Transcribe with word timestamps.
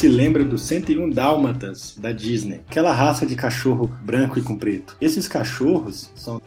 se 0.00 0.08
lembra 0.08 0.42
dos 0.42 0.62
101 0.62 1.10
Dálmatas 1.10 1.94
da 1.98 2.10
Disney? 2.10 2.62
Aquela 2.70 2.90
raça 2.90 3.26
de 3.26 3.36
cachorro 3.36 3.94
branco 4.02 4.38
e 4.38 4.42
com 4.42 4.56
preto. 4.56 4.96
Esses 4.98 5.28
cachorros 5.28 6.10
são 6.14 6.40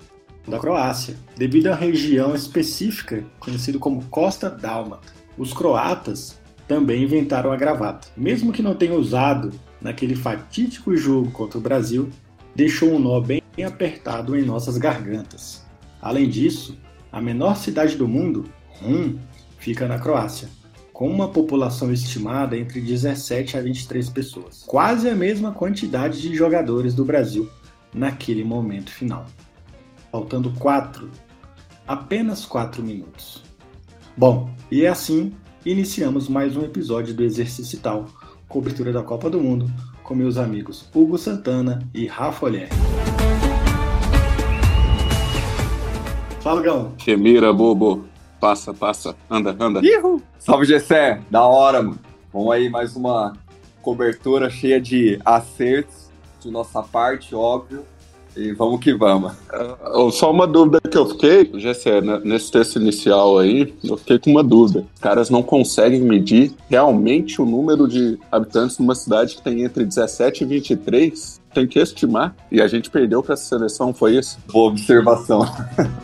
da 0.47 0.57
Croácia, 0.57 1.15
devido 1.37 1.67
à 1.67 1.75
região 1.75 2.33
específica 2.33 3.23
conhecida 3.39 3.77
como 3.77 4.05
Costa 4.05 4.49
Dálmata. 4.49 5.13
Os 5.37 5.53
croatas 5.53 6.41
também 6.67 7.03
inventaram 7.03 7.51
a 7.51 7.55
gravata. 7.55 8.07
Mesmo 8.17 8.51
que 8.51 8.63
não 8.63 8.73
tenha 8.73 8.95
usado 8.95 9.51
naquele 9.79 10.15
fatídico 10.15 10.97
jogo 10.97 11.29
contra 11.29 11.59
o 11.59 11.61
Brasil, 11.61 12.09
deixou 12.55 12.91
um 12.91 12.97
nó 12.97 13.21
bem 13.21 13.43
apertado 13.63 14.35
em 14.35 14.41
nossas 14.41 14.79
gargantas. 14.79 15.63
Além 16.01 16.27
disso, 16.27 16.75
a 17.11 17.21
menor 17.21 17.55
cidade 17.55 17.97
do 17.97 18.07
mundo, 18.07 18.45
Rum, 18.81 19.19
fica 19.59 19.87
na 19.87 19.99
Croácia, 19.99 20.49
com 20.93 21.09
uma 21.09 21.27
população 21.27 21.91
estimada 21.91 22.55
entre 22.55 22.79
17 22.79 23.57
a 23.57 23.61
23 23.61 24.09
pessoas, 24.11 24.63
quase 24.67 25.09
a 25.09 25.15
mesma 25.15 25.51
quantidade 25.51 26.21
de 26.21 26.35
jogadores 26.35 26.93
do 26.93 27.03
Brasil 27.03 27.49
naquele 27.91 28.43
momento 28.43 28.91
final. 28.91 29.25
Faltando 30.11 30.51
4, 30.51 31.09
apenas 31.87 32.45
4 32.45 32.83
minutos. 32.83 33.43
Bom, 34.15 34.51
e 34.69 34.85
assim 34.85 35.33
iniciamos 35.65 36.29
mais 36.29 36.55
um 36.55 36.61
episódio 36.61 37.15
do 37.15 37.23
Exercício 37.23 37.79
cobertura 38.47 38.93
da 38.93 39.01
Copa 39.01 39.31
do 39.31 39.41
Mundo, 39.41 39.65
com 40.03 40.13
meus 40.13 40.37
amigos 40.37 40.87
Hugo 40.93 41.17
Santana 41.17 41.79
e 41.91 42.05
Rafa 42.05 42.45
Olher. 42.45 42.69
Fala, 46.41 46.61
Gão. 46.61 46.93
Chemira, 46.97 47.51
bobo. 47.51 48.12
Passa, 48.43 48.73
passa. 48.73 49.15
Anda, 49.31 49.55
anda. 49.57 49.79
Ihu. 49.81 50.21
Salve, 50.37 50.65
Gessé. 50.65 51.21
Da 51.31 51.47
hora, 51.47 51.81
mano. 51.81 51.97
Vamos 52.33 52.51
aí, 52.51 52.69
mais 52.69 52.93
uma 52.93 53.31
cobertura 53.81 54.49
cheia 54.49 54.81
de 54.81 55.17
acertos 55.23 56.09
de 56.41 56.51
nossa 56.51 56.83
parte, 56.83 57.33
óbvio. 57.33 57.85
E 58.35 58.51
vamos 58.51 58.81
que 58.81 58.93
vamos. 58.93 59.31
Uh, 59.95 60.11
só 60.11 60.29
uma 60.29 60.45
dúvida 60.45 60.81
que 60.81 60.97
eu 60.97 61.05
fiquei, 61.05 61.49
GC, 61.57 62.01
né, 62.01 62.19
nesse 62.25 62.51
texto 62.51 62.81
inicial 62.81 63.39
aí, 63.39 63.73
eu 63.81 63.95
fiquei 63.95 64.19
com 64.19 64.31
uma 64.31 64.43
dúvida. 64.43 64.85
Os 64.93 64.99
caras 64.99 65.29
não 65.29 65.41
conseguem 65.41 66.01
medir 66.01 66.51
realmente 66.69 67.41
o 67.41 67.45
número 67.45 67.87
de 67.87 68.19
habitantes 68.29 68.77
numa 68.77 68.93
cidade 68.93 69.37
que 69.37 69.41
tem 69.41 69.63
entre 69.63 69.85
17 69.85 70.43
e 70.43 70.47
23? 70.47 71.41
Tem 71.53 71.65
que 71.65 71.79
estimar. 71.79 72.35
E 72.51 72.61
a 72.61 72.67
gente 72.67 72.89
perdeu 72.89 73.23
para 73.23 73.35
essa 73.35 73.45
seleção, 73.45 73.93
foi 73.93 74.17
isso? 74.17 74.37
Boa 74.51 74.69
observação. 74.69 75.45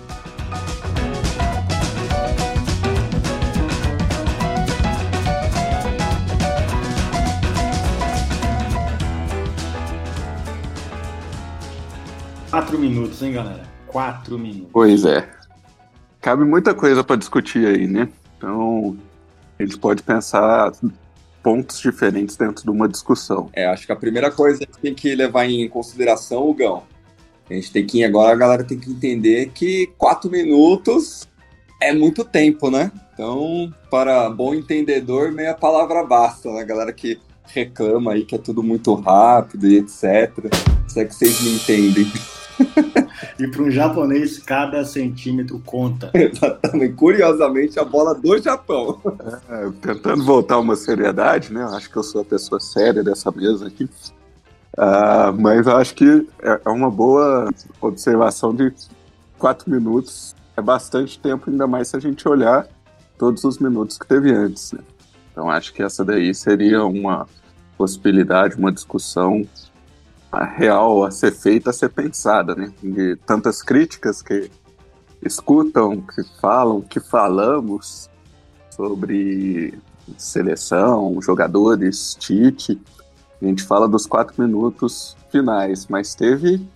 minutos, 12.80 13.22
hein, 13.22 13.34
galera? 13.34 13.64
Quatro 13.88 14.40
minutos. 14.40 14.70
Pois 14.72 15.06
é. 15.06 15.30
Cabe 16.22 16.44
muita 16.44 16.74
coisa 16.74 17.04
para 17.04 17.16
discutir 17.16 17.66
aí, 17.68 17.88
né? 17.88 18.10
Então, 18.38 18.98
a 19.58 19.64
gente 19.64 19.78
pode 19.78 20.02
pensar 20.02 20.72
pontos 21.44 21.80
diferentes 21.80 22.36
dentro 22.36 22.64
de 22.64 22.70
uma 22.70 22.88
discussão. 22.88 23.50
É, 23.54 23.66
acho 23.66 23.86
que 23.86 23.92
a 23.92 23.96
primeira 23.96 24.32
coisa 24.32 24.60
que 24.60 24.80
tem 24.80 24.94
que 24.94 25.16
levar 25.16 25.46
em 25.46 25.68
consideração, 25.70 26.50
o 26.50 26.54
Gão, 26.54 26.84
a 27.50 27.54
gente 27.54 27.72
tem 27.72 27.86
que, 27.86 28.04
agora 28.04 28.32
a 28.32 28.36
galera 28.36 28.64
tem 28.64 28.80
que 28.80 28.92
entender 28.92 29.52
que 29.54 29.88
quatro 29.98 30.30
minutos 30.30 31.28
é 31.82 31.94
muito 31.94 32.24
tempo, 32.24 32.70
né? 32.70 32.92
Então, 33.14 33.74
para 33.90 34.30
bom 34.30 34.54
entendedor, 34.54 35.32
meia 35.32 35.54
palavra 35.54 36.04
basta, 36.04 36.52
né? 36.52 36.62
A 36.62 36.66
galera 36.66 36.94
que 36.94 37.20
reclama 37.46 38.14
aí 38.14 38.24
que 38.24 38.36
é 38.36 38.38
tudo 38.38 38.62
muito 38.62 38.94
rápido 38.94 39.68
e 39.68 39.78
etc. 39.78 40.32
Se 40.88 41.00
é 41.00 41.06
que 41.06 41.16
vocês 41.16 41.42
me 41.42 41.56
entendem. 41.56 42.12
e 43.40 43.48
para 43.48 43.62
um 43.62 43.72
japonês, 43.72 44.40
cada 44.40 44.84
centímetro 44.86 45.62
conta. 45.66 46.12
Exatamente. 46.16 46.94
Curiosamente, 46.94 47.80
a 47.80 47.86
bola 47.86 48.14
do 48.16 48.38
Japão. 48.38 49.00
É, 49.50 49.70
tentando 49.82 50.24
voltar 50.24 50.56
a 50.56 50.60
uma 50.60 50.76
seriedade, 50.76 51.54
né? 51.54 51.64
Acho 51.64 51.90
que 51.90 51.98
eu 51.98 52.04
sou 52.04 52.22
a 52.22 52.26
pessoa 52.26 52.60
séria 52.60 53.04
dessa 53.04 53.32
mesa 53.32 53.68
aqui. 53.68 53.90
Uh, 54.78 55.34
mas 55.38 55.68
acho 55.68 55.96
que 55.96 56.28
é, 56.42 56.62
é 56.66 56.70
uma 56.70 56.90
boa 56.90 57.50
observação 57.82 58.54
de 58.54 58.72
quatro 59.38 59.70
minutos. 59.70 60.36
É 60.56 60.62
bastante 60.62 61.18
tempo, 61.20 61.50
ainda 61.50 61.66
mais 61.68 61.88
se 61.88 61.98
a 61.98 62.00
gente 62.00 62.28
olhar 62.28 62.68
todos 63.18 63.44
os 63.44 63.58
minutos 63.58 63.98
que 63.98 64.08
teve 64.08 64.32
antes. 64.32 64.72
Né? 64.72 64.80
Então 65.32 65.50
acho 65.50 65.74
que 65.74 65.82
essa 65.82 66.04
daí 66.04 66.34
seria 66.34 66.84
uma 66.86 67.28
possibilidade, 67.78 68.56
uma 68.56 68.72
discussão 68.72 69.46
real 70.32 71.04
a 71.04 71.12
ser 71.12 71.32
feita, 71.32 71.70
a 71.72 71.74
ser 71.74 71.90
pensada, 71.90 72.56
né? 72.56 72.72
De 72.82 73.16
tantas 73.26 73.62
críticas 73.62 74.22
que 74.22 74.52
escutam, 75.22 76.02
que 76.02 76.24
falam, 76.40 76.82
que 76.82 77.00
falamos 77.00 78.10
sobre 78.70 79.78
seleção, 80.18 81.22
jogadores, 81.22 82.16
Tite. 82.16 82.80
A 83.42 83.46
gente 83.46 83.64
fala 83.64 83.88
dos 83.88 84.06
quatro 84.06 84.42
minutos 84.42 85.16
finais, 85.32 85.88
mas 85.88 86.16
teve 86.16 86.68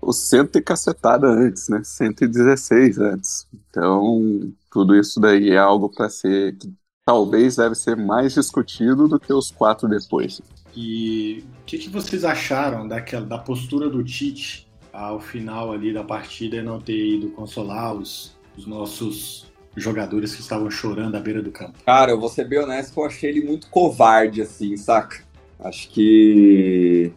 o 0.00 0.12
cento 0.12 0.58
e 0.58 0.62
cacetada 0.62 1.28
antes, 1.28 1.68
né? 1.68 1.82
116 1.84 2.98
antes. 2.98 3.46
Então, 3.54 4.52
tudo 4.70 4.96
isso 4.96 5.20
daí 5.20 5.50
é 5.50 5.58
algo 5.58 5.88
para 5.88 6.08
ser 6.08 6.56
talvez 7.04 7.56
deve 7.56 7.74
ser 7.74 7.96
mais 7.96 8.34
discutido 8.34 9.08
do 9.08 9.18
que 9.18 9.32
os 9.32 9.50
quatro 9.50 9.88
depois. 9.88 10.40
E 10.74 11.44
o 11.62 11.64
que, 11.66 11.78
que, 11.78 11.90
vocês 11.90 12.24
acharam 12.24 12.86
daquela, 12.86 13.26
da 13.26 13.38
postura 13.38 13.88
do 13.88 14.02
Tite 14.02 14.66
ao 14.92 15.20
final 15.20 15.72
ali 15.72 15.92
da 15.92 16.04
partida 16.04 16.56
e 16.56 16.62
não 16.62 16.80
ter 16.80 17.16
ido 17.16 17.30
consolar 17.30 17.94
os, 17.94 18.34
os 18.56 18.66
nossos 18.66 19.46
jogadores 19.76 20.34
que 20.34 20.40
estavam 20.40 20.70
chorando 20.70 21.14
à 21.14 21.20
beira 21.20 21.42
do 21.42 21.50
campo? 21.50 21.78
Cara, 21.84 22.12
eu 22.12 22.20
vou 22.20 22.28
ser 22.28 22.46
bem 22.46 22.60
honesto, 22.60 22.98
eu 22.98 23.04
achei 23.04 23.30
ele 23.30 23.44
muito 23.44 23.68
covarde, 23.68 24.40
assim, 24.40 24.76
saca? 24.76 25.22
Acho 25.60 25.88
que. 25.90 27.12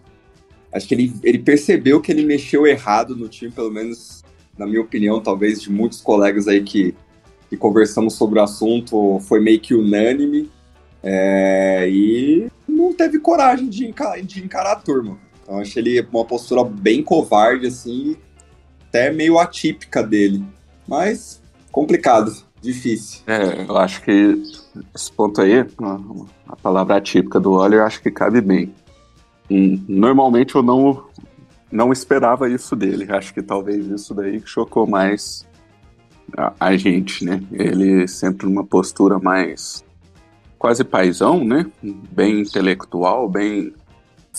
Acho 0.71 0.87
que 0.87 0.93
ele, 0.93 1.13
ele 1.23 1.39
percebeu 1.39 2.01
que 2.01 2.11
ele 2.11 2.25
mexeu 2.25 2.67
errado 2.67 3.15
no 3.15 3.29
time, 3.29 3.49
pelo 3.49 3.71
menos 3.71 4.23
na 4.57 4.65
minha 4.65 4.81
opinião, 4.81 5.21
talvez 5.21 5.61
de 5.61 5.71
muitos 5.71 6.01
colegas 6.01 6.47
aí 6.47 6.61
que, 6.63 6.93
conversamos 7.55 8.13
sobre 8.15 8.39
o 8.39 8.43
assunto, 8.43 9.19
foi 9.21 9.39
meio 9.39 9.59
que 9.59 9.73
unânime. 9.73 10.49
É, 11.03 11.87
e 11.87 12.47
não 12.67 12.93
teve 12.93 13.19
coragem 13.19 13.69
de, 13.69 13.85
encar 13.85 14.19
de 14.21 14.43
encarar 14.43 14.73
a 14.73 14.75
turma. 14.77 15.17
Então 15.43 15.59
achei 15.59 15.81
ele 15.81 16.07
uma 16.11 16.25
postura 16.25 16.63
bem 16.63 17.03
covarde, 17.03 17.67
assim, 17.67 18.17
até 18.87 19.11
meio 19.11 19.37
atípica 19.37 20.01
dele. 20.01 20.43
Mas 20.87 21.41
complicado, 21.71 22.33
difícil. 22.61 23.21
É, 23.27 23.65
eu 23.67 23.77
acho 23.77 24.01
que 24.01 24.41
esse 24.93 25.11
ponto 25.11 25.41
aí, 25.41 25.65
a 26.47 26.55
palavra 26.55 26.97
atípica 26.97 27.39
do 27.39 27.53
Oliver, 27.53 27.85
acho 27.85 28.01
que 28.01 28.09
cabe 28.09 28.41
bem. 28.41 28.73
Normalmente 29.87 30.55
eu 30.55 30.63
não, 30.63 31.05
não 31.71 31.91
esperava 31.91 32.49
isso 32.49 32.75
dele. 32.75 33.05
Acho 33.09 33.33
que 33.33 33.41
talvez 33.41 33.85
isso 33.85 34.13
daí 34.13 34.41
chocou 34.43 34.87
mais 34.87 35.45
a, 36.37 36.53
a 36.59 36.77
gente, 36.77 37.23
né? 37.23 37.41
Ele 37.51 38.07
sempre 38.07 38.45
numa 38.45 38.65
postura 38.65 39.19
mais 39.19 39.83
quase 40.57 40.83
paisão, 40.83 41.43
né? 41.43 41.65
Bem 41.81 42.41
intelectual, 42.41 43.29
bem 43.29 43.73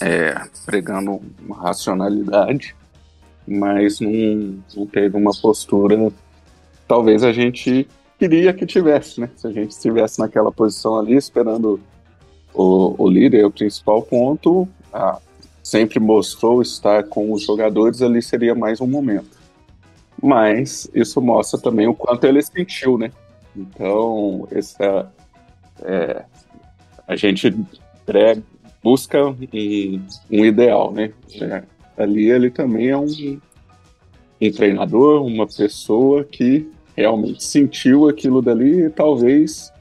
é, 0.00 0.34
pregando 0.64 1.20
uma 1.44 1.56
racionalidade, 1.56 2.74
mas 3.46 4.00
não, 4.00 4.58
não 4.76 4.86
teve 4.86 5.16
uma 5.16 5.32
postura. 5.40 6.12
Talvez 6.88 7.22
a 7.22 7.32
gente 7.32 7.88
queria 8.18 8.52
que 8.52 8.66
tivesse, 8.66 9.20
né? 9.20 9.30
Se 9.36 9.46
a 9.46 9.52
gente 9.52 9.70
estivesse 9.70 10.18
naquela 10.18 10.50
posição 10.50 10.98
ali, 10.98 11.14
esperando 11.14 11.80
o, 12.52 12.94
o 12.98 13.08
líder, 13.08 13.44
o 13.44 13.50
principal 13.50 14.02
ponto, 14.02 14.68
a, 14.92 15.18
sempre 15.62 15.98
mostrou 15.98 16.62
estar 16.62 17.04
com 17.04 17.32
os 17.32 17.42
jogadores, 17.42 18.02
ali 18.02 18.22
seria 18.22 18.54
mais 18.54 18.80
um 18.80 18.86
momento. 18.86 19.35
Mas 20.22 20.90
isso 20.94 21.20
mostra 21.20 21.60
também 21.60 21.86
o 21.86 21.94
quanto 21.94 22.24
ele 22.24 22.42
sentiu, 22.42 22.96
né? 22.96 23.10
Então, 23.54 24.46
essa, 24.50 25.12
é, 25.82 26.24
a 27.06 27.16
gente 27.16 27.54
busca 28.82 29.26
um, 29.26 29.36
um, 30.30 30.44
ideal, 30.44 30.92
né? 30.92 31.12
É, 31.40 31.62
ali 31.96 32.30
ele 32.30 32.50
também 32.50 32.88
é 32.88 32.96
um, 32.96 33.06
um 34.40 34.50
treinador, 34.50 35.24
uma 35.24 35.46
pessoa 35.46 36.24
que 36.24 36.70
realmente 36.96 37.44
sentiu 37.44 38.08
aquilo 38.08 38.40
dali 38.40 38.84
e 38.84 38.90
talvez 38.90 39.72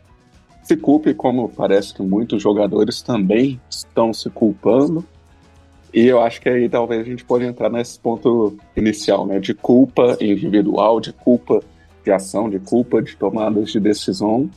se 0.63 0.75
culpe, 0.75 1.13
como 1.13 1.47
parece 1.47 1.93
que 1.93 2.01
muitos 2.01 2.41
jogadores 2.41 3.01
também 3.01 3.61
estão 3.69 4.11
se 4.11 4.29
culpando. 4.29 5.05
E 5.95 6.05
eu 6.07 6.19
acho 6.19 6.41
que 6.41 6.49
aí 6.49 6.67
talvez 6.67 6.99
a 6.99 7.05
gente 7.05 7.23
pode 7.23 7.45
entrar 7.45 7.69
nesse 7.69 7.97
ponto 7.97 8.57
inicial, 8.75 9.25
né? 9.25 9.39
De 9.39 9.53
culpa 9.53 10.17
individual, 10.19 10.99
de 10.99 11.13
culpa 11.13 11.63
de 12.03 12.11
ação, 12.11 12.49
de 12.49 12.59
culpa 12.59 13.01
de 13.01 13.15
tomadas 13.15 13.71
de 13.71 13.79
decisão 13.79 14.49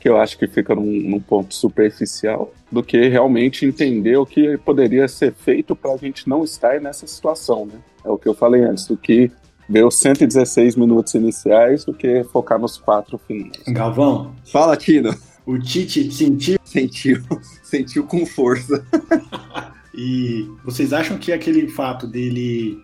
que 0.00 0.08
eu 0.08 0.16
acho 0.16 0.38
que 0.38 0.46
fica 0.46 0.74
num, 0.74 0.86
num 0.86 1.20
ponto 1.20 1.54
superficial, 1.54 2.50
do 2.72 2.82
que 2.82 3.06
realmente 3.08 3.66
entender 3.66 4.16
o 4.16 4.24
que 4.24 4.56
poderia 4.56 5.06
ser 5.06 5.34
feito 5.34 5.76
para 5.76 5.92
a 5.92 5.96
gente 5.98 6.26
não 6.26 6.42
estar 6.42 6.80
nessa 6.80 7.06
situação, 7.06 7.66
né? 7.66 7.74
É 8.02 8.08
o 8.08 8.16
que 8.16 8.26
eu 8.26 8.32
falei 8.32 8.62
antes, 8.62 8.86
do 8.86 8.96
que 8.96 9.30
ver 9.68 9.84
os 9.84 9.98
116 9.98 10.74
minutos 10.74 11.12
iniciais 11.14 11.84
do 11.84 11.92
que 11.92 12.24
focar 12.24 12.58
nos 12.58 12.78
quatro 12.78 13.18
finais. 13.18 13.62
Galvão, 13.68 14.34
Fala, 14.50 14.74
Tino. 14.74 15.14
o 15.44 15.58
Tite 15.58 16.10
sentiu 16.10 16.58
Sentiu, 16.64 17.20
sentiu 17.62 18.06
com 18.06 18.24
força. 18.24 18.82
e 19.94 20.48
vocês 20.64 20.92
acham 20.92 21.18
que 21.18 21.32
aquele 21.32 21.68
fato 21.68 22.06
dele 22.06 22.82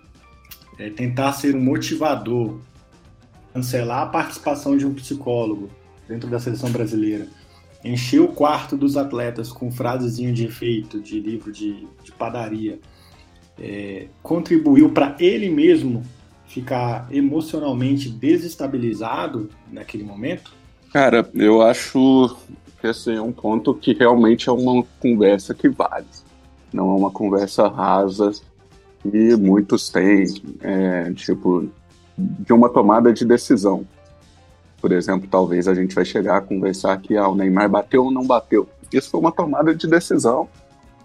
é, 0.79 0.91
tentar 0.91 1.33
ser 1.33 1.55
um 1.55 1.61
motivador, 1.61 2.59
cancelar 3.53 4.03
a 4.03 4.07
participação 4.07 4.77
de 4.77 4.87
um 4.87 4.95
psicólogo 4.95 5.71
dentro 6.09 6.29
da 6.29 6.39
seleção 6.39 6.71
brasileira, 6.71 7.27
encher 7.85 8.21
o 8.21 8.29
quarto 8.29 8.77
dos 8.77 8.97
atletas 8.97 9.51
com 9.51 9.71
frasezinho 9.71 10.33
de 10.33 10.45
efeito 10.45 11.01
de 11.01 11.21
livro 11.21 11.53
de, 11.53 11.87
de 12.03 12.13
padaria, 12.13 12.79
é, 13.59 14.09
contribuiu 14.23 14.91
para 14.91 15.17
ele 15.19 15.49
mesmo 15.49 16.03
ficar 16.47 17.07
emocionalmente 17.11 18.09
desestabilizado 18.09 19.49
naquele 19.71 20.05
momento? 20.05 20.53
Cara, 20.93 21.29
eu 21.35 21.63
acho 21.63 22.37
que 22.81 22.87
esse 22.87 23.13
é 23.13 23.21
um 23.21 23.33
ponto 23.33 23.75
que 23.75 23.93
realmente 23.93 24.49
é 24.49 24.53
uma 24.53 24.85
conversa 25.01 25.55
que 25.55 25.69
vale. 25.69 26.07
Não 26.77 26.93
é 26.93 26.95
uma 26.95 27.11
conversa 27.11 27.67
rasa 27.69 28.33
que 29.03 29.35
muitos 29.37 29.89
têm, 29.89 30.27
é, 30.61 31.11
tipo, 31.15 31.69
de 32.17 32.53
uma 32.53 32.69
tomada 32.69 33.13
de 33.13 33.25
decisão. 33.25 33.87
Por 34.81 34.93
exemplo, 34.93 35.27
talvez 35.31 35.67
a 35.67 35.75
gente 35.75 35.95
vai 35.95 36.05
chegar 36.05 36.37
a 36.37 36.41
conversar 36.43 37.01
que 37.01 37.17
ah, 37.17 37.29
o 37.29 37.35
Neymar 37.35 37.71
bateu 37.71 38.05
ou 38.05 38.11
não 38.11 38.27
bateu. 38.27 38.69
Isso 38.93 39.11
foi 39.11 39.21
uma 39.21 39.33
tomada 39.33 39.75
de 39.75 39.87
decisão 39.87 40.49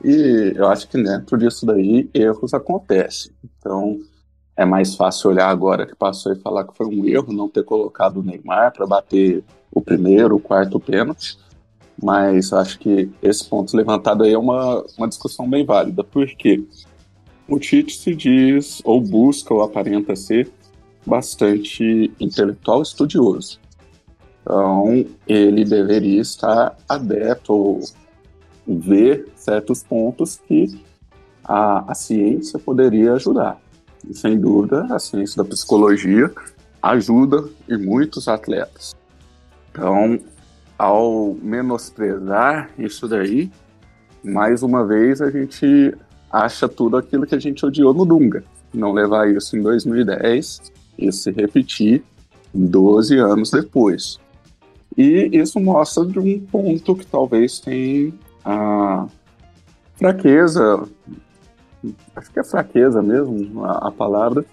e 0.03 0.53
eu 0.55 0.67
acho 0.67 0.87
que 0.87 1.01
dentro 1.01 1.37
disso 1.37 1.65
daí 1.65 2.09
erros 2.13 2.53
acontecem. 2.53 3.31
Então 3.57 3.97
é 4.57 4.65
mais 4.65 4.95
fácil 4.95 5.29
olhar 5.29 5.49
agora 5.49 5.85
que 5.85 5.95
passou 5.95 6.33
e 6.33 6.39
falar 6.39 6.65
que 6.65 6.75
foi 6.75 6.85
um 6.85 7.05
erro 7.05 7.31
não 7.31 7.47
ter 7.47 7.63
colocado 7.63 8.17
o 8.17 8.23
Neymar 8.23 8.73
para 8.73 8.85
bater 8.85 9.43
o 9.71 9.81
primeiro, 9.81 10.35
o 10.35 10.39
quarto 10.39 10.79
pênalti. 10.79 11.37
Mas 12.01 12.51
acho 12.51 12.79
que 12.79 13.09
esse 13.21 13.47
ponto 13.47 13.75
levantado 13.75 14.23
aí 14.23 14.33
é 14.33 14.37
uma, 14.37 14.83
uma 14.97 15.07
discussão 15.07 15.49
bem 15.49 15.65
válida. 15.65 16.03
porque 16.03 16.63
O 17.47 17.59
Tite 17.59 17.95
se 17.95 18.15
diz, 18.15 18.81
ou 18.83 18.99
busca, 18.99 19.53
ou 19.53 19.61
aparenta 19.61 20.15
ser 20.15 20.51
bastante 21.05 22.11
intelectual 22.19 22.81
estudioso. 22.81 23.59
Então, 24.41 25.05
ele 25.27 25.63
deveria 25.63 26.21
estar 26.21 26.75
aberto 26.89 27.51
ou 27.51 27.79
ver 28.67 29.27
certos 29.35 29.83
pontos 29.83 30.39
que 30.47 30.81
a, 31.43 31.91
a 31.91 31.95
ciência 31.95 32.57
poderia 32.57 33.13
ajudar. 33.13 33.59
E, 34.07 34.13
sem 34.15 34.39
dúvida, 34.39 34.87
a 34.89 34.97
ciência 34.97 35.43
da 35.43 35.49
psicologia 35.49 36.31
ajuda 36.81 37.47
e 37.67 37.77
muitos 37.77 38.27
atletas. 38.27 38.95
Então, 39.71 40.19
ao 40.81 41.37
menosprezar 41.39 42.71
isso 42.75 43.07
daí, 43.07 43.51
mais 44.23 44.63
uma 44.63 44.83
vez 44.83 45.21
a 45.21 45.29
gente 45.29 45.95
acha 46.31 46.67
tudo 46.67 46.97
aquilo 46.97 47.27
que 47.27 47.35
a 47.35 47.39
gente 47.39 47.63
odiou 47.63 47.93
no 47.93 48.03
Dunga. 48.03 48.43
Não 48.73 48.91
levar 48.91 49.29
isso 49.29 49.55
em 49.55 49.61
2010 49.61 50.71
e 50.97 51.11
se 51.11 51.29
repetir 51.29 52.03
12 52.51 53.15
anos 53.19 53.51
depois. 53.51 54.19
E 54.97 55.29
isso 55.31 55.59
mostra 55.59 56.03
de 56.03 56.17
um 56.17 56.39
ponto 56.39 56.95
que 56.95 57.05
talvez 57.05 57.59
tem 57.59 58.11
a 58.43 59.05
fraqueza, 59.97 60.83
acho 62.15 62.31
que 62.31 62.39
é 62.39 62.43
fraqueza 62.43 63.03
mesmo 63.03 63.63
a, 63.65 63.89
a 63.89 63.91
palavra, 63.91 64.43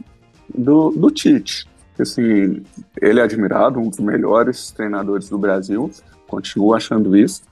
do, 0.55 0.91
do 0.91 1.11
Tite. 1.11 1.67
Assim, 1.99 2.63
ele 3.01 3.19
é 3.19 3.23
admirado, 3.23 3.81
um 3.81 3.89
dos 3.89 3.99
melhores 3.99 4.71
treinadores 4.71 5.31
do 5.31 5.39
Brasil, 5.39 5.91
continuo 6.29 6.75
achando 6.75 7.17
isso, 7.17 7.43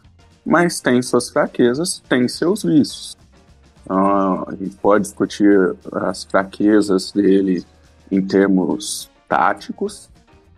mas 0.45 0.79
tem 0.79 1.03
suas 1.03 1.29
fraquezas, 1.29 2.01
tem 2.09 2.29
seus 2.29 2.63
vícios. 2.63 3.17
Uh, 3.89 4.49
a 4.49 4.55
gente 4.59 4.77
pode 4.77 5.05
discutir 5.05 5.75
as 5.93 6.25
fraquezas 6.25 7.11
dele 7.11 7.65
em 8.11 8.21
termos 8.23 9.11
táticos, 9.29 10.09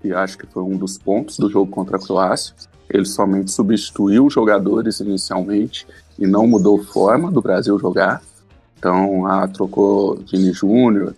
que 0.01 0.13
acho 0.13 0.37
que 0.37 0.47
foi 0.47 0.63
um 0.63 0.77
dos 0.77 0.99
pontos 0.99 1.39
do 1.39 1.51
jogo 1.51 1.71
contra 1.71 1.97
a 1.97 2.01
Croácia. 2.01 2.55
Ele 2.91 3.05
somente 3.05 3.51
substituiu 3.51 4.29
jogadores 4.31 5.01
inicialmente 5.01 5.87
e 6.19 6.27
não 6.27 6.47
mudou 6.47 6.83
forma 6.83 7.31
do 7.31 7.41
Brasil 7.41 7.79
jogar. 7.79 8.23
Então, 8.79 9.27
ah, 9.27 9.47
trocou 9.49 10.17
Vini 10.31 10.53
Júnior 10.53 11.15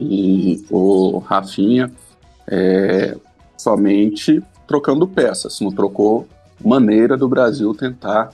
e 0.00 0.64
o 0.70 1.18
Rafinha 1.18 1.90
é, 2.46 3.16
somente 3.56 4.42
trocando 4.66 5.06
peças, 5.06 5.60
não 5.60 5.70
trocou 5.70 6.26
maneira 6.64 7.16
do 7.16 7.28
Brasil 7.28 7.74
tentar 7.74 8.32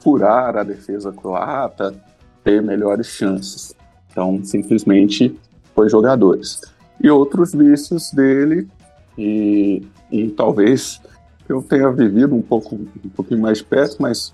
furar 0.00 0.56
a 0.56 0.62
defesa 0.62 1.12
croata, 1.12 1.94
ter 2.42 2.62
melhores 2.62 3.08
chances. 3.08 3.74
Então, 4.10 4.42
simplesmente 4.42 5.38
foi 5.74 5.88
jogadores. 5.88 6.60
E 7.00 7.10
outros 7.10 7.52
vícios 7.52 8.10
dele, 8.10 8.68
e, 9.16 9.86
e 10.10 10.30
talvez 10.30 11.00
eu 11.48 11.62
tenha 11.62 11.90
vivido 11.90 12.34
um 12.34 12.42
pouco 12.42 12.74
um 12.74 13.08
pouquinho 13.10 13.40
mais 13.40 13.62
perto, 13.62 13.96
mas 14.00 14.32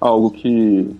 algo 0.00 0.30
que 0.30 0.94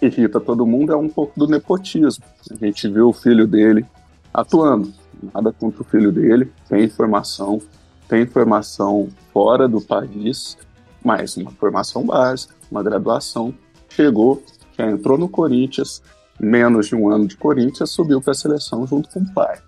irrita 0.00 0.40
todo 0.40 0.66
mundo 0.66 0.92
é 0.92 0.96
um 0.96 1.08
pouco 1.08 1.38
do 1.38 1.46
nepotismo. 1.46 2.24
A 2.50 2.54
gente 2.54 2.88
viu 2.88 3.08
o 3.08 3.12
filho 3.12 3.46
dele 3.46 3.84
atuando, 4.32 4.92
nada 5.34 5.52
contra 5.52 5.82
o 5.82 5.84
filho 5.84 6.12
dele, 6.12 6.50
tem 6.68 6.84
informação, 6.84 7.60
tem 8.08 8.26
formação 8.26 9.08
fora 9.32 9.68
do 9.68 9.80
país, 9.80 10.56
mas 11.04 11.36
uma 11.36 11.50
formação 11.50 12.04
básica, 12.04 12.54
uma 12.70 12.82
graduação, 12.82 13.54
chegou, 13.90 14.42
já 14.76 14.90
entrou 14.90 15.18
no 15.18 15.28
Corinthians, 15.28 16.02
menos 16.40 16.88
de 16.88 16.94
um 16.94 17.10
ano 17.10 17.26
de 17.26 17.36
Corinthians, 17.36 17.90
subiu 17.90 18.20
para 18.20 18.32
a 18.32 18.34
seleção 18.34 18.86
junto 18.86 19.08
com 19.10 19.20
o 19.20 19.34
pai. 19.34 19.58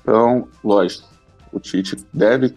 Então, 0.00 0.48
lógico, 0.62 1.08
o 1.52 1.58
Tite 1.58 1.96
deve, 2.12 2.54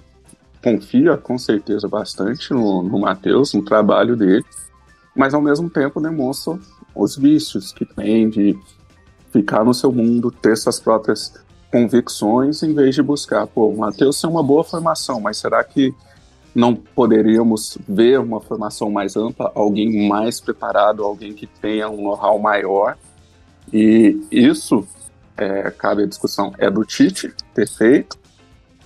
confia 0.63 1.17
com 1.17 1.37
certeza 1.37 1.87
bastante 1.87 2.53
no, 2.53 2.83
no 2.83 2.99
Matheus, 2.99 3.53
no 3.53 3.63
trabalho 3.63 4.15
dele, 4.15 4.45
mas 5.15 5.33
ao 5.33 5.41
mesmo 5.41 5.69
tempo 5.69 5.99
demonstra 5.99 6.57
os 6.95 7.17
vícios 7.17 7.71
que 7.71 7.85
tem 7.85 8.29
de 8.29 8.57
ficar 9.31 9.63
no 9.63 9.73
seu 9.73 9.91
mundo, 9.91 10.31
ter 10.31 10.55
suas 10.55 10.79
próprias 10.79 11.33
convicções 11.73 12.61
em 12.61 12.71
vez 12.71 12.93
de 12.93 13.01
buscar, 13.01 13.47
pô, 13.47 13.67
o 13.67 13.77
Matheus 13.79 14.21
tem 14.21 14.29
uma 14.29 14.43
boa 14.43 14.63
formação, 14.63 15.19
mas 15.19 15.37
será 15.37 15.63
que 15.63 15.91
não 16.53 16.75
poderíamos 16.75 17.79
ver 17.89 18.19
uma 18.19 18.39
formação 18.39 18.91
mais 18.91 19.17
ampla, 19.17 19.51
alguém 19.55 20.07
mais 20.07 20.39
preparado, 20.39 21.03
alguém 21.03 21.33
que 21.33 21.47
tenha 21.47 21.89
um 21.89 22.03
know-how 22.03 22.37
maior? 22.37 22.95
E 23.73 24.21
isso, 24.31 24.87
é, 25.35 25.71
cabe 25.71 26.03
a 26.03 26.05
discussão, 26.05 26.53
é 26.59 26.69
do 26.69 26.85
Tite 26.85 27.33
ter 27.55 27.67
feito 27.67 28.19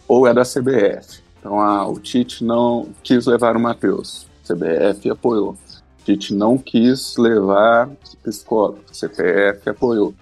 ou 0.07 0.25
é 0.25 0.33
da 0.33 0.43
CBF? 0.43 1.21
Então, 1.41 1.59
ah, 1.59 1.85
o 1.85 1.99
Tite 1.99 2.41
não 2.41 2.87
quis 3.03 3.25
levar 3.25 3.57
o 3.57 3.59
Matheus, 3.59 4.25
CBF 4.45 5.09
apoiou. 5.09 5.57
Tite 6.05 6.33
não 6.33 6.57
quis 6.57 7.17
levar 7.17 7.89
psicólogo, 8.23 8.79
CPF 8.93 9.69
apoiou. 9.69 10.13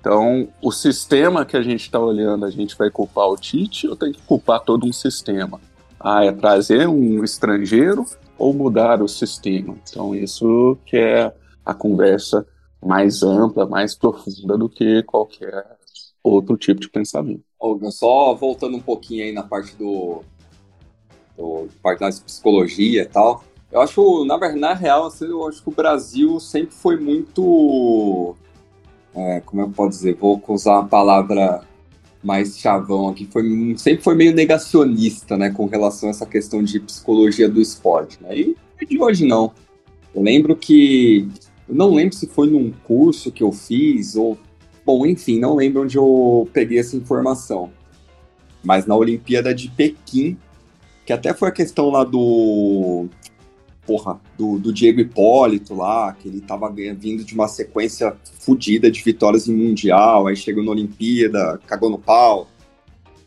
Então, 0.00 0.48
o 0.62 0.72
sistema 0.72 1.44
que 1.44 1.56
a 1.56 1.62
gente 1.62 1.82
está 1.82 2.00
olhando, 2.00 2.46
a 2.46 2.50
gente 2.50 2.76
vai 2.76 2.90
culpar 2.90 3.28
o 3.28 3.36
Tite 3.36 3.86
ou 3.86 3.94
tem 3.94 4.12
que 4.12 4.22
culpar 4.22 4.60
todo 4.60 4.86
um 4.86 4.92
sistema? 4.92 5.60
Ah, 5.98 6.24
é 6.24 6.32
trazer 6.32 6.88
um 6.88 7.22
estrangeiro 7.22 8.06
ou 8.38 8.54
mudar 8.54 9.02
o 9.02 9.08
sistema? 9.08 9.76
Então, 9.88 10.14
isso 10.14 10.78
que 10.86 10.96
é 10.96 11.32
a 11.64 11.74
conversa 11.74 12.46
mais 12.82 13.22
ampla, 13.22 13.66
mais 13.66 13.94
profunda 13.94 14.56
do 14.56 14.70
que 14.70 15.02
qualquer 15.02 15.66
outro 16.22 16.56
tipo 16.56 16.80
de 16.80 16.88
pensamento. 16.88 17.44
Olga, 17.58 17.90
só 17.90 18.34
voltando 18.34 18.78
um 18.78 18.80
pouquinho 18.80 19.24
aí 19.24 19.32
na 19.32 19.42
parte 19.42 19.76
do, 19.76 20.22
do 21.36 21.68
parte 21.82 22.00
da 22.00 22.08
psicologia 22.08 23.02
e 23.02 23.06
tal, 23.06 23.44
eu 23.70 23.82
acho, 23.82 24.24
na 24.24 24.38
verdade, 24.38 24.60
na 24.60 24.72
real, 24.72 25.06
assim, 25.06 25.26
eu 25.26 25.46
acho 25.46 25.62
que 25.62 25.68
o 25.68 25.74
Brasil 25.74 26.40
sempre 26.40 26.74
foi 26.74 26.96
muito 26.96 28.34
é, 29.14 29.40
como 29.40 29.62
eu 29.62 29.70
posso 29.70 29.90
dizer, 29.90 30.16
vou 30.16 30.42
usar 30.48 30.72
uma 30.72 30.88
palavra 30.88 31.62
mais 32.22 32.58
chavão 32.58 33.08
aqui, 33.08 33.26
foi, 33.32 33.74
sempre 33.78 34.04
foi 34.04 34.14
meio 34.14 34.34
negacionista, 34.34 35.36
né, 35.36 35.50
com 35.50 35.66
relação 35.66 36.08
a 36.08 36.10
essa 36.10 36.26
questão 36.26 36.62
de 36.62 36.78
psicologia 36.80 37.48
do 37.48 37.60
esporte, 37.60 38.22
né, 38.22 38.36
e 38.36 38.56
de 38.86 39.02
hoje 39.02 39.26
não. 39.26 39.52
Eu 40.14 40.22
lembro 40.22 40.54
que, 40.54 41.28
eu 41.68 41.74
não 41.74 41.94
lembro 41.94 42.14
se 42.14 42.26
foi 42.26 42.50
num 42.50 42.70
curso 42.84 43.32
que 43.32 43.42
eu 43.42 43.52
fiz, 43.52 44.16
ou, 44.16 44.36
bom, 44.84 45.06
enfim, 45.06 45.38
não 45.38 45.54
lembro 45.54 45.82
onde 45.82 45.96
eu 45.96 46.48
peguei 46.52 46.78
essa 46.78 46.96
informação, 46.96 47.70
mas 48.62 48.86
na 48.86 48.94
Olimpíada 48.94 49.54
de 49.54 49.70
Pequim, 49.70 50.36
que 51.06 51.12
até 51.12 51.32
foi 51.32 51.48
a 51.48 51.52
questão 51.52 51.88
lá 51.90 52.04
do 52.04 53.08
porra, 53.86 54.20
do, 54.38 54.58
do 54.58 54.72
Diego 54.72 55.00
Hipólito 55.00 55.74
lá, 55.74 56.12
que 56.12 56.28
ele 56.28 56.40
tava 56.40 56.70
vindo 56.70 57.24
de 57.24 57.34
uma 57.34 57.48
sequência 57.48 58.16
fodida 58.40 58.90
de 58.90 59.02
vitórias 59.02 59.48
em 59.48 59.54
Mundial, 59.54 60.26
aí 60.26 60.36
chegou 60.36 60.62
na 60.62 60.70
Olimpíada, 60.70 61.58
cagou 61.66 61.90
no 61.90 61.98
pau. 61.98 62.48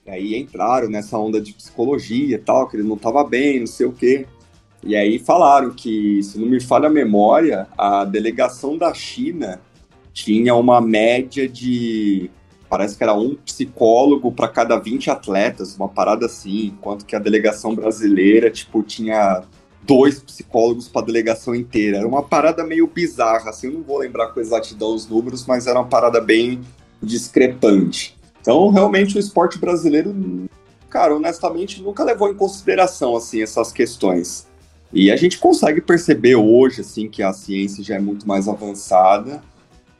E 0.05 0.11
aí 0.11 0.35
entraram 0.35 0.89
nessa 0.89 1.17
onda 1.17 1.39
de 1.39 1.53
psicologia 1.53 2.35
e 2.35 2.39
tal, 2.39 2.67
que 2.67 2.75
ele 2.75 2.87
não 2.87 2.97
tava 2.97 3.23
bem, 3.23 3.59
não 3.59 3.67
sei 3.67 3.85
o 3.85 3.91
quê. 3.91 4.25
E 4.85 4.95
aí 4.95 5.17
falaram 5.17 5.71
que, 5.71 6.21
se 6.23 6.37
não 6.37 6.47
me 6.47 6.59
falha 6.59 6.87
a 6.87 6.91
memória, 6.91 7.67
a 7.77 8.03
delegação 8.03 8.77
da 8.77 8.93
China 8.93 9.61
tinha 10.11 10.53
uma 10.55 10.81
média 10.81 11.47
de. 11.47 12.29
Parece 12.69 12.97
que 12.97 13.03
era 13.03 13.13
um 13.13 13.35
psicólogo 13.35 14.31
para 14.31 14.47
cada 14.47 14.77
20 14.77 15.09
atletas, 15.09 15.75
uma 15.77 15.87
parada 15.87 16.25
assim, 16.25 16.67
enquanto 16.67 17.05
que 17.05 17.15
a 17.15 17.19
delegação 17.19 17.75
brasileira, 17.75 18.49
tipo, 18.49 18.81
tinha 18.81 19.43
dois 19.85 20.19
psicólogos 20.19 20.87
para 20.87 21.01
a 21.01 21.05
delegação 21.05 21.53
inteira. 21.53 21.97
Era 21.97 22.07
uma 22.07 22.23
parada 22.23 22.63
meio 22.63 22.87
bizarra, 22.87 23.49
assim, 23.49 23.67
eu 23.67 23.73
não 23.73 23.81
vou 23.81 23.97
lembrar 23.97 24.27
com 24.27 24.39
exatidão 24.39 24.93
os 24.93 25.07
números, 25.07 25.45
mas 25.45 25.67
era 25.67 25.79
uma 25.79 25.87
parada 25.87 26.19
bem 26.19 26.61
discrepante. 27.01 28.17
Então, 28.41 28.69
realmente, 28.69 29.15
o 29.17 29.19
esporte 29.19 29.57
brasileiro, 29.57 30.13
cara, 30.89 31.15
honestamente, 31.15 31.81
nunca 31.81 32.03
levou 32.03 32.29
em 32.29 32.33
consideração, 32.33 33.15
assim, 33.15 33.41
essas 33.41 33.71
questões. 33.71 34.47
E 34.91 35.11
a 35.11 35.15
gente 35.15 35.39
consegue 35.39 35.81
perceber 35.81 36.35
hoje, 36.35 36.81
assim, 36.81 37.09
que 37.09 37.23
a 37.23 37.33
ciência 37.33 37.83
já 37.83 37.95
é 37.95 37.99
muito 37.99 38.27
mais 38.27 38.47
avançada, 38.47 39.41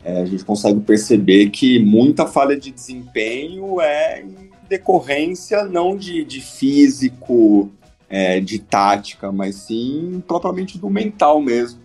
é, 0.03 0.21
a 0.21 0.25
gente 0.25 0.43
consegue 0.43 0.81
perceber 0.81 1.49
que 1.49 1.79
muita 1.79 2.27
falha 2.27 2.57
de 2.57 2.71
desempenho 2.71 3.79
é 3.79 4.21
em 4.21 4.51
decorrência 4.67 5.63
não 5.63 5.95
de, 5.95 6.25
de 6.25 6.41
físico, 6.41 7.71
é, 8.09 8.39
de 8.39 8.59
tática, 8.59 9.31
mas 9.31 9.55
sim 9.55 10.23
propriamente 10.27 10.77
do 10.77 10.89
mental 10.89 11.41
mesmo. 11.41 11.81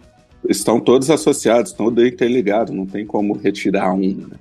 Estão 0.48 0.80
todos 0.80 1.10
associados, 1.10 1.72
todos 1.72 2.04
interligados, 2.06 2.74
não 2.74 2.86
tem 2.86 3.04
como 3.04 3.34
retirar 3.36 3.92
um. 3.92 4.28
Né? 4.28 4.36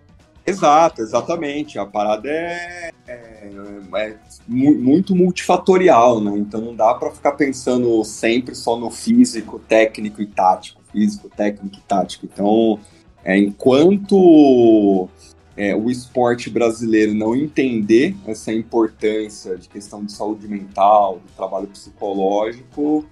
Exato, 0.45 1.01
exatamente. 1.01 1.77
A 1.77 1.85
parada 1.85 2.29
é, 2.29 2.91
é, 3.07 3.51
é, 3.95 4.15
muito 4.47 5.13
multifatorial, 5.13 6.21
né? 6.21 6.37
Então 6.37 6.61
não 6.61 6.73
dá 6.73 6.93
para 6.93 7.11
ficar 7.11 7.33
pensando 7.33 8.01
sempre 8.05 8.55
só 8.55 8.77
no 8.77 8.89
físico, 8.89 9.59
técnico 9.59 10.21
e 10.21 10.25
tático. 10.25 10.81
Físico, 10.91 11.29
técnico 11.35 11.75
e 11.75 11.81
tático. 11.81 12.25
Então, 12.25 12.79
é, 13.25 13.37
enquanto 13.37 15.09
é, 15.57 15.75
o 15.75 15.89
esporte 15.89 16.49
brasileiro 16.49 17.15
não 17.15 17.35
entender 17.35 18.15
essa 18.27 18.53
importância 18.53 19.57
de 19.57 19.67
questão 19.67 20.05
de 20.05 20.11
saúde 20.11 20.47
mental, 20.47 21.15
do 21.15 21.31
trabalho 21.35 21.67
psicológico, 21.67 23.03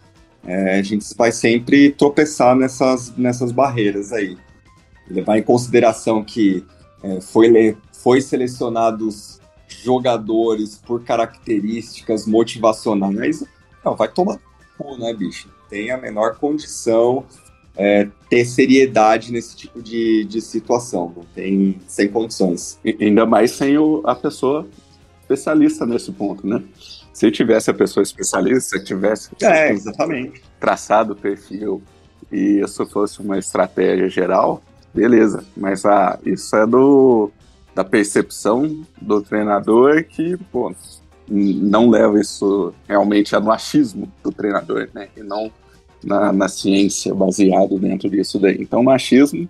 é, 0.45 0.77
a 0.77 0.83
gente 0.83 1.03
vai 1.17 1.31
sempre 1.31 1.89
tropeçar 1.89 2.55
nessas, 2.55 3.17
nessas 3.17 3.51
barreiras 3.51 4.13
aí. 4.13 4.37
Levar 5.09 5.39
em 5.39 5.43
consideração 5.43 6.23
que 6.23 6.63
é, 7.01 7.19
foi, 7.19 7.75
foi 7.91 8.21
selecionados 8.21 9.41
jogadores 9.67 10.77
por 10.77 11.03
características 11.03 12.27
motivacionais, 12.27 13.43
não, 13.83 13.95
vai 13.95 14.07
tomar 14.07 14.39
né, 14.99 15.13
bicho? 15.13 15.49
Tem 15.69 15.89
a 15.89 15.97
menor 15.97 16.35
condição 16.35 17.25
é, 17.77 18.07
ter 18.29 18.45
seriedade 18.45 19.31
nesse 19.31 19.55
tipo 19.55 19.81
de, 19.81 20.23
de 20.25 20.41
situação. 20.41 21.13
Não 21.15 21.23
tem 21.33 21.79
sem 21.87 22.07
condições. 22.07 22.79
E, 22.83 22.97
ainda 23.01 23.25
mais 23.25 23.51
sem 23.51 23.77
o, 23.77 24.01
a 24.05 24.15
pessoa 24.15 24.67
especialista 25.21 25.85
nesse 25.85 26.11
ponto, 26.11 26.45
né? 26.47 26.63
Se 27.13 27.31
tivesse 27.31 27.69
a 27.71 27.73
pessoa 27.73 28.03
especialista, 28.03 28.77
tivesse 28.83 29.31
é, 29.41 29.71
exatamente. 29.71 30.43
traçado 30.59 31.13
o 31.13 31.15
perfil 31.15 31.81
e 32.31 32.61
isso 32.61 32.85
fosse 32.85 33.21
uma 33.21 33.37
estratégia 33.37 34.09
geral, 34.09 34.61
beleza. 34.93 35.43
Mas 35.55 35.85
ah, 35.85 36.19
isso 36.25 36.55
é 36.55 36.67
do 36.67 37.31
da 37.73 37.83
percepção 37.83 38.85
do 39.01 39.21
treinador 39.21 40.05
que, 40.05 40.37
pô, 40.49 40.73
não 41.27 41.89
leva 41.89 42.19
isso 42.19 42.73
realmente 42.87 43.37
no 43.37 43.51
achismo 43.51 44.09
do 44.23 44.31
treinador, 44.31 44.87
né? 44.93 45.09
E 45.17 45.21
não 45.21 45.51
na, 46.05 46.31
na 46.31 46.47
ciência 46.47 47.13
baseado 47.13 47.79
dentro 47.79 48.09
disso 48.09 48.39
daí. 48.39 48.57
Então, 48.59 48.83
machismo 48.83 49.49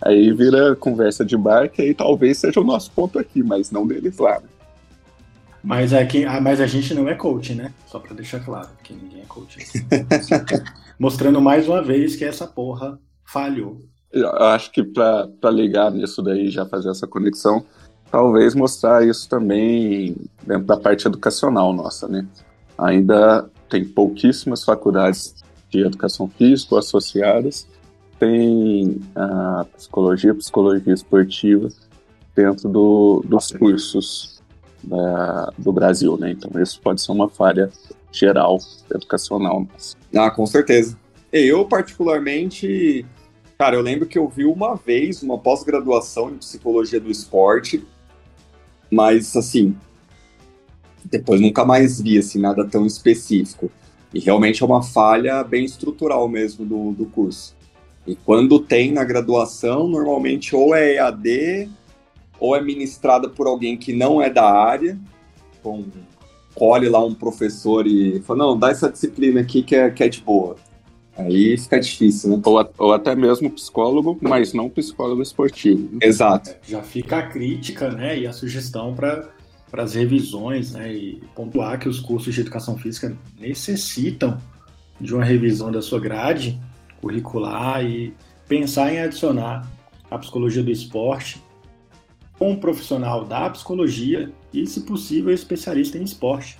aí 0.00 0.32
vira 0.32 0.76
conversa 0.76 1.24
de 1.24 1.36
bar, 1.36 1.68
que 1.68 1.82
aí 1.82 1.92
talvez 1.92 2.38
seja 2.38 2.60
o 2.60 2.64
nosso 2.64 2.90
ponto 2.92 3.18
aqui, 3.18 3.42
mas 3.42 3.70
não 3.70 3.86
deles 3.86 4.16
lá. 4.18 4.38
Né? 4.38 4.46
Mas, 5.62 5.92
é 5.92 6.04
que, 6.06 6.24
ah, 6.24 6.40
mas 6.40 6.60
a 6.60 6.66
gente 6.66 6.94
não 6.94 7.08
é 7.08 7.14
coach, 7.14 7.54
né? 7.54 7.72
Só 7.86 7.98
pra 7.98 8.14
deixar 8.14 8.40
claro 8.40 8.68
que 8.82 8.94
ninguém 8.94 9.22
é 9.22 9.26
coach. 9.26 9.58
Mostrando 10.98 11.40
mais 11.40 11.68
uma 11.68 11.82
vez 11.82 12.14
que 12.14 12.24
essa 12.24 12.46
porra 12.46 12.98
falhou. 13.24 13.80
Eu 14.12 14.30
acho 14.30 14.70
que 14.70 14.82
para 14.82 15.50
ligar 15.50 15.90
nisso 15.90 16.22
daí, 16.22 16.48
já 16.48 16.64
fazer 16.64 16.90
essa 16.90 17.06
conexão, 17.06 17.64
talvez 18.10 18.54
mostrar 18.54 19.06
isso 19.06 19.28
também 19.28 20.16
dentro 20.46 20.64
da 20.64 20.76
parte 20.76 21.06
educacional 21.06 21.72
nossa, 21.72 22.08
né? 22.08 22.26
Ainda 22.78 23.50
tem 23.68 23.84
pouquíssimas 23.84 24.64
faculdades 24.64 25.34
de 25.70 25.80
educação 25.80 26.28
física 26.28 26.78
associadas, 26.78 27.66
tem 28.18 29.00
a 29.14 29.66
psicologia, 29.76 30.34
psicologia 30.34 30.92
esportiva 30.92 31.68
dentro 32.34 32.68
do, 32.68 33.24
dos 33.26 33.52
cursos 33.52 34.42
da, 34.82 35.52
do 35.56 35.72
Brasil, 35.72 36.16
né? 36.16 36.32
Então 36.32 36.60
isso 36.60 36.80
pode 36.80 37.00
ser 37.00 37.12
uma 37.12 37.28
falha 37.28 37.70
geral 38.10 38.58
educacional. 38.92 39.66
Ah, 40.14 40.30
com 40.30 40.46
certeza. 40.46 40.96
Eu, 41.32 41.64
particularmente, 41.66 43.04
cara, 43.58 43.76
eu 43.76 43.82
lembro 43.82 44.06
que 44.06 44.18
eu 44.18 44.28
vi 44.28 44.44
uma 44.44 44.74
vez 44.74 45.22
uma 45.22 45.38
pós-graduação 45.38 46.30
em 46.30 46.38
psicologia 46.38 46.98
do 46.98 47.10
esporte, 47.10 47.84
mas 48.90 49.36
assim, 49.36 49.76
depois 51.04 51.40
nunca 51.40 51.64
mais 51.64 52.00
vi 52.00 52.18
assim, 52.18 52.40
nada 52.40 52.66
tão 52.66 52.86
específico. 52.86 53.70
E 54.12 54.20
realmente 54.20 54.62
é 54.62 54.66
uma 54.66 54.82
falha 54.82 55.42
bem 55.44 55.64
estrutural 55.64 56.28
mesmo 56.28 56.64
do, 56.64 56.92
do 56.92 57.06
curso. 57.06 57.54
E 58.06 58.16
quando 58.16 58.58
tem 58.58 58.90
na 58.90 59.04
graduação, 59.04 59.86
normalmente 59.86 60.56
ou 60.56 60.74
é 60.74 60.94
EAD 60.94 61.68
ou 62.40 62.56
é 62.56 62.62
ministrada 62.62 63.28
por 63.28 63.46
alguém 63.46 63.76
que 63.76 63.92
não 63.92 64.22
é 64.22 64.30
da 64.30 64.50
área, 64.50 64.98
com, 65.62 65.84
colhe 66.54 66.88
lá 66.88 67.04
um 67.04 67.12
professor 67.12 67.86
e 67.86 68.20
fala, 68.20 68.38
não, 68.38 68.58
dá 68.58 68.70
essa 68.70 68.90
disciplina 68.90 69.40
aqui 69.40 69.62
que 69.62 69.76
é, 69.76 69.90
que 69.90 70.02
é 70.02 70.08
de 70.08 70.20
boa. 70.20 70.56
Aí 71.16 71.58
fica 71.58 71.80
difícil, 71.80 72.30
né? 72.30 72.40
Ou, 72.44 72.70
ou 72.78 72.92
até 72.92 73.14
mesmo 73.14 73.50
psicólogo, 73.50 74.16
mas 74.20 74.52
não 74.52 74.70
psicólogo 74.70 75.20
esportivo. 75.20 75.98
Exato. 76.00 76.54
Já 76.62 76.80
fica 76.80 77.18
a 77.18 77.26
crítica, 77.26 77.90
né, 77.90 78.18
e 78.18 78.26
a 78.26 78.32
sugestão 78.32 78.94
para 78.94 79.28
para 79.70 79.82
as 79.82 79.94
revisões, 79.94 80.72
né, 80.72 80.92
e 80.92 81.22
pontuar 81.34 81.78
que 81.78 81.88
os 81.88 82.00
cursos 82.00 82.34
de 82.34 82.40
educação 82.40 82.76
física 82.78 83.16
necessitam 83.38 84.38
de 85.00 85.14
uma 85.14 85.24
revisão 85.24 85.70
da 85.70 85.82
sua 85.82 86.00
grade 86.00 86.60
curricular 87.00 87.84
e 87.84 88.14
pensar 88.48 88.92
em 88.92 89.00
adicionar 89.00 89.68
a 90.10 90.18
psicologia 90.18 90.62
do 90.62 90.70
esporte 90.70 91.42
com 92.38 92.52
um 92.52 92.56
profissional 92.56 93.24
da 93.24 93.50
psicologia 93.50 94.32
e, 94.52 94.66
se 94.66 94.82
possível, 94.82 95.32
especialista 95.32 95.98
em 95.98 96.02
esporte, 96.02 96.58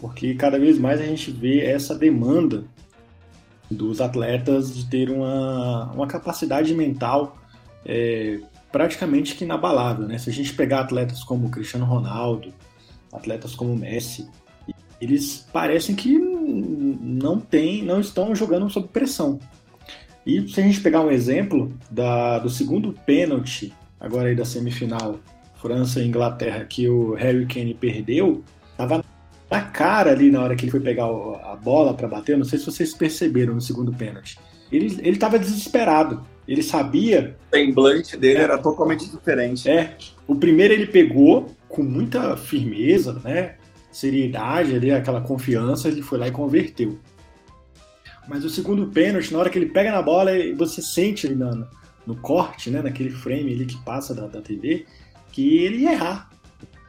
porque 0.00 0.34
cada 0.34 0.58
vez 0.58 0.78
mais 0.78 1.00
a 1.00 1.04
gente 1.04 1.30
vê 1.30 1.60
essa 1.60 1.94
demanda 1.94 2.64
dos 3.70 4.00
atletas 4.00 4.74
de 4.74 4.86
ter 4.88 5.10
uma, 5.10 5.92
uma 5.92 6.06
capacidade 6.06 6.72
mental 6.74 7.36
é, 7.84 8.40
praticamente 8.70 9.34
que 9.34 9.44
inabalável, 9.44 10.06
né? 10.06 10.18
Se 10.18 10.30
a 10.30 10.32
gente 10.32 10.52
pegar 10.54 10.80
atletas 10.80 11.24
como 11.24 11.50
Cristiano 11.50 11.84
Ronaldo, 11.84 12.52
atletas 13.12 13.54
como 13.54 13.76
Messi, 13.76 14.28
eles 15.00 15.46
parecem 15.52 15.94
que 15.94 16.18
não 16.18 17.38
tem, 17.38 17.82
não 17.82 18.00
estão 18.00 18.34
jogando 18.34 18.68
sob 18.68 18.88
pressão. 18.88 19.38
E 20.26 20.46
se 20.48 20.60
a 20.60 20.62
gente 20.62 20.80
pegar 20.80 21.00
um 21.00 21.10
exemplo 21.10 21.72
da, 21.90 22.38
do 22.38 22.50
segundo 22.50 22.92
pênalti, 23.06 23.72
agora 23.98 24.28
aí 24.28 24.34
da 24.34 24.44
semifinal, 24.44 25.18
França 25.60 26.00
e 26.00 26.06
Inglaterra, 26.06 26.64
que 26.64 26.88
o 26.88 27.14
Harry 27.14 27.46
Kane 27.46 27.74
perdeu, 27.74 28.44
tava 28.76 29.02
na 29.50 29.60
cara 29.62 30.10
ali 30.10 30.30
na 30.30 30.42
hora 30.42 30.54
que 30.54 30.64
ele 30.64 30.70
foi 30.70 30.80
pegar 30.80 31.04
a 31.06 31.56
bola 31.56 31.94
para 31.94 32.06
bater, 32.06 32.36
não 32.36 32.44
sei 32.44 32.58
se 32.58 32.66
vocês 32.66 32.94
perceberam 32.94 33.54
no 33.54 33.60
segundo 33.60 33.92
pênalti. 33.92 34.38
Ele, 34.70 34.98
ele 35.02 35.16
tava 35.16 35.38
desesperado. 35.38 36.22
Ele 36.48 36.62
sabia. 36.62 37.36
O 37.52 37.56
semblante 37.56 38.16
dele 38.16 38.38
é, 38.38 38.42
era 38.42 38.56
totalmente 38.56 39.08
diferente. 39.08 39.68
É. 39.68 39.96
O 40.26 40.34
primeiro 40.34 40.72
ele 40.72 40.86
pegou 40.86 41.54
com 41.68 41.82
muita 41.82 42.36
firmeza, 42.38 43.20
né? 43.22 43.56
Seriedade 43.92 44.74
ali, 44.74 44.90
aquela 44.90 45.20
confiança, 45.20 45.88
ele 45.88 46.00
foi 46.00 46.18
lá 46.18 46.26
e 46.26 46.32
converteu. 46.32 46.98
Mas 48.26 48.44
o 48.44 48.50
segundo 48.50 48.86
pênalti, 48.86 49.32
na 49.32 49.38
hora 49.38 49.50
que 49.50 49.58
ele 49.58 49.66
pega 49.66 49.92
na 49.92 50.00
bola, 50.00 50.30
você 50.56 50.80
sente 50.80 51.26
ali 51.26 51.34
no, 51.36 51.66
no 52.06 52.16
corte, 52.16 52.70
né? 52.70 52.80
Naquele 52.80 53.10
frame 53.10 53.52
ali 53.52 53.66
que 53.66 53.76
passa 53.84 54.14
da, 54.14 54.26
da 54.26 54.40
TV, 54.40 54.86
que 55.30 55.58
ele 55.58 55.82
ia 55.82 55.92
errar. 55.92 56.30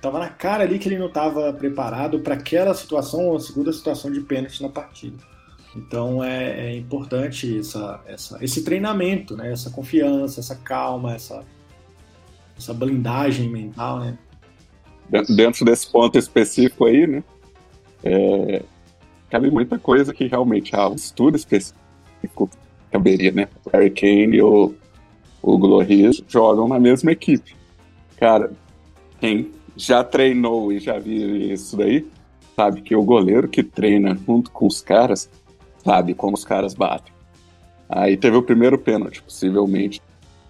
Tava 0.01 0.19
na 0.19 0.29
cara 0.29 0.63
ali 0.63 0.79
que 0.79 0.87
ele 0.87 0.97
não 0.97 1.07
estava 1.07 1.51
preparado 1.51 2.19
para 2.21 2.35
aquela 2.35 2.73
situação 2.73 3.27
ou 3.27 3.35
a 3.35 3.39
segunda 3.41 3.73
situação 3.73 4.09
de 4.09 4.21
pênalti 4.21 4.61
na 4.61 4.69
partida. 4.69 5.17
Então 5.75 6.23
é, 6.23 6.67
é 6.67 6.77
importante 6.77 7.59
essa, 7.59 8.01
essa, 8.07 8.43
esse 8.43 8.63
treinamento, 8.63 9.35
né? 9.35 9.51
essa 9.51 9.69
confiança, 9.69 10.39
essa 10.39 10.55
calma, 10.55 11.13
essa, 11.13 11.43
essa 12.57 12.73
blindagem 12.73 13.49
mental. 13.49 13.99
Né? 13.99 14.17
Dentro 15.29 15.63
desse 15.65 15.91
ponto 15.91 16.17
específico 16.17 16.85
aí, 16.85 17.07
né? 17.07 17.23
É, 18.03 18.63
cabe 19.29 19.51
muita 19.51 19.77
coisa 19.77 20.13
que 20.13 20.27
realmente 20.27 20.75
há 20.75 20.81
ah, 20.81 20.89
um 20.89 20.95
estudo 20.95 21.35
específico 21.35 22.49
caberia, 22.91 23.31
né? 23.31 23.47
O 23.65 23.69
Harry 23.71 23.91
Kane 23.91 24.37
e 24.37 24.41
o, 24.41 24.73
o 25.41 25.83
jogam 26.27 26.67
na 26.67 26.79
mesma 26.79 27.11
equipe. 27.11 27.55
Cara, 28.17 28.51
quem 29.19 29.51
já 29.75 30.03
treinou 30.03 30.71
e 30.71 30.79
já 30.79 30.99
viu 30.99 31.35
isso 31.35 31.77
daí, 31.77 32.05
sabe 32.55 32.81
que 32.81 32.95
o 32.95 33.03
goleiro 33.03 33.47
que 33.47 33.63
treina 33.63 34.15
junto 34.15 34.51
com 34.51 34.67
os 34.67 34.81
caras 34.81 35.29
sabe 35.83 36.13
como 36.13 36.35
os 36.35 36.45
caras 36.45 36.73
batem. 36.73 37.13
Aí 37.87 38.15
teve 38.15 38.37
o 38.37 38.43
primeiro 38.43 38.77
pênalti, 38.77 39.21
possivelmente. 39.21 40.01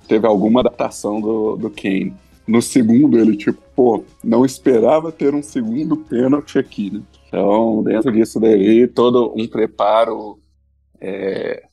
Teve 0.08 0.28
alguma 0.28 0.60
adaptação 0.60 1.22
do, 1.22 1.56
do 1.56 1.70
Kane. 1.70 2.14
No 2.46 2.62
segundo, 2.62 3.18
ele, 3.18 3.38
tipo, 3.38 3.62
pô, 3.76 4.04
não 4.24 4.44
esperava 4.44 5.12
ter 5.12 5.34
um 5.34 5.44
segundo 5.44 5.96
pênalti 5.96 6.58
aqui, 6.58 6.92
né? 6.92 7.02
Então, 7.28 7.84
dentro 7.84 8.12
disso 8.12 8.40
daí, 8.40 8.88
todo 8.88 9.32
um 9.38 9.48
preparo 9.48 10.40
é, 11.00 11.64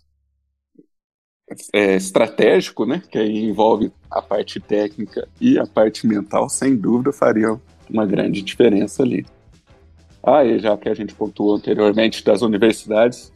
é, 1.72 1.96
estratégico, 1.96 2.84
né? 2.84 3.02
Que 3.10 3.18
aí 3.18 3.44
envolve 3.44 3.90
a 4.10 4.20
parte 4.20 4.60
técnica 4.60 5.26
e 5.40 5.58
a 5.58 5.66
parte 5.66 6.06
mental, 6.06 6.48
sem 6.48 6.76
dúvida, 6.76 7.12
fariam 7.12 7.60
uma 7.88 8.04
grande 8.04 8.42
diferença 8.42 9.02
ali. 9.02 9.24
Ah, 10.22 10.44
e 10.44 10.58
já 10.58 10.76
que 10.76 10.88
a 10.88 10.94
gente 10.94 11.14
pontuou 11.14 11.54
anteriormente 11.54 12.24
das 12.24 12.42
universidades, 12.42 13.32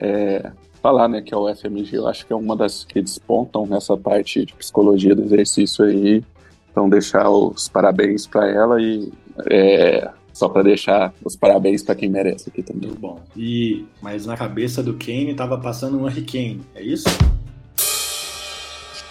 é, 0.00 0.50
falar 0.82 1.08
né, 1.08 1.20
que 1.20 1.34
a 1.34 1.38
UFMG 1.38 1.96
eu 1.96 2.08
acho 2.08 2.26
que 2.26 2.32
é 2.32 2.36
uma 2.36 2.56
das 2.56 2.84
que 2.84 3.00
despontam 3.00 3.66
nessa 3.66 3.96
parte 3.96 4.44
de 4.44 4.54
psicologia 4.54 5.14
do 5.14 5.22
exercício 5.22 5.84
aí. 5.84 6.24
Então, 6.70 6.88
deixar 6.88 7.28
os 7.28 7.68
parabéns 7.68 8.26
para 8.26 8.48
ela 8.48 8.80
e 8.80 9.12
é, 9.50 10.08
só 10.32 10.48
para 10.48 10.62
deixar 10.62 11.12
os 11.24 11.36
parabéns 11.36 11.82
para 11.82 11.94
quem 11.94 12.08
merece 12.08 12.48
aqui 12.48 12.62
também. 12.62 12.88
Muito 12.88 13.00
bom. 13.00 13.20
E, 13.36 13.84
mas 14.00 14.24
na 14.24 14.36
cabeça 14.36 14.82
do 14.82 14.94
Kane 14.94 15.34
tava 15.34 15.58
passando 15.58 15.98
um 15.98 16.04
Hurricane, 16.04 16.60
é 16.74 16.82
isso? 16.82 17.08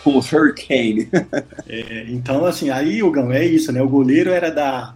O 0.05 0.19
Hurricane. 0.19 1.09
é, 1.67 2.05
então, 2.07 2.45
assim, 2.45 2.69
aí 2.69 3.03
o 3.03 3.11
Gão 3.11 3.31
é 3.31 3.45
isso, 3.45 3.71
né? 3.71 3.81
O 3.81 3.89
goleiro 3.89 4.31
era 4.31 4.49
da. 4.49 4.95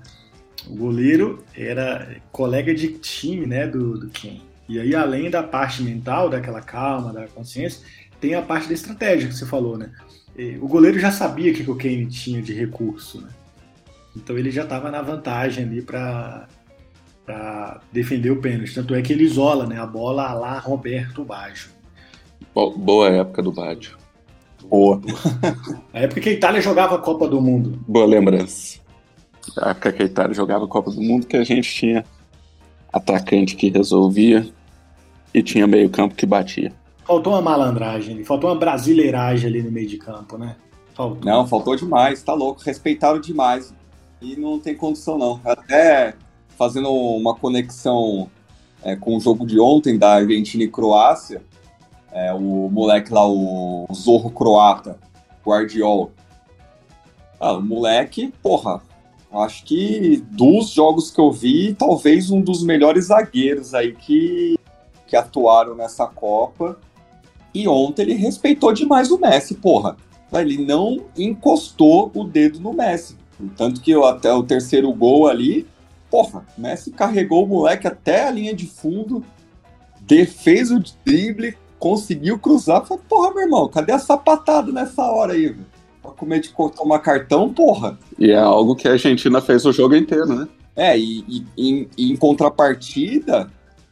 O 0.66 0.76
goleiro 0.76 1.44
era 1.56 2.16
colega 2.32 2.74
de 2.74 2.88
time, 2.94 3.46
né, 3.46 3.68
do, 3.68 4.00
do 4.00 4.10
Kane. 4.10 4.53
E 4.68 4.80
aí, 4.80 4.96
além 4.96 5.30
da 5.30 5.44
parte 5.44 5.84
mental, 5.84 6.30
daquela 6.30 6.62
calma, 6.62 7.12
da 7.12 7.28
consciência, 7.28 7.86
tem 8.20 8.36
a 8.36 8.42
parte 8.42 8.68
da 8.68 8.74
estratégia 8.74 9.28
que 9.28 9.36
você 9.36 9.46
falou, 9.46 9.78
né? 9.78 9.92
O 10.62 10.68
goleiro 10.68 11.00
já 11.00 11.12
sabia 11.12 11.52
o 11.52 11.56
que 11.56 11.70
o 11.70 11.76
Kane 11.76 12.08
tinha 12.08 12.42
de 12.42 12.54
recurso, 12.54 13.22
né? 13.22 13.30
Então 14.16 14.38
ele 14.38 14.52
já 14.52 14.64
estava 14.64 14.90
na 14.90 15.02
vantagem 15.02 15.66
ali 15.66 15.82
para 15.82 16.48
defender 17.92 18.32
o 18.32 18.42
pênalti. 18.42 18.74
Tanto 18.74 18.96
é 18.96 19.02
que 19.02 19.12
ele 19.12 19.24
isola 19.24 19.66
né, 19.66 19.80
a 19.80 19.86
bola 19.86 20.34
lá 20.34 20.58
Roberto 20.60 21.24
Baggio. 21.24 21.70
Boa 22.54 23.10
época 23.10 23.42
do 23.42 23.52
Baggio. 23.52 23.98
Boa. 24.64 25.02
a 25.94 26.00
época 26.00 26.22
que 26.22 26.30
a 26.30 26.34
Itália 26.34 26.62
jogava 26.62 26.96
a 26.96 27.00
Copa 27.00 27.28
do 27.28 27.42
Mundo. 27.42 27.80
Boa 27.88 28.06
lembrança. 28.06 28.80
A 29.58 29.72
época 29.72 29.92
que 29.92 30.04
a 30.04 30.06
Itália 30.06 30.34
jogava 30.34 30.66
a 30.66 30.68
Copa 30.68 30.92
do 30.92 31.02
Mundo 31.02 31.28
que 31.28 31.38
a 31.38 31.44
gente 31.44 31.74
tinha 31.74 32.06
atacante 32.94 33.56
que 33.56 33.70
resolvia 33.70 34.48
e 35.34 35.42
tinha 35.42 35.66
meio 35.66 35.90
campo 35.90 36.14
que 36.14 36.26
batia. 36.26 36.72
Faltou 37.06 37.34
uma 37.34 37.42
malandragem, 37.42 38.24
faltou 38.24 38.50
uma 38.50 38.56
brasileiragem 38.56 39.50
ali 39.50 39.64
no 39.64 39.72
meio 39.72 39.88
de 39.88 39.98
campo, 39.98 40.38
né? 40.38 40.56
Faltou. 40.94 41.26
Não, 41.26 41.48
faltou 41.48 41.76
demais, 41.76 42.22
tá 42.22 42.34
louco, 42.34 42.62
respeitaram 42.64 43.20
demais 43.20 43.74
e 44.22 44.36
não 44.36 44.60
tem 44.60 44.76
condição 44.76 45.18
não. 45.18 45.42
Até 45.44 46.14
fazendo 46.58 46.90
uma 46.94 47.36
conexão 47.36 48.30
é, 48.84 48.96
com 48.96 49.18
o 49.18 49.20
jogo 49.20 49.46
de 49.46 49.60
ontem 49.60 49.98
da 49.98 50.14
Argentina 50.14 50.64
e 50.64 50.68
Croácia, 50.68 51.42
é, 52.12 52.32
o 52.32 52.70
moleque 52.70 53.12
lá, 53.12 53.28
o 53.28 53.88
Zorro 53.92 54.30
Croata, 54.30 55.00
Guardiol. 55.46 56.12
Ah, 57.40 57.54
o 57.54 57.62
moleque, 57.62 58.32
porra, 58.42 58.82
acho 59.34 59.66
que 59.66 60.24
dos 60.32 60.70
jogos 60.70 61.10
que 61.10 61.20
eu 61.20 61.32
vi, 61.32 61.74
talvez 61.74 62.30
um 62.30 62.42
dos 62.42 62.64
melhores 62.64 63.06
zagueiros 63.06 63.74
aí 63.74 63.94
que, 63.94 64.58
que 65.08 65.16
atuaram 65.16 65.76
nessa 65.76 66.06
Copa. 66.06 66.78
E 67.54 67.68
ontem 67.68 68.04
ele 68.04 68.14
respeitou 68.14 68.74
demais 68.74 69.12
o 69.12 69.20
Messi, 69.20 69.56
porra. 69.56 69.98
Ele 70.32 70.66
não 70.66 71.06
encostou 71.18 72.12
o 72.14 72.24
dedo 72.24 72.60
no 72.60 72.74
Messi. 72.74 73.16
Tanto 73.56 73.82
que 73.82 73.94
até 73.94 74.34
o 74.34 74.44
terceiro 74.44 74.92
gol 74.94 75.28
ali, 75.28 75.68
porra, 76.10 76.46
Messi 76.58 76.92
carregou 76.92 77.44
o 77.44 77.48
moleque 77.48 77.88
até 77.88 78.28
a 78.28 78.32
linha 78.32 78.54
de 78.54 78.68
fundo, 78.68 79.24
defez 80.02 80.72
o 80.72 80.82
drible, 81.06 81.58
conseguiu 81.78 82.40
cruzar. 82.40 82.86
Falei, 82.86 83.04
porra, 83.08 83.34
meu 83.34 83.44
irmão, 83.44 83.68
cadê 83.68 83.92
a 83.92 84.00
sapatada 84.00 84.72
nessa 84.72 85.04
hora 85.04 85.34
aí, 85.34 85.48
velho? 85.50 85.73
Pra 86.04 86.12
comer 86.12 86.42
de 86.42 86.54
tomar 86.76 87.00
cartão, 87.00 87.52
porra. 87.52 87.98
E 88.20 88.30
é 88.30 88.38
algo 88.38 88.76
que 88.76 88.88
a 88.88 88.92
Argentina 88.92 89.42
fez 89.42 89.66
o 89.66 89.72
jogo 89.72 89.96
inteiro, 89.96 90.28
né? 90.28 90.48
É, 90.76 90.98
e, 90.98 91.46
e, 91.58 91.88
em 91.98 92.16
contrapartida, 92.18 93.50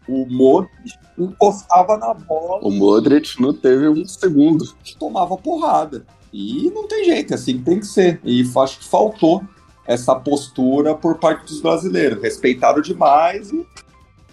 o 0.08 0.26
Modric 0.30 0.72
encostava 1.18 1.98
na 1.98 2.14
bola. 2.14 2.60
O 2.62 2.72
Modric 2.72 3.42
não 3.42 3.54
teve 3.54 3.88
um 3.88 4.06
segundo. 4.06 4.66
Tomava 5.00 5.38
porrada. 5.38 6.06
E 6.34 6.70
não 6.74 6.88
tem 6.88 7.06
jeito, 7.06 7.32
é 7.32 7.36
assim 7.36 7.60
tem 7.60 7.80
que 7.80 7.86
ser. 7.86 8.20
E 8.24 8.44
acho 8.58 8.80
que 8.80 8.86
faltou 8.86 9.44
essa 9.86 10.16
postura 10.16 10.96
por 10.96 11.18
parte 11.18 11.46
dos 11.46 11.62
brasileiros. 11.62 12.22
Respeitaram 12.22 12.82
demais 12.82 13.52
e 13.52 13.66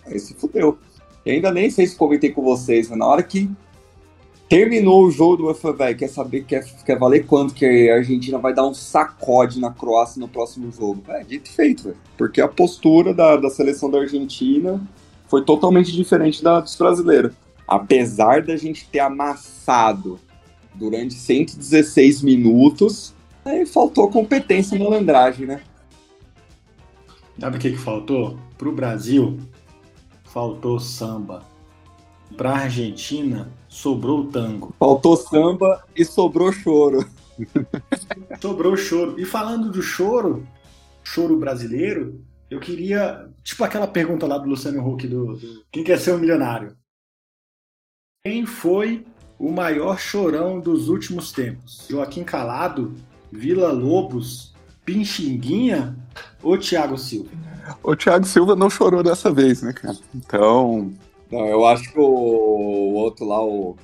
aí 0.06 0.18
se 0.18 0.34
fudeu. 0.34 0.78
E 1.26 1.30
ainda 1.32 1.50
nem 1.52 1.70
sei 1.70 1.86
se 1.86 1.96
comentei 1.96 2.30
com 2.30 2.42
vocês, 2.42 2.88
mas 2.88 2.98
na 2.98 3.06
hora 3.06 3.22
que 3.22 3.50
terminou 4.48 5.04
o 5.04 5.10
jogo 5.10 5.36
do 5.36 5.46
UEFA, 5.46 5.72
velho, 5.72 5.98
quer 5.98 6.08
saber, 6.08 6.44
quer, 6.44 6.64
quer 6.84 6.98
valer 6.98 7.26
quanto 7.26 7.54
que 7.54 7.90
a 7.90 7.96
Argentina 7.96 8.38
vai 8.38 8.54
dar 8.54 8.66
um 8.66 8.74
sacode 8.74 9.60
na 9.60 9.70
Croácia 9.70 10.20
no 10.20 10.28
próximo 10.28 10.72
jogo? 10.72 11.02
É, 11.08 11.22
dito 11.22 11.50
feito, 11.50 11.84
velho. 11.84 11.96
Porque 12.16 12.40
a 12.40 12.48
postura 12.48 13.12
da, 13.12 13.36
da 13.36 13.50
seleção 13.50 13.90
da 13.90 13.98
Argentina 13.98 14.80
foi 15.26 15.44
totalmente 15.44 15.92
diferente 15.92 16.42
da 16.42 16.60
dos 16.60 16.76
brasileiros. 16.76 17.32
Apesar 17.66 18.42
da 18.42 18.56
gente 18.56 18.88
ter 18.88 19.00
amassado 19.00 20.18
durante 20.78 21.14
116 21.14 22.22
minutos. 22.22 23.12
Aí 23.44 23.66
faltou 23.66 24.10
competência 24.10 24.76
e 24.76 24.78
malandragem, 24.78 25.46
né? 25.46 25.60
Sabe 27.38 27.56
o 27.56 27.60
que, 27.60 27.72
que 27.72 27.78
faltou? 27.78 28.38
Pro 28.56 28.72
Brasil, 28.72 29.38
faltou 30.24 30.78
samba. 30.78 31.44
Pra 32.36 32.52
Argentina, 32.52 33.50
sobrou 33.68 34.26
tango. 34.26 34.74
Faltou 34.78 35.16
samba 35.16 35.84
e 35.96 36.04
sobrou 36.04 36.52
choro. 36.52 37.08
sobrou 38.40 38.76
choro. 38.76 39.18
E 39.18 39.24
falando 39.24 39.70
do 39.70 39.82
choro, 39.82 40.46
choro 41.02 41.36
brasileiro, 41.38 42.20
eu 42.50 42.60
queria. 42.60 43.28
Tipo 43.42 43.64
aquela 43.64 43.86
pergunta 43.86 44.26
lá 44.26 44.38
do 44.38 44.48
Luciano 44.48 44.86
Huck 44.86 45.06
do, 45.06 45.36
do 45.36 45.64
Quem 45.70 45.84
quer 45.84 45.98
ser 45.98 46.14
um 46.14 46.18
milionário? 46.18 46.76
Quem 48.24 48.44
foi 48.44 49.06
o 49.38 49.50
maior 49.50 49.98
chorão 49.98 50.60
dos 50.60 50.88
últimos 50.88 51.32
tempos? 51.32 51.86
Joaquim 51.88 52.24
Calado, 52.24 52.94
Vila 53.30 53.72
Lobos, 53.72 54.54
Pinchinguinha 54.84 55.96
ou 56.42 56.58
Thiago 56.58 56.98
Silva? 56.98 57.30
O 57.82 57.94
Thiago 57.94 58.26
Silva 58.26 58.56
não 58.56 58.70
chorou 58.70 59.02
dessa 59.02 59.32
vez, 59.32 59.62
né, 59.62 59.72
cara? 59.72 59.96
Então. 60.14 60.92
Não, 61.30 61.46
eu 61.46 61.66
acho 61.66 61.92
que 61.92 61.98
o, 61.98 62.04
o 62.04 62.94
outro 62.94 63.26
lá, 63.26 63.42
o. 63.42 63.76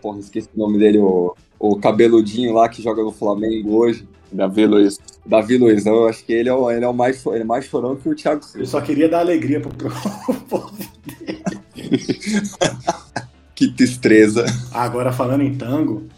Porra, 0.00 0.18
esqueci 0.18 0.48
o 0.54 0.58
nome 0.58 0.78
dele, 0.78 0.98
o, 0.98 1.34
o 1.58 1.76
cabeludinho 1.76 2.54
lá 2.54 2.68
que 2.68 2.82
joga 2.82 3.02
no 3.02 3.12
Flamengo 3.12 3.76
hoje. 3.76 4.06
Davi 4.30 4.66
Luiz. 4.66 4.98
Davi 5.24 5.58
Luiz, 5.58 5.84
eu 5.84 6.08
acho 6.08 6.24
que 6.24 6.32
ele 6.32 6.48
é 6.48 6.54
o, 6.54 6.70
ele 6.70 6.84
é 6.84 6.88
o 6.88 6.94
mais, 6.94 7.24
ele 7.26 7.42
é 7.42 7.44
mais 7.44 7.66
chorão 7.66 7.94
que 7.94 8.08
o 8.08 8.14
Thiago 8.14 8.42
Silva. 8.42 8.60
Eu 8.60 8.66
só 8.66 8.80
queria 8.80 9.08
dar 9.08 9.20
alegria 9.20 9.60
pro 9.60 9.70
povo 10.48 10.72
dele. 10.76 11.42
Que 13.54 13.68
tristeza. 13.68 14.44
Agora, 14.72 15.12
falando 15.12 15.42
em 15.42 15.54
tango, 15.54 16.08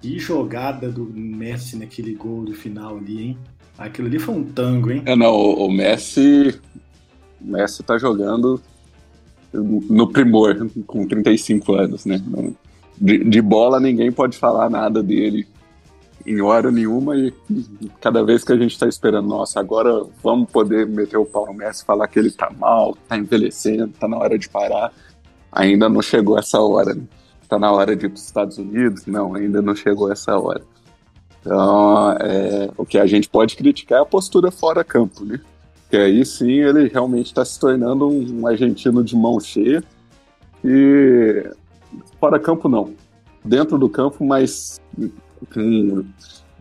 que 0.00 0.18
jogada 0.18 0.90
do 0.90 1.04
Messi 1.04 1.76
naquele 1.76 2.14
gol 2.14 2.42
do 2.42 2.54
final 2.54 2.96
ali, 2.96 3.22
hein? 3.22 3.38
Aquilo 3.76 4.08
ali 4.08 4.18
foi 4.18 4.34
um 4.34 4.44
tango, 4.44 4.90
hein? 4.90 5.02
É, 5.04 5.14
não, 5.14 5.34
o, 5.34 5.70
Messi. 5.70 6.58
O 7.38 7.50
Messi 7.52 7.82
tá 7.82 7.98
jogando 7.98 8.62
no 9.62 10.08
primor, 10.08 10.56
com 10.86 11.06
35 11.06 11.74
anos, 11.74 12.04
né? 12.04 12.22
De, 12.98 13.24
de 13.24 13.42
bola 13.42 13.78
ninguém 13.78 14.10
pode 14.10 14.38
falar 14.38 14.70
nada 14.70 15.02
dele 15.02 15.46
em 16.26 16.40
hora 16.40 16.70
nenhuma 16.70 17.16
e 17.16 17.32
cada 18.00 18.24
vez 18.24 18.42
que 18.42 18.52
a 18.52 18.56
gente 18.56 18.72
está 18.72 18.88
esperando, 18.88 19.28
nossa, 19.28 19.60
agora 19.60 20.04
vamos 20.22 20.50
poder 20.50 20.86
meter 20.86 21.16
o 21.16 21.24
pau 21.24 21.46
no 21.46 21.54
Messi 21.54 21.84
falar 21.84 22.08
que 22.08 22.18
ele 22.18 22.32
tá 22.32 22.50
mal, 22.58 22.96
tá 23.08 23.16
envelhecendo, 23.16 23.92
tá 23.98 24.08
na 24.08 24.16
hora 24.16 24.36
de 24.36 24.48
parar. 24.48 24.92
Ainda 25.52 25.88
não 25.88 26.02
chegou 26.02 26.36
essa 26.36 26.60
hora. 26.60 26.94
Né? 26.94 27.04
Tá 27.48 27.58
na 27.58 27.70
hora 27.70 27.94
de 27.94 28.06
ir 28.06 28.08
para 28.08 28.16
os 28.16 28.24
Estados 28.24 28.58
Unidos? 28.58 29.06
Não, 29.06 29.34
ainda 29.34 29.62
não 29.62 29.76
chegou 29.76 30.10
essa 30.10 30.36
hora. 30.36 30.62
Então, 31.40 32.12
é, 32.18 32.70
o 32.76 32.84
que 32.84 32.98
a 32.98 33.06
gente 33.06 33.28
pode 33.28 33.54
criticar 33.54 34.00
é 34.00 34.02
a 34.02 34.06
postura 34.06 34.50
fora 34.50 34.82
campo, 34.82 35.24
né? 35.24 35.40
Que 35.90 35.96
aí 35.96 36.24
sim 36.24 36.60
ele 36.60 36.88
realmente 36.88 37.26
está 37.26 37.44
se 37.44 37.58
tornando 37.58 38.08
um 38.08 38.46
argentino 38.46 39.04
de 39.04 39.14
mão 39.14 39.38
cheia. 39.38 39.82
E 40.64 41.48
fora 42.18 42.38
campo 42.40 42.68
não. 42.68 42.92
Dentro 43.44 43.78
do 43.78 43.88
campo, 43.88 44.24
mas 44.24 44.80
com 45.52 46.04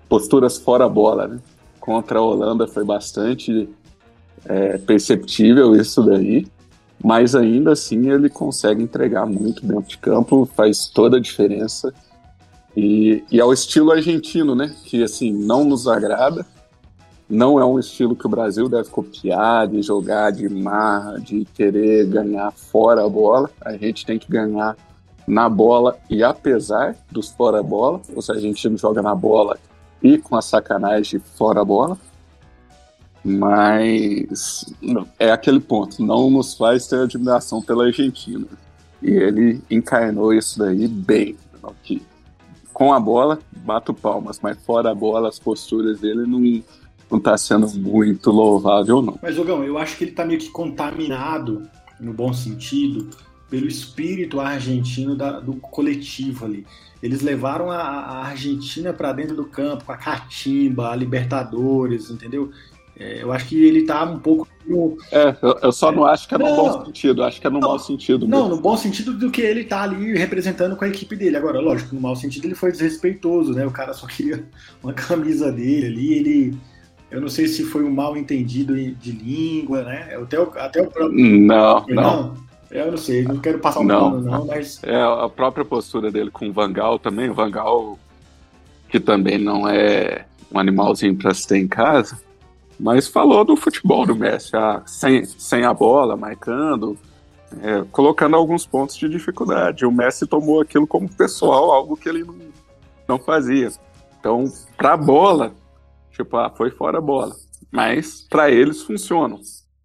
posturas 0.07 0.57
fora 0.57 0.87
bola, 0.87 1.27
né? 1.27 1.39
Contra 1.79 2.19
a 2.19 2.21
Holanda 2.21 2.67
foi 2.67 2.83
bastante 2.83 3.67
é, 4.45 4.77
perceptível 4.77 5.75
isso 5.75 6.03
daí. 6.03 6.45
Mas 7.03 7.35
ainda 7.35 7.71
assim 7.73 8.09
ele 8.09 8.29
consegue 8.29 8.81
entregar 8.81 9.25
muito 9.25 9.65
dentro 9.65 9.89
de 9.89 9.97
campo, 9.97 10.49
faz 10.55 10.87
toda 10.87 11.17
a 11.17 11.19
diferença. 11.19 11.93
E, 12.75 13.23
e 13.31 13.39
é 13.39 13.45
o 13.45 13.53
estilo 13.53 13.91
argentino, 13.91 14.53
né? 14.55 14.75
Que 14.85 15.03
assim 15.03 15.31
não 15.31 15.63
nos 15.63 15.87
agrada, 15.87 16.45
não 17.29 17.59
é 17.59 17.65
um 17.65 17.79
estilo 17.79 18.15
que 18.15 18.25
o 18.25 18.29
Brasil 18.29 18.69
deve 18.69 18.89
copiar, 18.89 19.67
de 19.67 19.81
jogar 19.81 20.31
de 20.31 20.47
marra, 20.47 21.19
de 21.19 21.45
querer 21.45 22.05
ganhar 22.07 22.51
fora 22.51 23.03
a 23.03 23.09
bola. 23.09 23.49
A 23.61 23.75
gente 23.75 24.05
tem 24.05 24.19
que 24.19 24.29
ganhar 24.29 24.77
na 25.27 25.49
bola 25.49 25.97
e 26.09 26.23
apesar 26.23 26.95
dos 27.11 27.29
fora 27.29 27.59
a 27.59 27.63
bola, 27.63 27.99
os 28.15 28.29
argentinos 28.29 28.81
jogam 28.81 29.01
na 29.01 29.15
bola 29.15 29.57
e 30.03 30.19
com 30.19 30.35
a 30.35 30.41
sacanagem 30.41 31.19
fora 31.19 31.61
a 31.61 31.65
bola. 31.65 31.97
Mas 33.23 34.65
é 35.17 35.31
aquele 35.31 35.59
ponto, 35.59 36.03
não 36.03 36.29
nos 36.29 36.53
faz 36.53 36.85
ter 36.85 36.99
admiração 36.99 37.59
pela 37.59 37.85
Argentina. 37.85 38.45
E 39.01 39.09
ele 39.09 39.63
encarnou 39.69 40.31
isso 40.31 40.59
daí 40.59 40.87
bem. 40.87 41.35
Que 41.81 42.05
com 42.71 42.93
a 42.93 42.99
bola, 42.99 43.39
bato 43.51 43.95
palmas, 43.95 44.39
mas 44.43 44.57
fora 44.59 44.91
a 44.91 44.95
bola, 44.95 45.29
as 45.29 45.39
posturas 45.39 46.01
dele 46.01 46.27
não 46.27 46.61
não 47.15 47.21
tá 47.21 47.37
sendo 47.37 47.67
muito 47.69 48.29
louvável, 48.29 49.01
não. 49.01 49.17
Mas, 49.21 49.37
Ogão, 49.39 49.63
eu 49.63 49.77
acho 49.77 49.97
que 49.97 50.03
ele 50.03 50.11
tá 50.11 50.25
meio 50.25 50.39
que 50.39 50.49
contaminado, 50.49 51.67
no 51.99 52.13
bom 52.13 52.33
sentido, 52.33 53.09
pelo 53.49 53.67
espírito 53.67 54.39
argentino 54.39 55.15
da, 55.15 55.39
do 55.39 55.53
coletivo 55.55 56.45
ali. 56.45 56.65
Eles 57.01 57.21
levaram 57.21 57.71
a, 57.71 57.77
a 57.77 58.25
Argentina 58.27 58.91
para 58.91 59.13
dentro 59.13 59.35
do 59.35 59.45
campo, 59.45 59.85
com 59.85 59.91
a 59.91 59.97
catimba, 59.97 60.89
a 60.89 60.95
Libertadores, 60.95 62.09
entendeu? 62.09 62.51
É, 62.97 63.21
eu 63.21 63.31
acho 63.31 63.47
que 63.47 63.63
ele 63.63 63.83
tá 63.83 64.03
um 64.03 64.19
pouco. 64.19 64.47
É, 65.11 65.35
eu, 65.41 65.59
eu 65.63 65.71
só 65.71 65.91
é, 65.91 65.95
não 65.95 66.05
acho 66.05 66.27
que 66.27 66.33
é 66.33 66.37
no 66.37 66.45
não, 66.45 66.55
bom 66.55 66.85
sentido, 66.85 67.23
acho 67.23 67.41
que 67.41 67.45
é 67.45 67.49
no 67.49 67.59
não, 67.59 67.67
mau 67.69 67.79
sentido. 67.79 68.27
Mesmo. 68.27 68.41
Não, 68.41 68.49
no 68.49 68.61
bom 68.61 68.75
sentido 68.77 69.13
do 69.13 69.29
que 69.29 69.41
ele 69.41 69.65
tá 69.65 69.83
ali 69.83 70.17
representando 70.17 70.75
com 70.75 70.85
a 70.85 70.87
equipe 70.87 71.15
dele. 71.15 71.35
Agora, 71.35 71.59
lógico, 71.59 71.93
no 71.93 72.01
mau 72.01 72.15
sentido 72.15 72.45
ele 72.45 72.55
foi 72.55 72.71
desrespeitoso, 72.71 73.53
né? 73.53 73.65
O 73.65 73.71
cara 73.71 73.93
só 73.93 74.07
queria 74.07 74.45
uma 74.81 74.93
camisa 74.93 75.51
dele 75.51 75.87
ali, 75.87 76.13
ele 76.13 76.57
eu 77.11 77.21
não 77.21 77.29
sei 77.29 77.47
se 77.47 77.63
foi 77.63 77.83
um 77.83 77.91
mal 77.91 78.17
entendido 78.17 78.75
de 78.75 79.11
língua, 79.11 79.83
né? 79.83 80.17
Até 80.21 80.39
o, 80.39 80.51
até 80.55 80.81
o 80.81 80.89
próprio. 80.89 81.11
Não, 81.11 81.85
não. 81.87 82.03
não. 82.03 82.45
Eu 82.71 82.91
não 82.91 82.97
sei, 82.97 83.23
não 83.23 83.37
quero 83.37 83.59
passar 83.59 83.79
um 83.79 83.83
não, 83.83 84.11
pano, 84.11 84.21
não, 84.29 84.45
mas. 84.47 84.83
É 84.83 85.01
a 85.01 85.29
própria 85.29 85.63
postura 85.63 86.11
dele 86.11 86.29
com 86.29 86.49
o 86.49 86.53
Vangal 86.53 86.99
também. 86.99 87.29
O 87.29 87.33
Vangal, 87.33 87.97
que 88.89 88.99
também 88.99 89.37
não 89.37 89.67
é 89.67 90.25
um 90.51 90.59
animalzinho 90.59 91.15
para 91.15 91.33
se 91.33 91.47
ter 91.47 91.57
em 91.57 91.67
casa, 91.67 92.19
mas 92.79 93.07
falou 93.07 93.45
do 93.45 93.55
futebol 93.55 94.05
do 94.05 94.15
Messi, 94.15 94.55
ah, 94.55 94.81
sem, 94.85 95.23
sem 95.25 95.63
a 95.63 95.73
bola, 95.73 96.17
marcando, 96.17 96.97
é, 97.61 97.85
colocando 97.91 98.35
alguns 98.35 98.65
pontos 98.65 98.97
de 98.97 99.07
dificuldade. 99.07 99.85
O 99.85 99.91
Messi 99.91 100.27
tomou 100.27 100.59
aquilo 100.59 100.85
como 100.85 101.07
pessoal, 101.07 101.71
algo 101.71 101.95
que 101.95 102.09
ele 102.09 102.23
não, 102.23 102.35
não 103.07 103.19
fazia. 103.19 103.71
Então, 104.19 104.51
para 104.75 104.93
a 104.93 104.97
bola, 104.97 105.53
Tipo, 106.15 106.37
ah, 106.37 106.49
foi 106.49 106.71
fora 106.71 106.97
a 106.97 107.01
bola. 107.01 107.35
Mas 107.71 108.25
para 108.29 108.49
eles 108.49 108.81
funcionam. 108.81 109.39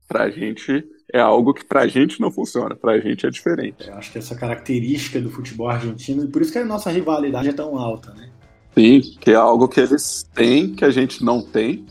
Pra 0.07 0.31
gente 0.31 0.85
é 1.12 1.21
algo 1.21 1.53
que 1.53 1.64
pra 1.64 1.87
gente 1.87 2.21
não 2.21 2.31
funciona, 2.31 2.77
pra 2.77 2.99
gente 3.01 3.27
é 3.27 3.31
diferente. 3.31 3.88
Eu 3.88 3.95
acho 3.95 4.12
que 4.12 4.19
essa 4.19 4.35
característica 4.35 5.21
do 5.21 5.31
futebol 5.31 5.69
argentino, 5.69 6.25
e 6.25 6.29
por 6.29 6.43
isso 6.43 6.53
que 6.53 6.59
a 6.59 6.64
nossa 6.64 6.90
rivalidade 6.90 7.49
é 7.49 7.53
tão 7.53 7.77
alta, 7.77 8.12
né? 8.14 8.31
Sim, 8.75 9.01
que 9.21 9.33
é 9.33 9.35
algo 9.35 9.69
que 9.69 9.81
eles 9.81 10.25
têm, 10.33 10.73
que 10.73 10.85
a 10.85 10.90
gente 10.90 11.25
não 11.25 11.43
tem, 11.43 11.85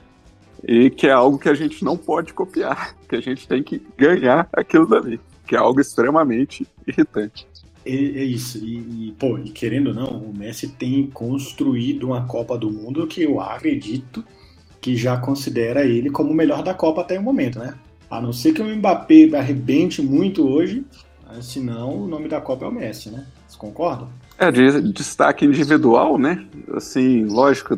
e 0.63 0.89
que 0.89 1.08
é 1.08 1.12
algo 1.12 1.38
que 1.38 1.49
a 1.49 1.54
gente 1.54 1.84
não 1.84 1.97
pode 1.97 2.34
copiar, 2.34 2.95
que 3.08 3.15
a 3.15 3.21
gente 3.21 3.47
tem 3.47 3.62
que 3.62 3.82
ganhar 3.97 4.47
aquilo 4.54 4.88
dali, 4.88 5.19
que 5.45 5.56
é 5.56 5.60
algo 5.60 5.82
extremamente 5.82 6.65
irritante. 6.88 7.45
É, 7.89 8.21
é 8.21 8.23
isso, 8.23 8.63
e, 8.63 9.08
e, 9.08 9.15
pô, 9.17 9.39
e 9.39 9.49
querendo 9.49 9.88
ou 9.88 9.93
não, 9.93 10.08
o 10.10 10.38
Messi 10.38 10.67
tem 10.67 11.08
construído 11.08 12.06
uma 12.08 12.25
Copa 12.25 12.58
do 12.58 12.69
Mundo 12.69 13.08
que 13.08 13.23
eu 13.23 13.41
acredito 13.41 14.23
que 14.80 14.95
já 14.95 15.17
considera 15.17 15.84
ele 15.84 16.10
como 16.10 16.32
o 16.32 16.36
melhor 16.36 16.63
da 16.63 16.73
Copa 16.73 17.02
até 17.02 17.19
o 17.19 17.23
momento, 17.23 17.60
né? 17.60 17.73
A 18.10 18.21
não 18.21 18.32
ser 18.32 18.54
que 18.54 18.62
o 18.62 18.65
Mbappé 18.65 19.30
arrebente 19.38 20.02
muito 20.02 20.47
hoje, 20.47 20.86
senão 21.41 22.04
o 22.04 22.08
nome 22.08 22.28
da 22.28 22.39
Copa 22.39 22.65
é 22.65 22.67
o 22.67 22.71
Messi, 22.71 23.10
né? 23.10 23.25
Vocês 23.47 23.56
concordam? 23.58 24.10
É, 24.38 24.52
de 24.52 24.93
destaque 24.93 25.45
individual, 25.45 26.17
né? 26.17 26.45
Assim, 26.73 27.25
lógico, 27.25 27.78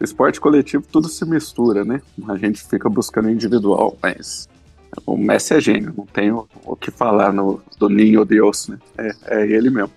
esporte 0.00 0.40
coletivo 0.40 0.84
tudo 0.90 1.08
se 1.08 1.24
mistura, 1.24 1.84
né? 1.84 2.00
A 2.28 2.36
gente 2.36 2.62
fica 2.62 2.88
buscando 2.88 3.30
individual, 3.30 3.96
mas 4.02 4.48
o 5.06 5.16
Messi 5.16 5.54
é 5.54 5.60
gênio, 5.60 5.94
não 5.96 6.06
tenho 6.06 6.48
o 6.64 6.76
que 6.76 6.90
falar 6.90 7.32
no, 7.32 7.62
do 7.78 7.88
Ninho 7.88 8.24
Deus, 8.24 8.68
né? 8.68 8.78
É, 8.96 9.40
é 9.40 9.46
ele 9.46 9.70
mesmo. 9.70 9.92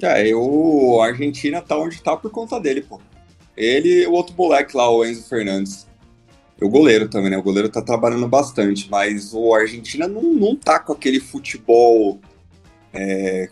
É, 0.00 0.26
eu, 0.26 0.98
a 1.00 1.06
Argentina 1.06 1.60
tá 1.60 1.76
onde 1.78 2.02
tá 2.02 2.16
por 2.16 2.30
conta 2.30 2.58
dele, 2.58 2.82
pô. 2.82 3.00
Ele 3.56 4.02
e 4.02 4.06
o 4.06 4.12
outro 4.12 4.34
moleque 4.36 4.76
lá, 4.76 4.90
o 4.90 5.04
Enzo 5.04 5.28
Fernandes. 5.28 5.86
O 6.60 6.68
goleiro 6.68 7.08
também, 7.08 7.30
né? 7.30 7.38
O 7.38 7.42
goleiro 7.42 7.68
tá 7.68 7.82
trabalhando 7.82 8.26
bastante, 8.28 8.88
mas 8.90 9.32
o 9.32 9.54
Argentina 9.54 10.08
não, 10.08 10.22
não 10.22 10.56
tá 10.56 10.78
com 10.78 10.92
aquele 10.92 11.20
futebol 11.20 12.20
é, 12.92 13.48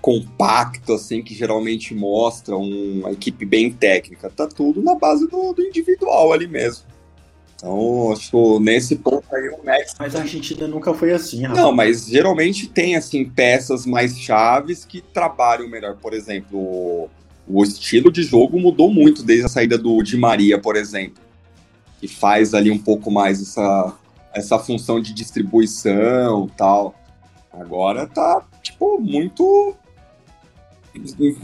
compacto, 0.00 0.92
assim, 0.92 1.22
que 1.22 1.34
geralmente 1.34 1.94
mostra 1.94 2.56
uma 2.56 3.10
equipe 3.12 3.44
bem 3.44 3.72
técnica. 3.72 4.30
Tá 4.30 4.46
tudo 4.46 4.82
na 4.82 4.94
base 4.94 5.28
do, 5.28 5.52
do 5.52 5.62
individual 5.62 6.32
ali 6.32 6.46
mesmo. 6.46 6.84
Então, 7.60 8.10
acho 8.12 8.30
que 8.30 8.64
nesse 8.64 8.96
ponto 8.96 9.24
aí 9.34 9.50
o 9.50 9.62
Messi. 9.62 9.94
Mas 9.98 10.16
a 10.16 10.20
Argentina 10.20 10.66
nunca 10.66 10.94
foi 10.94 11.12
assim, 11.12 11.42
Rafa. 11.42 11.60
Não, 11.60 11.72
mas 11.72 12.06
geralmente 12.06 12.66
tem, 12.66 12.96
assim, 12.96 13.26
peças 13.26 13.84
mais 13.84 14.18
chaves 14.18 14.86
que 14.86 15.02
trabalham 15.02 15.68
melhor. 15.68 15.94
Por 15.96 16.14
exemplo, 16.14 16.58
o, 16.58 17.10
o 17.46 17.62
estilo 17.62 18.10
de 18.10 18.22
jogo 18.22 18.58
mudou 18.58 18.90
muito 18.90 19.22
desde 19.22 19.44
a 19.44 19.48
saída 19.48 19.76
do 19.76 20.02
Di 20.02 20.16
Maria, 20.16 20.58
por 20.58 20.74
exemplo. 20.74 21.22
Que 22.00 22.08
faz 22.08 22.54
ali 22.54 22.70
um 22.70 22.78
pouco 22.78 23.10
mais 23.10 23.42
essa, 23.42 23.94
essa 24.32 24.58
função 24.58 24.98
de 24.98 25.12
distribuição 25.12 26.48
tal. 26.56 26.94
Agora 27.52 28.06
tá, 28.06 28.42
tipo, 28.62 28.98
muito 28.98 29.76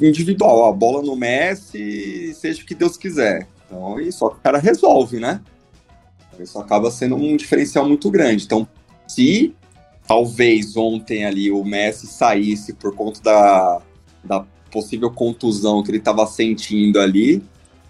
individual. 0.01 0.65
A 0.65 0.73
bola 0.73 1.03
no 1.03 1.15
Messi, 1.15 2.33
seja 2.33 2.63
o 2.63 2.65
que 2.65 2.75
Deus 2.75 2.97
quiser. 2.97 3.47
Então, 3.67 4.01
e 4.01 4.11
só 4.11 4.31
que 4.31 4.39
o 4.39 4.41
cara 4.41 4.57
resolve, 4.57 5.21
né? 5.21 5.43
Isso 6.41 6.59
acaba 6.59 6.91
sendo 6.91 7.17
um 7.17 7.37
diferencial 7.37 7.87
muito 7.87 8.11
grande. 8.11 8.45
Então, 8.45 8.67
se 9.07 9.55
talvez 10.07 10.77
ontem 10.77 11.25
ali 11.25 11.51
o 11.51 11.65
Messi 11.65 12.07
saísse 12.07 12.73
por 12.73 12.95
conta 12.95 13.21
da, 13.23 13.83
da 14.23 14.47
possível 14.71 15.11
contusão 15.11 15.83
que 15.83 15.91
ele 15.91 15.99
estava 15.99 16.27
sentindo 16.27 17.01
ali, 17.01 17.43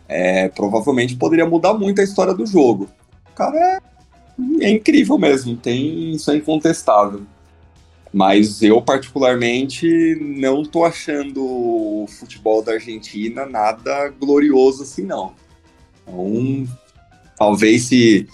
é, 0.08 0.48
provavelmente 0.48 1.16
poderia 1.16 1.46
mudar 1.46 1.74
muito 1.74 2.00
a 2.00 2.04
história 2.04 2.34
do 2.34 2.46
jogo. 2.46 2.88
O 3.30 3.34
cara 3.34 3.58
é, 4.60 4.64
é 4.64 4.70
incrível 4.70 5.18
mesmo, 5.18 5.56
tem 5.56 6.12
isso 6.12 6.30
é 6.30 6.36
incontestável. 6.36 7.22
Mas 8.12 8.62
eu, 8.62 8.80
particularmente, 8.80 10.16
não 10.20 10.64
tô 10.64 10.84
achando 10.84 11.44
o 11.44 12.06
futebol 12.08 12.62
da 12.62 12.72
Argentina 12.72 13.44
nada 13.44 14.08
glorioso 14.08 14.84
assim, 14.84 15.04
não. 15.04 15.34
Então, 16.02 16.66
Talvez 17.36 17.84
se. 17.84 18.28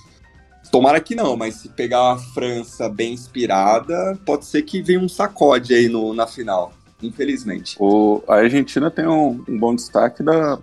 Tomara 0.70 1.00
que 1.00 1.14
não, 1.14 1.36
mas 1.36 1.56
se 1.56 1.68
pegar 1.68 2.12
a 2.12 2.16
França 2.16 2.88
bem 2.88 3.12
inspirada, 3.12 4.18
pode 4.24 4.46
ser 4.46 4.62
que 4.62 4.80
venha 4.80 5.00
um 5.00 5.08
sacode 5.08 5.74
aí 5.74 5.86
no, 5.86 6.14
na 6.14 6.26
final, 6.26 6.72
infelizmente. 7.02 7.76
O, 7.78 8.22
a 8.26 8.36
Argentina 8.36 8.90
tem 8.90 9.06
um, 9.06 9.44
um 9.46 9.58
bom 9.58 9.74
destaque 9.74 10.22
da, 10.22 10.58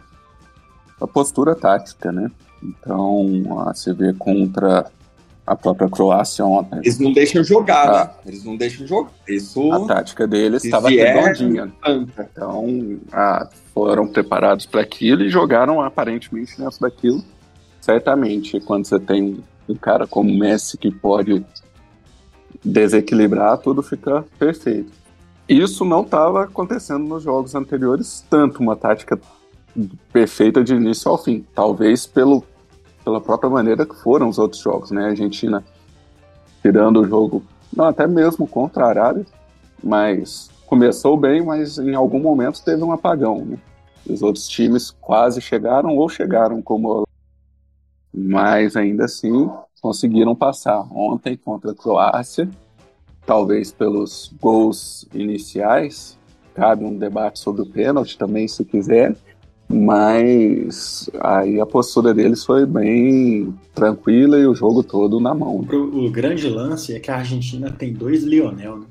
da 0.99 1.05
postura 1.05 1.55
tática, 1.55 2.11
né? 2.11 2.31
Então, 2.63 3.59
a, 3.59 3.73
você 3.73 3.93
vê 3.93 4.11
contra 4.13 4.89
a 5.45 5.55
própria 5.55 5.89
Croácia 5.89 6.45
ontem. 6.45 6.77
Eles 6.79 6.99
não 6.99 7.11
deixam 7.11 7.43
jogar, 7.43 7.89
ah. 7.89 8.05
né? 8.05 8.11
Eles 8.25 8.43
não 8.43 8.55
deixam 8.55 8.85
jogar. 8.85 9.11
Isso... 9.27 9.71
A 9.71 9.85
tática 9.85 10.27
deles 10.27 10.63
estava 10.63 10.89
redondinha. 10.89 11.71
Então, 12.19 12.99
ah, 13.11 13.47
foram 13.73 14.07
preparados 14.07 14.65
para 14.65 14.81
aquilo 14.81 15.23
e 15.23 15.29
jogaram 15.29 15.81
aparentemente 15.81 16.59
nessa 16.59 16.79
daquilo. 16.81 17.23
Certamente, 17.89 18.59
quando 18.59 18.85
você 18.85 18.99
tem 18.99 19.43
um 19.67 19.73
cara 19.73 20.05
como 20.05 20.31
Messi 20.31 20.77
que 20.77 20.91
pode 20.91 21.43
desequilibrar, 22.63 23.57
tudo 23.57 23.81
fica 23.81 24.23
perfeito. 24.37 24.91
Isso 25.47 25.83
não 25.83 26.03
estava 26.03 26.43
acontecendo 26.43 27.05
nos 27.05 27.23
jogos 27.23 27.55
anteriores, 27.55 28.23
tanto 28.29 28.61
uma 28.61 28.75
tática 28.75 29.19
perfeita 30.13 30.63
de 30.63 30.75
início 30.75 31.09
ao 31.09 31.17
fim. 31.17 31.43
Talvez 31.55 32.05
pelo, 32.05 32.43
pela 33.03 33.19
própria 33.19 33.49
maneira 33.49 33.87
que 33.87 33.95
foram 33.95 34.29
os 34.29 34.37
outros 34.37 34.61
jogos, 34.61 34.91
né? 34.91 35.05
A 35.05 35.09
Argentina 35.09 35.65
tirando 36.61 37.01
o 37.01 37.07
jogo, 37.07 37.43
não, 37.75 37.85
até 37.85 38.05
mesmo 38.05 38.45
contra 38.45 38.85
a 38.85 38.89
Arábia, 38.89 39.25
mas 39.83 40.51
começou 40.67 41.17
bem, 41.17 41.43
mas 41.43 41.79
em 41.79 41.95
algum 41.95 42.19
momento 42.19 42.63
teve 42.63 42.83
um 42.83 42.91
apagão. 42.91 43.43
Né? 43.43 43.57
Os 44.07 44.21
outros 44.21 44.47
times 44.47 44.91
quase 45.01 45.41
chegaram 45.41 45.97
ou 45.97 46.07
chegaram 46.07 46.61
como 46.61 47.08
mas 48.13 48.75
ainda 48.75 49.05
assim 49.05 49.49
conseguiram 49.81 50.35
passar. 50.35 50.85
Ontem 50.91 51.37
contra 51.37 51.71
a 51.71 51.75
Croácia, 51.75 52.49
talvez 53.25 53.71
pelos 53.71 54.33
gols 54.41 55.07
iniciais, 55.13 56.17
cabe 56.53 56.83
um 56.83 56.97
debate 56.97 57.39
sobre 57.39 57.61
o 57.61 57.65
pênalti 57.65 58.17
também, 58.17 58.47
se 58.47 58.65
quiser, 58.65 59.15
mas 59.71 61.09
aí 61.21 61.59
a 61.59 61.65
postura 61.65 62.13
deles 62.13 62.43
foi 62.43 62.65
bem 62.65 63.53
tranquila 63.73 64.37
e 64.39 64.47
o 64.47 64.55
jogo 64.55 64.81
todo 64.83 65.19
na 65.19 65.33
mão. 65.33 65.57
O, 65.57 66.09
grande 66.09 66.49
lance 66.49 66.95
é 66.95 66.99
que 66.99 67.11
a 67.11 67.17
Argentina 67.17 67.71
tem 67.71 67.93
dois 67.93 68.23
Lionel, 68.23 68.79
né? 68.79 68.85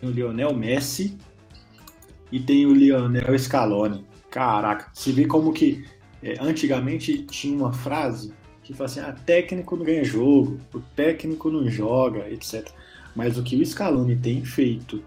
Tem 0.00 0.08
o 0.08 0.12
Lionel 0.12 0.54
Messi 0.54 1.16
e 2.32 2.40
tem 2.40 2.64
o 2.66 2.72
Lionel 2.72 3.38
Scaloni. 3.38 4.04
Caraca, 4.30 4.86
se 4.94 5.12
vê 5.12 5.26
como 5.26 5.52
que 5.52 5.84
é, 6.22 6.36
antigamente 6.40 7.18
tinha 7.24 7.56
uma 7.56 7.72
frase 7.72 8.32
que 8.64 8.72
fala 8.72 8.86
assim: 8.86 9.00
ah, 9.00 9.14
técnico 9.24 9.76
não 9.76 9.84
ganha 9.84 10.02
jogo, 10.02 10.58
o 10.74 10.80
técnico 10.80 11.50
não 11.50 11.68
joga, 11.68 12.28
etc. 12.30 12.68
Mas 13.14 13.38
o 13.38 13.42
que 13.42 13.54
o 13.54 13.64
Scaloni 13.64 14.16
tem 14.16 14.44
feito 14.44 15.02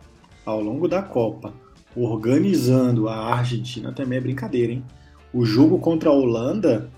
ao 0.45 0.61
longo 0.61 0.87
da 0.87 1.01
Copa, 1.01 1.53
organizando 1.95 3.09
a 3.09 3.33
Argentina 3.33 3.91
também 3.91 4.19
é 4.19 4.21
brincadeira, 4.21 4.71
hein? 4.71 4.83
O 5.33 5.43
jogo 5.43 5.77
contra 5.79 6.09
a 6.09 6.13
Holanda, 6.13 6.89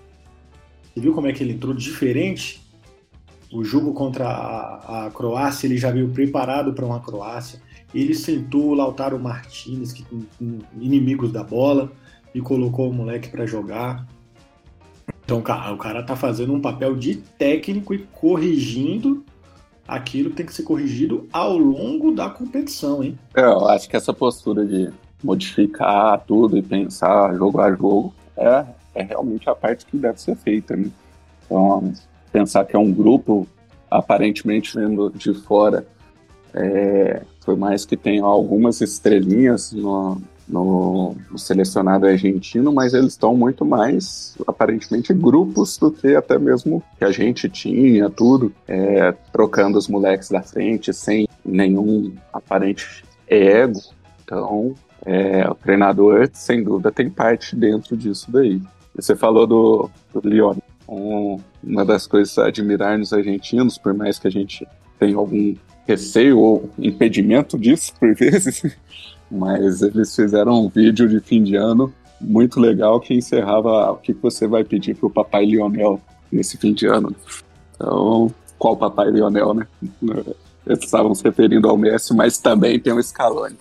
você 0.84 1.00
viu 1.00 1.14
como 1.14 1.28
é 1.28 1.34
que 1.34 1.42
ele 1.42 1.54
entrou 1.54 1.74
diferente? 1.74 2.62
O 3.52 3.64
jogo 3.64 3.94
contra 3.94 4.28
a, 4.28 5.08
a 5.08 5.12
Croácia, 5.12 5.66
ele 5.66 5.78
já 5.78 5.90
veio 5.90 6.10
preparado 6.10 6.74
para 6.74 6.86
uma 6.86 7.00
Croácia. 7.00 7.60
Ele 7.92 8.14
sentou 8.14 8.68
o 8.68 8.74
Lautaro 8.76 9.18
Martinez, 9.18 9.92
que 9.92 10.06
inimigos 10.80 11.32
da 11.32 11.44
bola, 11.44 11.92
e 12.36 12.40
colocou 12.40 12.90
o 12.90 12.94
moleque 12.94 13.30
para 13.30 13.48
jogar. 13.48 14.06
Então, 15.30 15.74
o 15.74 15.78
cara 15.78 16.02
tá 16.02 16.16
fazendo 16.16 16.52
um 16.52 16.60
papel 16.60 16.96
de 16.96 17.18
técnico 17.18 17.94
e 17.94 18.00
corrigindo 18.00 19.24
aquilo 19.88 20.32
que 20.32 20.38
tem 20.38 20.46
que 20.48 20.54
ser 20.54 20.64
corrigido 20.64 21.28
ao 21.32 21.56
longo 21.56 22.12
da 22.12 22.32
competição, 22.32 23.04
hein? 23.04 23.16
É, 23.36 23.42
eu 23.42 23.68
acho 23.68 23.88
que 23.88 23.96
essa 23.96 24.12
postura 24.12 24.66
de 24.66 24.90
modificar 25.24 26.20
tudo 26.26 26.58
e 26.58 26.64
pensar 26.64 27.36
jogo 27.36 27.62
a 27.62 27.70
jogo 27.70 28.12
é, 28.36 28.66
é 28.96 29.04
realmente 29.04 29.48
a 29.48 29.54
parte 29.54 29.86
que 29.86 29.98
deve 29.98 30.20
ser 30.20 30.36
feita, 30.36 30.76
né? 30.76 30.90
Então, 31.46 31.94
pensar 32.32 32.66
que 32.66 32.76
é 32.76 32.80
um 32.80 32.92
grupo, 32.92 33.48
aparentemente 33.92 34.76
vendo 34.76 35.12
de 35.12 35.36
fora, 35.36 35.86
é, 36.56 37.22
por 37.46 37.56
mais 37.56 37.86
que 37.86 37.96
tenha 37.96 38.24
algumas 38.24 38.82
estrelinhas 38.82 39.74
no, 39.74 40.20
no, 40.50 41.16
no, 41.30 41.38
selecionado 41.38 42.08
argentino, 42.08 42.74
mas 42.74 42.94
eles 42.94 43.14
estão 43.14 43.36
muito 43.36 43.64
mais, 43.64 44.36
aparentemente, 44.48 45.14
grupos 45.14 45.78
do 45.78 45.92
que 45.92 46.16
até 46.16 46.38
mesmo 46.40 46.84
que 46.98 47.06
a 47.06 47.12
gente 47.12 47.48
tinha, 47.48 48.10
tudo, 48.10 48.54
é, 48.68 49.14
trocando 49.32 49.78
os 49.78 49.88
moleques 49.88 50.30
da 50.30 50.42
frente, 50.42 50.94
sem 50.94 51.28
nenhum 51.46 52.14
aparente 52.34 53.04
ego. 53.28 53.80
Então, 54.24 54.74
é, 55.06 55.48
o 55.50 55.56
treinador, 55.56 56.30
sem 56.34 56.64
dúvida, 56.64 56.92
tem 56.92 57.10
parte 57.10 57.56
dentro 57.56 57.96
disso 57.96 58.32
daí. 58.32 58.62
Você 58.96 59.16
falou 59.16 59.48
do, 59.48 59.90
do 60.14 60.28
Leon. 60.28 60.56
Um, 60.88 61.38
uma 61.64 61.86
das 61.86 62.08
coisas 62.08 62.38
a 62.40 62.48
admirar 62.48 62.98
nos 62.98 63.14
argentinos, 63.14 63.78
por 63.78 63.94
mais 63.94 64.18
que 64.18 64.28
a 64.28 64.32
gente 64.32 64.68
tenha 64.98 65.16
algum 65.16 65.56
receio 65.88 66.40
ou 66.40 66.70
impedimento 66.78 67.58
disso 67.58 67.94
por 68.00 68.14
vezes, 68.16 68.64
mas 69.32 69.82
eles 69.82 70.16
fizeram 70.16 70.66
um 70.66 70.70
vídeo 70.70 71.08
de 71.08 71.20
fim 71.20 71.44
de 71.44 71.56
ano 71.56 71.94
muito 72.20 72.60
legal 72.60 73.00
que 73.00 73.14
encerrava 73.14 73.92
o 73.92 73.98
que 73.98 74.14
você 74.14 74.48
vai 74.48 74.64
pedir 74.64 74.96
para 74.96 75.08
o 75.08 75.10
papai 75.10 75.46
Lionel 75.46 76.02
nesse 76.32 76.58
fim 76.58 76.74
de 76.74 76.86
ano. 76.86 77.16
Então, 77.76 78.34
qual 78.58 78.76
papai 78.76 79.10
Lionel, 79.10 79.54
né? 79.54 79.68
Eles 80.68 80.84
estavam 80.84 81.16
se 81.16 81.24
referindo 81.24 81.70
ao 81.70 81.78
Messi, 81.78 82.14
mas 82.14 82.38
também 82.38 82.80
tem 82.80 82.94
o 82.94 83.02
Scaloni. 83.02 83.58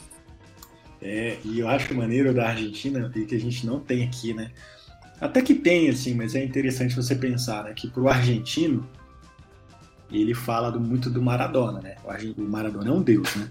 É, 1.01 1.39
e 1.45 1.61
eu 1.61 1.69
acho 1.69 1.95
maneiro 1.95 2.35
da 2.35 2.49
Argentina 2.49 3.11
e 3.15 3.25
que 3.25 3.37
a 3.37 3.41
gente 3.41 3.65
não 3.65 3.79
tem 3.79 4.05
aqui, 4.05 4.35
né? 4.35 4.51
Até 5.21 5.41
que 5.41 5.55
tem, 5.55 5.89
assim, 5.89 6.15
mas 6.15 6.35
é 6.35 6.45
interessante 6.45 6.95
você 6.95 7.15
pensar 7.15 7.65
né, 7.65 7.73
que 7.75 7.89
pro 7.89 8.09
argentino 8.09 8.87
ele 10.11 10.35
fala 10.35 10.71
do, 10.71 10.81
muito 10.81 11.09
do 11.11 11.23
Maradona, 11.23 11.81
né? 11.81 11.97
O, 12.05 12.43
o 12.43 12.49
Maradona 12.49 12.89
é 12.89 12.93
um 12.93 13.03
deus, 13.03 13.35
né? 13.37 13.49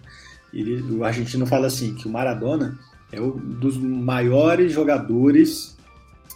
Ele, 0.57 0.81
o 0.97 1.03
argentino 1.03 1.45
fala 1.45 1.67
assim 1.67 1.93
que 1.93 2.07
o 2.07 2.11
Maradona 2.11 2.79
é 3.11 3.21
um 3.21 3.29
dos 3.29 3.77
maiores 3.77 4.73
jogadores 4.73 5.77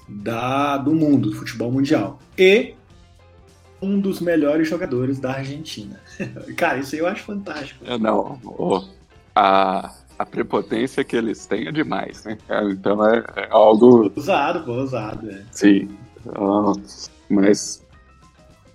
da, 0.08 0.78
do 0.78 0.94
mundo, 0.94 1.32
do 1.32 1.36
futebol 1.36 1.72
mundial. 1.72 2.20
E 2.38 2.76
um 3.82 4.00
dos 4.00 4.22
melhores 4.22 4.70
jogadores 4.70 5.20
da 5.20 5.34
Argentina. 5.34 6.00
Cara, 6.56 6.78
isso 6.78 6.94
aí 6.94 7.02
eu 7.02 7.08
acho 7.08 7.24
fantástico. 7.24 7.84
É, 7.84 7.98
não, 7.98 8.40
oh, 8.46 8.84
a, 9.36 9.92
a 10.20 10.26
prepotência 10.26 11.04
que 11.04 11.16
eles 11.16 11.48
têm 11.48 11.68
é 11.68 11.72
demais, 11.72 12.24
né? 12.24 12.38
Então 12.72 13.04
é, 13.04 13.24
é 13.38 13.48
algo. 13.50 14.12
Usado, 14.16 14.64
pô, 14.64 14.84
usado, 14.84 15.32
é. 15.32 15.42
Sim. 15.52 15.90
Uh, 16.28 16.80
mas 17.28 17.84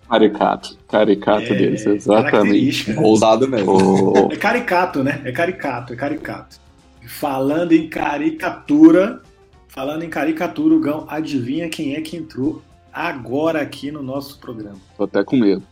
Caricato. 0.08 0.78
Caricato 0.88 1.52
é, 1.52 1.54
deles, 1.54 1.84
exatamente. 1.84 2.92
Ousado 2.96 3.48
mesmo. 3.48 3.72
O... 3.72 4.32
É 4.32 4.36
caricato, 4.36 5.02
né? 5.02 5.20
É 5.24 5.32
caricato, 5.32 5.92
é 5.92 5.96
caricato. 5.96 6.58
Falando 7.06 7.72
em 7.72 7.88
caricatura, 7.88 9.20
falando 9.68 10.04
em 10.04 10.08
caricatura, 10.08 10.74
o 10.74 10.80
Gão, 10.80 11.06
adivinha 11.08 11.68
quem 11.68 11.94
é 11.94 12.00
que 12.00 12.16
entrou 12.16 12.62
agora 12.92 13.60
aqui 13.60 13.90
no 13.90 14.02
nosso 14.02 14.38
programa? 14.38 14.78
Tô 14.96 15.04
até 15.04 15.24
com 15.24 15.36
medo. 15.36 15.62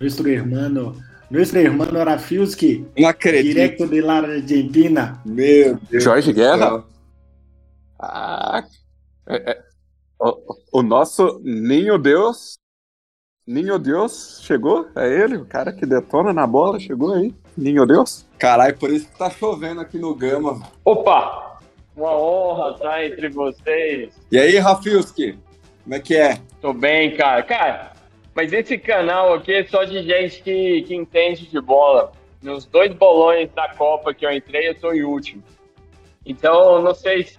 Nosso 0.00 0.26
hermano, 0.26 0.96
nosso 1.30 1.56
hermano 1.56 2.00
Arafiuski. 2.00 2.86
Não 2.98 3.08
acredito. 3.08 3.54
Direto 3.54 3.86
de 3.86 4.00
la 4.00 4.18
Argentina. 4.18 5.20
Meu 5.24 5.78
Deus. 5.90 6.04
Jorge 6.04 6.32
Guerra? 6.32 6.84
Ah, 8.00 8.64
é, 9.26 9.50
é, 9.50 9.62
o, 10.20 10.78
o 10.78 10.82
nosso 10.82 11.40
Ninho 11.42 11.98
Deus 11.98 12.58
Ninho 13.48 13.78
Deus 13.78 14.42
chegou? 14.44 14.90
É 14.94 15.08
ele, 15.08 15.38
o 15.38 15.46
cara 15.46 15.72
que 15.72 15.86
detona 15.86 16.34
na 16.34 16.46
bola, 16.46 16.78
chegou 16.78 17.14
aí. 17.14 17.34
Ninho 17.56 17.86
Deus? 17.86 18.28
Caralho, 18.38 18.76
por 18.76 18.90
isso 18.90 19.08
que 19.08 19.16
tá 19.16 19.30
chovendo 19.30 19.80
aqui 19.80 19.96
no 19.96 20.14
Gama. 20.14 20.60
Opa! 20.84 21.58
Uma 21.96 22.14
honra 22.14 22.74
estar 22.74 23.06
entre 23.06 23.30
vocês. 23.30 24.12
E 24.30 24.38
aí, 24.38 24.58
Rafilski? 24.58 25.38
Como 25.82 25.94
é 25.94 25.98
que 25.98 26.14
é? 26.14 26.38
Tô 26.60 26.74
bem, 26.74 27.16
cara. 27.16 27.42
Cara, 27.42 27.92
mas 28.34 28.52
esse 28.52 28.76
canal 28.76 29.32
aqui 29.32 29.54
é 29.54 29.64
só 29.64 29.82
de 29.82 30.02
gente 30.02 30.42
que, 30.42 30.82
que 30.82 30.94
entende 30.94 31.46
de 31.46 31.58
bola. 31.58 32.12
Nos 32.42 32.66
dois 32.66 32.92
bolões 32.92 33.50
da 33.54 33.70
Copa 33.70 34.12
que 34.12 34.26
eu 34.26 34.30
entrei, 34.30 34.68
eu 34.68 34.78
tô 34.78 34.92
em 34.92 35.04
último. 35.04 35.42
Então, 36.26 36.82
não 36.82 36.94
sei 36.94 37.22
se 37.22 37.38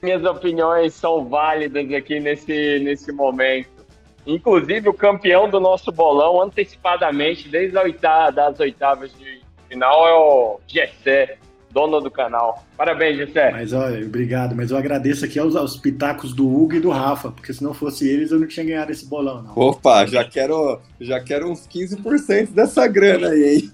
minhas 0.00 0.24
opiniões 0.24 0.94
são 0.94 1.28
válidas 1.28 1.92
aqui 1.92 2.18
nesse, 2.18 2.78
nesse 2.78 3.12
momento. 3.12 3.79
Inclusive, 4.26 4.88
o 4.88 4.94
campeão 4.94 5.48
do 5.48 5.58
nosso 5.58 5.90
bolão, 5.90 6.42
antecipadamente, 6.42 7.48
desde 7.48 7.76
a 7.76 7.82
oitava, 7.82 8.32
das 8.32 8.60
oitavas 8.60 9.10
de 9.18 9.40
final, 9.68 10.08
é 10.08 10.12
o 10.12 10.60
Gessé, 10.66 11.38
dono 11.70 12.00
do 12.00 12.10
canal. 12.10 12.64
Parabéns, 12.76 13.16
Gessé. 13.16 13.50
Mas 13.50 13.72
olha, 13.72 14.04
obrigado. 14.04 14.54
Mas 14.54 14.70
eu 14.70 14.76
agradeço 14.76 15.24
aqui 15.24 15.38
aos, 15.38 15.56
aos 15.56 15.76
pitacos 15.76 16.34
do 16.34 16.46
Hugo 16.46 16.74
e 16.74 16.80
do 16.80 16.90
Rafa, 16.90 17.30
porque 17.30 17.52
se 17.52 17.62
não 17.62 17.72
fosse 17.72 18.08
eles, 18.08 18.30
eu 18.30 18.38
não 18.38 18.46
tinha 18.46 18.66
ganhado 18.66 18.92
esse 18.92 19.06
bolão, 19.06 19.42
não. 19.42 19.52
Opa, 19.56 20.04
já 20.06 20.24
quero, 20.24 20.80
já 21.00 21.20
quero 21.20 21.50
uns 21.50 21.66
15% 21.66 22.50
dessa 22.50 22.86
grana 22.86 23.28
aí, 23.28 23.54
hein? 23.54 23.70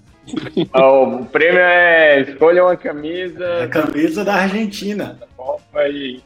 o 0.73 1.25
prêmio 1.25 1.59
é 1.59 2.21
escolha 2.21 2.63
uma 2.63 2.75
camisa. 2.75 3.45
É 3.45 3.63
a 3.63 3.67
camisa 3.67 4.25
da 4.25 4.35
Argentina. 4.35 5.17
Da 5.19 5.27
Copa 5.37 5.87
e 5.87 6.21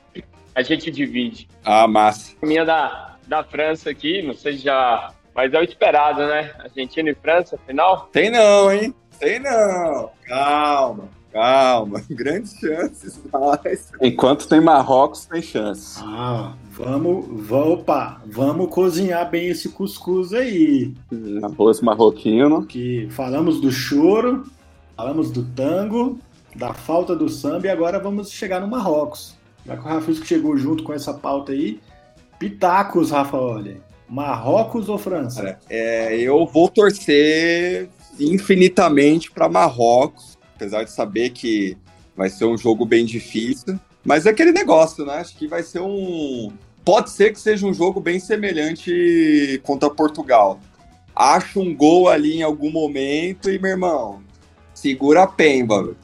a 0.55 0.61
gente 0.61 0.91
divide. 0.91 1.47
Ah, 1.63 1.87
massa. 1.87 2.33
A 2.41 2.45
minha 2.45 2.65
da, 2.65 3.10
da 3.27 3.43
França 3.43 3.89
aqui, 3.89 4.21
não 4.21 4.33
sei 4.33 4.53
se 4.53 4.63
já 4.63 5.13
Mas 5.33 5.53
é 5.53 5.59
o 5.59 5.63
esperado, 5.63 6.25
né? 6.27 6.53
Argentina 6.59 7.09
e 7.09 7.15
França, 7.15 7.57
final? 7.65 8.09
Tem 8.11 8.29
não, 8.29 8.71
hein? 8.71 8.93
Tem 9.19 9.39
não. 9.39 10.09
Calma, 10.25 11.09
calma. 11.31 12.01
Grandes 12.09 12.53
chances, 12.59 13.21
mas. 13.31 13.91
Enquanto 14.01 14.47
tem 14.47 14.59
Marrocos, 14.59 15.25
tem 15.25 15.41
chance. 15.41 15.99
Ah, 16.03 16.53
vamos, 16.71 17.25
vamos, 17.47 17.79
opa, 17.79 18.21
vamos 18.25 18.69
cozinhar 18.69 19.29
bem 19.29 19.47
esse 19.47 19.69
cuscuz 19.69 20.33
aí. 20.33 20.93
Arroz 21.43 21.81
marroquino. 21.81 22.65
Que 22.65 23.07
falamos 23.11 23.61
do 23.61 23.71
choro, 23.71 24.45
falamos 24.97 25.31
do 25.31 25.43
tango, 25.43 26.19
da 26.55 26.73
falta 26.73 27.15
do 27.15 27.29
samba 27.29 27.67
e 27.67 27.69
agora 27.69 27.99
vamos 27.99 28.31
chegar 28.31 28.59
no 28.59 28.67
Marrocos. 28.67 29.35
Já 29.65 29.77
que 29.77 29.83
o 29.83 29.85
Rafisco 29.85 30.25
chegou 30.25 30.57
junto 30.57 30.83
com 30.83 30.93
essa 30.93 31.13
pauta 31.13 31.51
aí, 31.51 31.79
pitacos, 32.41 33.11
Rafa, 33.11 33.37
olha. 33.37 33.77
Marrocos 34.09 34.89
ou 34.89 34.97
França? 34.97 35.43
Cara, 35.43 35.59
é, 35.69 36.17
eu 36.17 36.43
vou 36.47 36.67
torcer 36.67 37.87
infinitamente 38.19 39.31
para 39.31 39.47
Marrocos, 39.47 40.39
apesar 40.55 40.83
de 40.83 40.91
saber 40.91 41.29
que 41.29 41.77
vai 42.17 42.31
ser 42.31 42.45
um 42.45 42.57
jogo 42.57 42.83
bem 42.83 43.05
difícil. 43.05 43.79
Mas 44.03 44.25
é 44.25 44.31
aquele 44.31 44.51
negócio, 44.51 45.05
né? 45.05 45.13
Acho 45.17 45.37
que 45.37 45.47
vai 45.47 45.61
ser 45.61 45.81
um. 45.81 46.51
Pode 46.83 47.11
ser 47.11 47.31
que 47.31 47.39
seja 47.39 47.67
um 47.67 47.73
jogo 47.75 48.01
bem 48.01 48.19
semelhante 48.19 49.61
contra 49.63 49.87
Portugal. 49.87 50.59
Acho 51.15 51.61
um 51.61 51.75
gol 51.75 52.09
ali 52.09 52.37
em 52.37 52.41
algum 52.41 52.71
momento 52.71 53.51
e, 53.51 53.59
meu 53.59 53.69
irmão, 53.69 54.23
segura 54.73 55.23
a 55.23 55.27
pemba. 55.27 55.95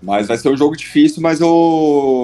Mas 0.00 0.28
vai 0.28 0.36
ser 0.36 0.50
um 0.50 0.56
jogo 0.56 0.76
difícil, 0.76 1.20
mas 1.20 1.40
eu, 1.40 1.48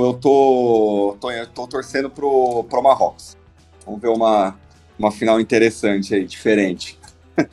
eu 0.05 0.19
tô, 0.21 1.17
tô, 1.21 1.29
tô 1.53 1.67
torcendo 1.67 2.09
pro, 2.09 2.65
pro 2.65 2.83
Marrocos. 2.83 3.40
Vamos 3.85 4.01
ver 4.01 4.09
uma, 4.09 4.57
uma 4.99 5.11
final 5.11 5.41
interessante 5.41 6.15
aí, 6.15 6.25
diferente. 6.25 6.99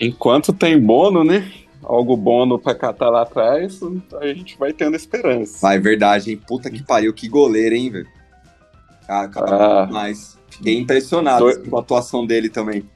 Enquanto 0.00 0.52
tem 0.52 0.80
bono, 0.80 1.22
né? 1.22 1.52
Algo 1.82 2.16
bono 2.16 2.58
pra 2.58 2.74
catar 2.74 3.08
lá 3.08 3.22
atrás, 3.22 3.80
a 4.20 4.26
gente 4.26 4.58
vai 4.58 4.72
tendo 4.72 4.96
esperança. 4.96 5.66
Ah, 5.68 5.74
é 5.74 5.78
verdade, 5.78 6.30
hein? 6.30 6.40
Puta 6.46 6.70
que 6.70 6.82
pariu, 6.82 7.12
que 7.12 7.28
goleiro, 7.28 7.74
hein, 7.74 7.90
velho? 7.90 8.08
Ah, 9.08 9.28
cada 9.28 9.82
ah, 9.82 9.86
mais. 9.86 10.38
Fiquei 10.48 10.78
impressionado 10.78 11.44
dois, 11.44 11.58
com 11.58 11.76
a 11.76 11.80
atuação 11.80 12.26
dele 12.26 12.48
também. 12.48 12.88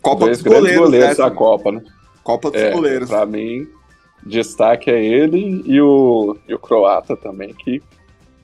Copa 0.00 0.28
dos 0.28 0.42
goleiros, 0.42 0.78
goleiros 0.78 1.08
né, 1.10 1.14
da 1.14 1.30
Copa, 1.30 1.72
né? 1.72 1.82
Copa 2.24 2.50
dos 2.50 2.60
é, 2.60 2.72
goleiros. 2.72 3.08
Pra 3.08 3.24
mim, 3.24 3.68
destaque 4.26 4.90
é 4.90 5.04
ele 5.04 5.62
e 5.64 5.80
o, 5.80 6.36
e 6.48 6.54
o 6.54 6.58
croata 6.58 7.16
também, 7.16 7.54
que 7.54 7.80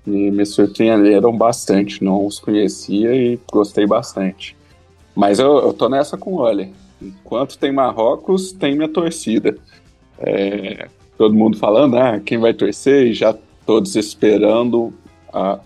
me, 0.09 0.31
me 0.31 0.47
surpreenderam 0.47 1.37
bastante. 1.37 2.03
Não 2.03 2.27
os 2.27 2.41
conhecia 2.41 3.15
e 3.15 3.39
gostei 3.51 3.87
bastante. 3.87 4.57
Mas 5.15 5.39
eu, 5.39 5.59
eu 5.59 5.73
tô 5.73 5.89
nessa 5.89 6.17
com 6.17 6.35
o 6.35 6.41
Oli. 6.41 6.73
Enquanto 7.01 7.59
tem 7.59 7.73
Marrocos, 7.73 8.53
tem 8.53 8.75
minha 8.75 8.89
torcida. 8.89 9.57
É, 10.19 10.89
todo 11.17 11.35
mundo 11.35 11.57
falando, 11.57 11.97
ah, 11.97 12.21
quem 12.21 12.39
vai 12.39 12.55
torcer, 12.55 13.09
e 13.09 13.13
já 13.13 13.37
todos 13.67 13.95
esperando 13.97 14.93
a, 15.33 15.61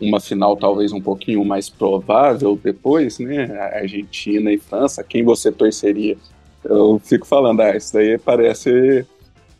uma 0.00 0.20
final 0.20 0.56
talvez 0.56 0.92
um 0.92 1.00
pouquinho 1.00 1.44
mais 1.44 1.68
provável 1.68 2.58
depois, 2.62 3.18
né? 3.18 3.58
Argentina 3.72 4.52
e 4.52 4.58
França, 4.58 5.02
quem 5.02 5.24
você 5.24 5.50
torceria? 5.50 6.16
Eu 6.64 7.00
fico 7.02 7.26
falando, 7.26 7.60
ah, 7.60 7.76
isso 7.76 7.92
daí 7.94 8.18
parece 8.18 9.06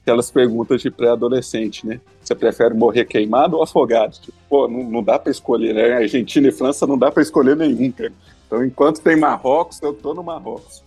aquelas 0.03 0.31
perguntas 0.31 0.83
de 0.83 0.91
pré-adolescente, 0.91 1.87
né? 1.87 2.01
Você 2.27 2.35
prefere 2.35 2.75
morrer 2.75 3.05
queimado 3.05 3.57
ou 3.57 3.63
afogado? 3.63 4.19
Tipo, 4.19 4.37
pô, 4.49 4.67
não, 4.67 4.83
não 4.83 5.01
dá 5.01 5.17
para 5.17 5.31
escolher, 5.31 5.73
né? 5.73 5.93
Argentina 5.93 6.49
e 6.49 6.53
França 6.53 6.85
não 6.85 6.99
dá 6.99 7.09
para 7.09 7.23
escolher 7.23 7.55
nenhum, 7.55 7.93
cara. 7.93 8.13
Então, 8.45 8.65
enquanto 8.65 9.01
tem 9.01 9.15
Marrocos, 9.15 9.81
eu 9.81 9.95
tô 9.95 10.13
no 10.13 10.25
Marrocos. 10.25 10.83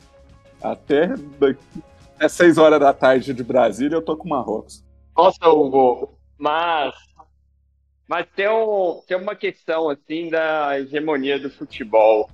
Até, 0.61 1.13
até 2.17 2.27
6 2.27 2.57
horas 2.57 2.77
da 2.77 2.91
tarde 2.91 3.33
de 3.33 3.41
Brasília, 3.41 3.95
eu 3.95 4.01
tô 4.01 4.17
com 4.17 4.27
Marrocos. 4.27 4.83
Nossa, 5.15 5.47
Hugo, 5.47 6.13
mas, 6.37 6.93
mas 8.05 8.27
tem, 8.35 8.49
um, 8.49 9.01
tem 9.07 9.15
uma 9.15 9.33
questão, 9.33 9.89
assim, 9.89 10.27
da 10.27 10.77
hegemonia 10.77 11.39
do 11.39 11.49
futebol. 11.49 12.29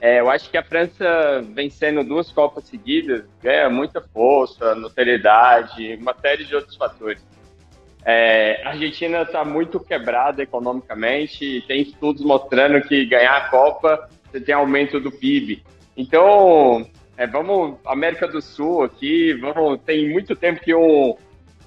É, 0.00 0.20
eu 0.20 0.30
acho 0.30 0.48
que 0.50 0.56
a 0.56 0.62
França 0.62 1.42
vencendo 1.52 2.02
duas 2.02 2.32
Copas 2.32 2.64
seguidas 2.64 3.26
ganha 3.42 3.68
muita 3.68 4.00
força, 4.00 4.74
notoriedade, 4.74 5.96
uma 6.00 6.14
série 6.14 6.46
de 6.46 6.54
outros 6.54 6.76
fatores. 6.76 7.22
É, 8.10 8.62
a 8.64 8.70
Argentina 8.70 9.20
está 9.20 9.44
muito 9.44 9.78
quebrada 9.78 10.42
economicamente, 10.42 11.62
tem 11.68 11.82
estudos 11.82 12.24
mostrando 12.24 12.80
que 12.80 13.04
ganhar 13.04 13.36
a 13.36 13.50
Copa 13.50 14.08
você 14.24 14.40
tem 14.40 14.54
aumento 14.54 14.98
do 14.98 15.12
PIB. 15.12 15.62
Então, 15.94 16.88
é, 17.18 17.26
vamos, 17.26 17.78
América 17.84 18.26
do 18.26 18.40
Sul 18.40 18.82
aqui, 18.84 19.34
vamos, 19.34 19.82
tem 19.82 20.10
muito 20.10 20.34
tempo 20.34 20.58
que 20.58 20.74
um, 20.74 21.16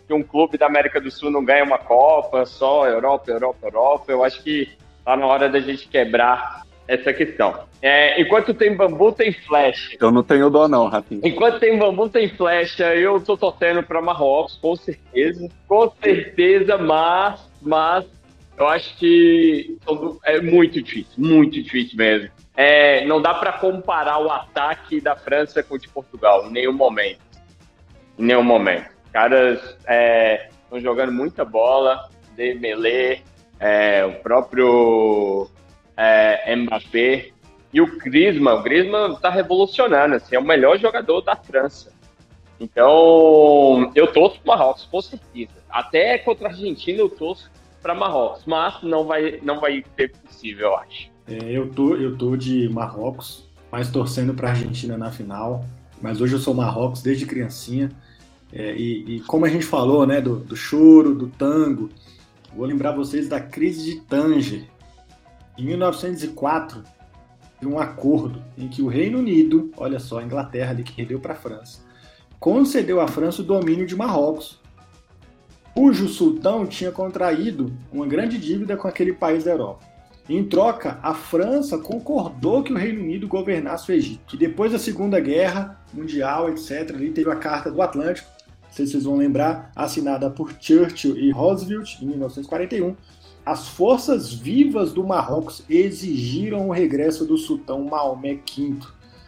que 0.08 0.14
um 0.16 0.24
clube 0.24 0.58
da 0.58 0.66
América 0.66 1.00
do 1.00 1.12
Sul 1.12 1.30
não 1.30 1.46
ganha 1.46 1.64
uma 1.64 1.78
Copa, 1.78 2.44
só 2.48 2.88
Europa, 2.88 3.30
Europa, 3.30 3.68
Europa. 3.68 4.12
Eu 4.12 4.24
acho 4.24 4.42
que 4.42 4.68
está 4.98 5.16
na 5.16 5.28
hora 5.28 5.48
da 5.48 5.60
gente 5.60 5.88
quebrar 5.88 6.64
essa 6.88 7.14
questão. 7.14 7.64
É, 7.82 8.22
enquanto 8.22 8.54
tem 8.54 8.76
bambu, 8.76 9.12
tem 9.12 9.32
flecha. 9.34 9.98
Eu 10.00 10.12
não 10.12 10.24
tenho 10.24 10.50
dó, 10.50 10.68
não, 10.68 10.88
Rafinha. 10.88 11.22
Enquanto 11.24 11.60
tem 11.60 11.78
bambu, 11.78 12.10
tem 12.10 12.30
flecha. 12.30 12.96
Eu 12.96 13.20
tô 13.22 13.38
torcendo 13.38 13.82
para 13.82 14.02
Marrocos, 14.02 14.58
com 14.62 14.76
certeza. 14.76 15.50
Com 15.68 15.92
certeza, 16.02 16.78
mas, 16.78 17.50
mas 17.62 18.06
eu 18.58 18.68
acho 18.68 18.96
que 18.98 19.78
é 20.26 20.40
muito 20.40 20.82
difícil, 20.82 21.14
muito 21.18 21.54
difícil 21.62 21.98
mesmo. 21.98 22.30
É, 22.56 23.06
não 23.06 23.22
dá 23.22 23.34
para 23.34 23.54
comparar 23.54 24.20
o 24.20 24.30
ataque 24.30 25.02
da 25.02 25.16
França 25.16 25.64
com 25.64 25.76
o 25.76 25.80
de 25.80 25.88
Portugal, 25.88 26.46
em 26.48 26.52
nenhum 26.52 26.74
momento. 26.74 27.20
Em 28.20 28.24
nenhum 28.26 28.44
momento. 28.44 28.90
Os 29.06 29.12
caras 29.12 29.60
estão 29.60 29.88
é, 29.88 30.50
jogando 30.80 31.12
muita 31.12 31.44
bola, 31.44 32.10
Dembélé, 32.36 33.22
é, 33.60 34.06
o 34.06 34.14
próprio 34.22 35.50
é, 36.02 36.56
Mbappé 36.56 37.30
e 37.72 37.80
o 37.80 37.98
Griezmann. 38.00 38.56
O 38.56 38.64
Griezmann 38.64 39.14
está 39.14 39.30
revolucionando, 39.30 40.16
assim, 40.16 40.36
é 40.36 40.40
o 40.40 40.44
melhor 40.44 40.80
jogador 40.80 41.22
da 41.22 41.36
França. 41.36 41.94
Então, 42.60 43.92
eu 43.96 44.08
torço 44.08 44.40
para 44.42 44.56
Marrocos, 44.56 44.88
com 44.90 45.02
certeza. 45.02 45.52
Até 45.70 46.18
contra 46.18 46.48
a 46.48 46.52
Argentina 46.52 47.00
eu 47.00 47.10
torço 47.10 47.52
para 47.82 47.94
Marrocos, 47.94 48.44
mas 48.46 48.82
não 48.84 49.06
vai, 49.06 49.40
não 49.44 49.60
vai 49.60 49.84
ser 49.96 50.12
possível, 50.12 50.70
eu 50.70 50.76
acho. 50.78 51.12
É, 51.28 51.52
eu, 51.52 51.70
tô, 51.70 51.96
eu 51.96 52.18
tô 52.18 52.36
de 52.36 52.68
Marrocos, 52.70 53.48
mas 53.72 53.92
torcendo 53.92 54.34
para 54.34 54.50
a 54.50 54.52
Argentina 54.52 54.98
na 54.98 55.12
final. 55.12 55.64
Mas 56.02 56.20
hoje 56.20 56.34
eu 56.34 56.40
sou 56.40 56.54
Marrocos 56.54 57.02
desde 57.02 57.26
criancinha. 57.28 57.92
É, 58.52 58.76
e, 58.76 59.18
e, 59.18 59.20
como 59.22 59.46
a 59.46 59.50
gente 59.50 59.66
falou, 59.66 60.06
né, 60.06 60.20
do, 60.20 60.38
do 60.38 60.56
choro, 60.56 61.16
do 61.16 61.28
tango, 61.28 61.90
vou 62.56 62.66
lembrar 62.66 62.92
vocês 62.92 63.30
da 63.30 63.40
crise 63.40 63.86
de 63.86 64.02
Tanger, 64.02 64.66
em 65.62 65.66
1904, 65.66 66.84
um 67.64 67.78
acordo 67.78 68.42
em 68.58 68.68
que 68.68 68.82
o 68.82 68.88
Reino 68.88 69.20
Unido, 69.20 69.72
olha 69.78 70.00
só, 70.00 70.18
a 70.18 70.24
Inglaterra 70.24 70.72
ali 70.72 70.82
que 70.82 71.00
rendeu 71.00 71.20
para 71.20 71.34
a 71.34 71.38
França, 71.38 71.82
concedeu 72.40 73.00
à 73.00 73.08
França 73.08 73.44
o 73.44 73.46
domínio 73.46 73.86
de 73.86 73.96
Marrocos, 73.96 74.60
cujo 75.76 76.08
sultão 76.08 76.66
tinha 76.66 76.92
contraído 76.92 77.72
uma 77.94 78.08
grande 78.08 78.40
dívida 78.40 78.76
com 78.76 78.88
aquele 78.88 79.14
país 79.14 79.44
da 79.44 79.52
Europa. 79.52 79.86
Em 80.28 80.44
troca, 80.44 80.98
a 81.04 81.14
França 81.14 81.78
concordou 81.78 82.64
que 82.64 82.74
o 82.74 82.78
Reino 82.78 83.02
Unido 83.02 83.28
governasse 83.28 83.92
o 83.92 83.94
Egito. 83.94 84.22
Que 84.26 84.38
depois 84.38 84.72
da 84.72 84.80
Segunda 84.80 85.20
Guerra 85.20 85.80
Mundial, 85.94 86.50
etc., 86.50 86.96
ali 86.96 87.12
teve 87.12 87.30
a 87.30 87.36
Carta 87.36 87.70
do 87.70 87.82
Atlântico, 87.82 88.28
não 88.64 88.72
sei 88.72 88.86
se 88.86 88.94
vocês 88.94 89.04
vão 89.04 89.18
lembrar, 89.18 89.72
assinada 89.76 90.30
por 90.30 90.54
Churchill 90.60 91.18
e 91.18 91.30
Roosevelt 91.32 92.02
em 92.02 92.06
1941, 92.06 92.96
as 93.46 93.68
forças 93.68 94.34
vivas 94.34 94.94
do 94.94 95.04
Marrocos 95.04 95.64
exigiram 95.70 96.70
o 96.70 96.72
regresso 96.72 97.26
do 97.26 97.38
sultão 97.38 97.84
Maomé 97.86 98.36
V. 98.36 98.78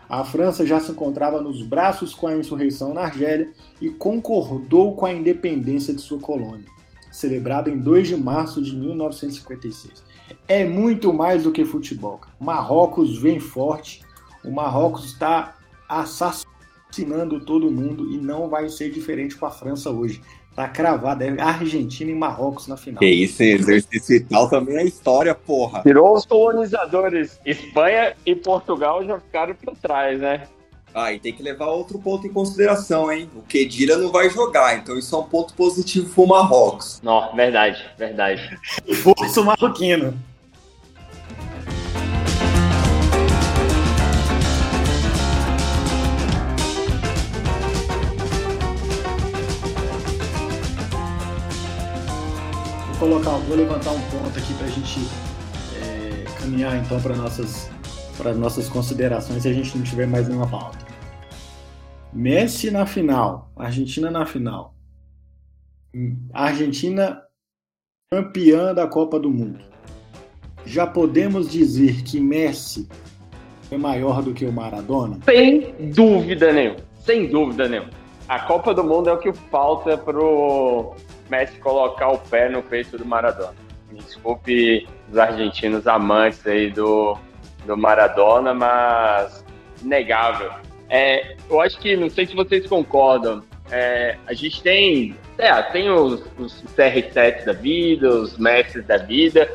A 0.08 0.24
França 0.24 0.66
já 0.66 0.80
se 0.80 0.92
encontrava 0.92 1.42
nos 1.42 1.64
braços 1.64 2.14
com 2.14 2.28
a 2.28 2.36
insurreição 2.36 2.94
na 2.94 3.02
Argélia 3.02 3.52
e 3.82 3.90
concordou 3.90 4.96
com 4.96 5.06
a 5.06 5.14
independência 5.14 5.94
de 5.94 6.02
sua 6.02 6.20
colônia, 6.20 6.68
celebrada 7.12 7.70
em 7.70 7.80
2 7.80 8.10
de 8.10 8.16
março 8.16 8.62
de 8.62 8.76
1956. 8.76 10.04
É 10.48 10.64
muito 10.64 11.12
mais 11.12 11.44
do 11.44 11.52
que 11.52 11.66
futebol. 11.66 12.22
Marrocos 12.40 13.18
vem 13.18 13.40
forte, 13.40 14.04
o 14.44 14.52
Marrocos 14.52 15.06
está 15.06 15.56
assassinando 15.90 17.40
todo 17.40 17.72
mundo 17.72 18.12
e 18.12 18.18
não 18.18 18.48
vai 18.50 18.70
ser 18.70 18.92
diferente 18.92 19.36
com 19.36 19.48
a 19.48 19.52
França 19.52 19.90
hoje. 19.90 20.22
Tá 20.56 20.68
cravado, 20.68 21.24
é 21.24 21.42
Argentina 21.42 22.12
e 22.12 22.16
Marrocos 22.16 22.68
na 22.68 22.78
final. 22.78 23.00
Que 23.00 23.08
isso, 23.08 23.42
exercício 23.42 24.16
e 24.16 24.20
tal 24.20 24.48
também 24.48 24.78
é 24.78 24.84
história, 24.84 25.34
porra. 25.34 25.82
Virou 25.84 26.16
os 26.16 26.28
colonizadores. 26.28 27.40
Espanha 27.44 28.14
e 28.24 28.36
Portugal 28.36 29.04
já 29.04 29.20
ficaram 29.20 29.56
por 29.56 29.76
trás, 29.76 30.20
né? 30.20 30.44
Ah, 30.94 31.12
e 31.12 31.20
tem 31.20 31.34
que 31.34 31.42
levar 31.42 31.66
outro 31.66 31.98
ponto 31.98 32.28
em 32.28 32.32
consideração, 32.32 33.12
hein? 33.12 33.28
O 33.36 33.42
Kedira 33.42 33.98
não 33.98 34.12
vai 34.12 34.30
jogar, 34.30 34.78
então 34.78 34.96
isso 34.96 35.16
é 35.16 35.18
um 35.18 35.24
ponto 35.24 35.56
positivo 35.56 36.08
pro 36.14 36.28
Marrocos. 36.28 37.02
Não, 37.02 37.36
verdade, 37.36 37.84
verdade. 37.98 38.60
Força 39.02 39.42
marroquino. 39.42 40.14
Colocar, 53.04 53.32
vou 53.32 53.58
levantar 53.58 53.92
um 53.92 54.02
ponto 54.04 54.40
aqui 54.40 54.54
para 54.54 54.66
a 54.66 54.70
gente 54.70 55.00
é, 55.76 56.24
caminhar 56.40 56.78
então 56.78 57.02
para 57.02 57.14
nossas 57.16 57.70
para 58.18 58.34
nossas 58.34 58.70
considerações 58.70 59.42
se 59.42 59.50
a 59.50 59.54
gente 59.54 59.78
não 59.78 59.84
tiver 59.84 60.08
mais 60.08 60.28
nenhuma 60.28 60.48
pauta. 60.48 60.78
Messi 62.14 62.72
na 62.72 62.86
final, 62.86 63.52
Argentina 63.58 64.10
na 64.10 64.26
final. 64.26 64.74
Argentina 66.32 67.22
campeã 68.10 68.74
da 68.74 68.88
Copa 68.88 69.20
do 69.20 69.30
Mundo. 69.30 69.60
Já 70.66 70.88
podemos 70.88 71.52
dizer 71.52 72.04
que 72.04 72.22
Messi 72.22 72.88
é 73.70 73.78
maior 73.78 74.22
do 74.22 74.34
que 74.34 74.46
o 74.46 74.54
Maradona? 74.54 75.20
Sem 75.26 75.74
dúvida 75.92 76.54
nenhuma. 76.54 76.80
Sem 77.00 77.28
dúvida 77.28 77.68
nenhuma. 77.68 77.90
A 78.30 78.40
Copa 78.40 78.74
do 78.74 78.84
Mundo 78.84 79.10
é 79.10 79.14
o 79.14 79.18
que 79.18 79.34
falta 79.34 79.98
pro 79.98 80.96
Messi 81.30 81.58
colocar 81.60 82.10
o 82.10 82.18
pé 82.18 82.50
no 82.50 82.62
peito 82.62 82.98
do 82.98 83.06
Maradona. 83.06 83.56
Desculpe 83.92 84.88
os 85.10 85.18
argentinos 85.18 85.88
amantes 85.88 86.46
aí 86.48 86.72
do, 86.72 87.18
do 87.66 87.78
Maradona, 87.78 88.54
mas 88.54 89.46
inegável. 89.82 90.52
É, 90.90 91.36
eu 91.50 91.62
acho 91.62 91.80
que, 91.80 91.96
não 91.96 92.10
sei 92.10 92.26
se 92.26 92.36
vocês 92.36 92.68
concordam, 92.68 93.44
é, 93.72 94.18
a 94.28 94.34
gente 94.34 94.62
tem, 94.62 95.16
é, 95.38 95.62
tem 95.64 95.90
os, 95.90 96.24
os 96.38 96.64
CR7 96.76 97.46
da 97.46 97.54
vida, 97.54 98.10
os 98.10 98.38
Messi 98.38 98.82
da 98.82 98.98
vida, 98.98 99.52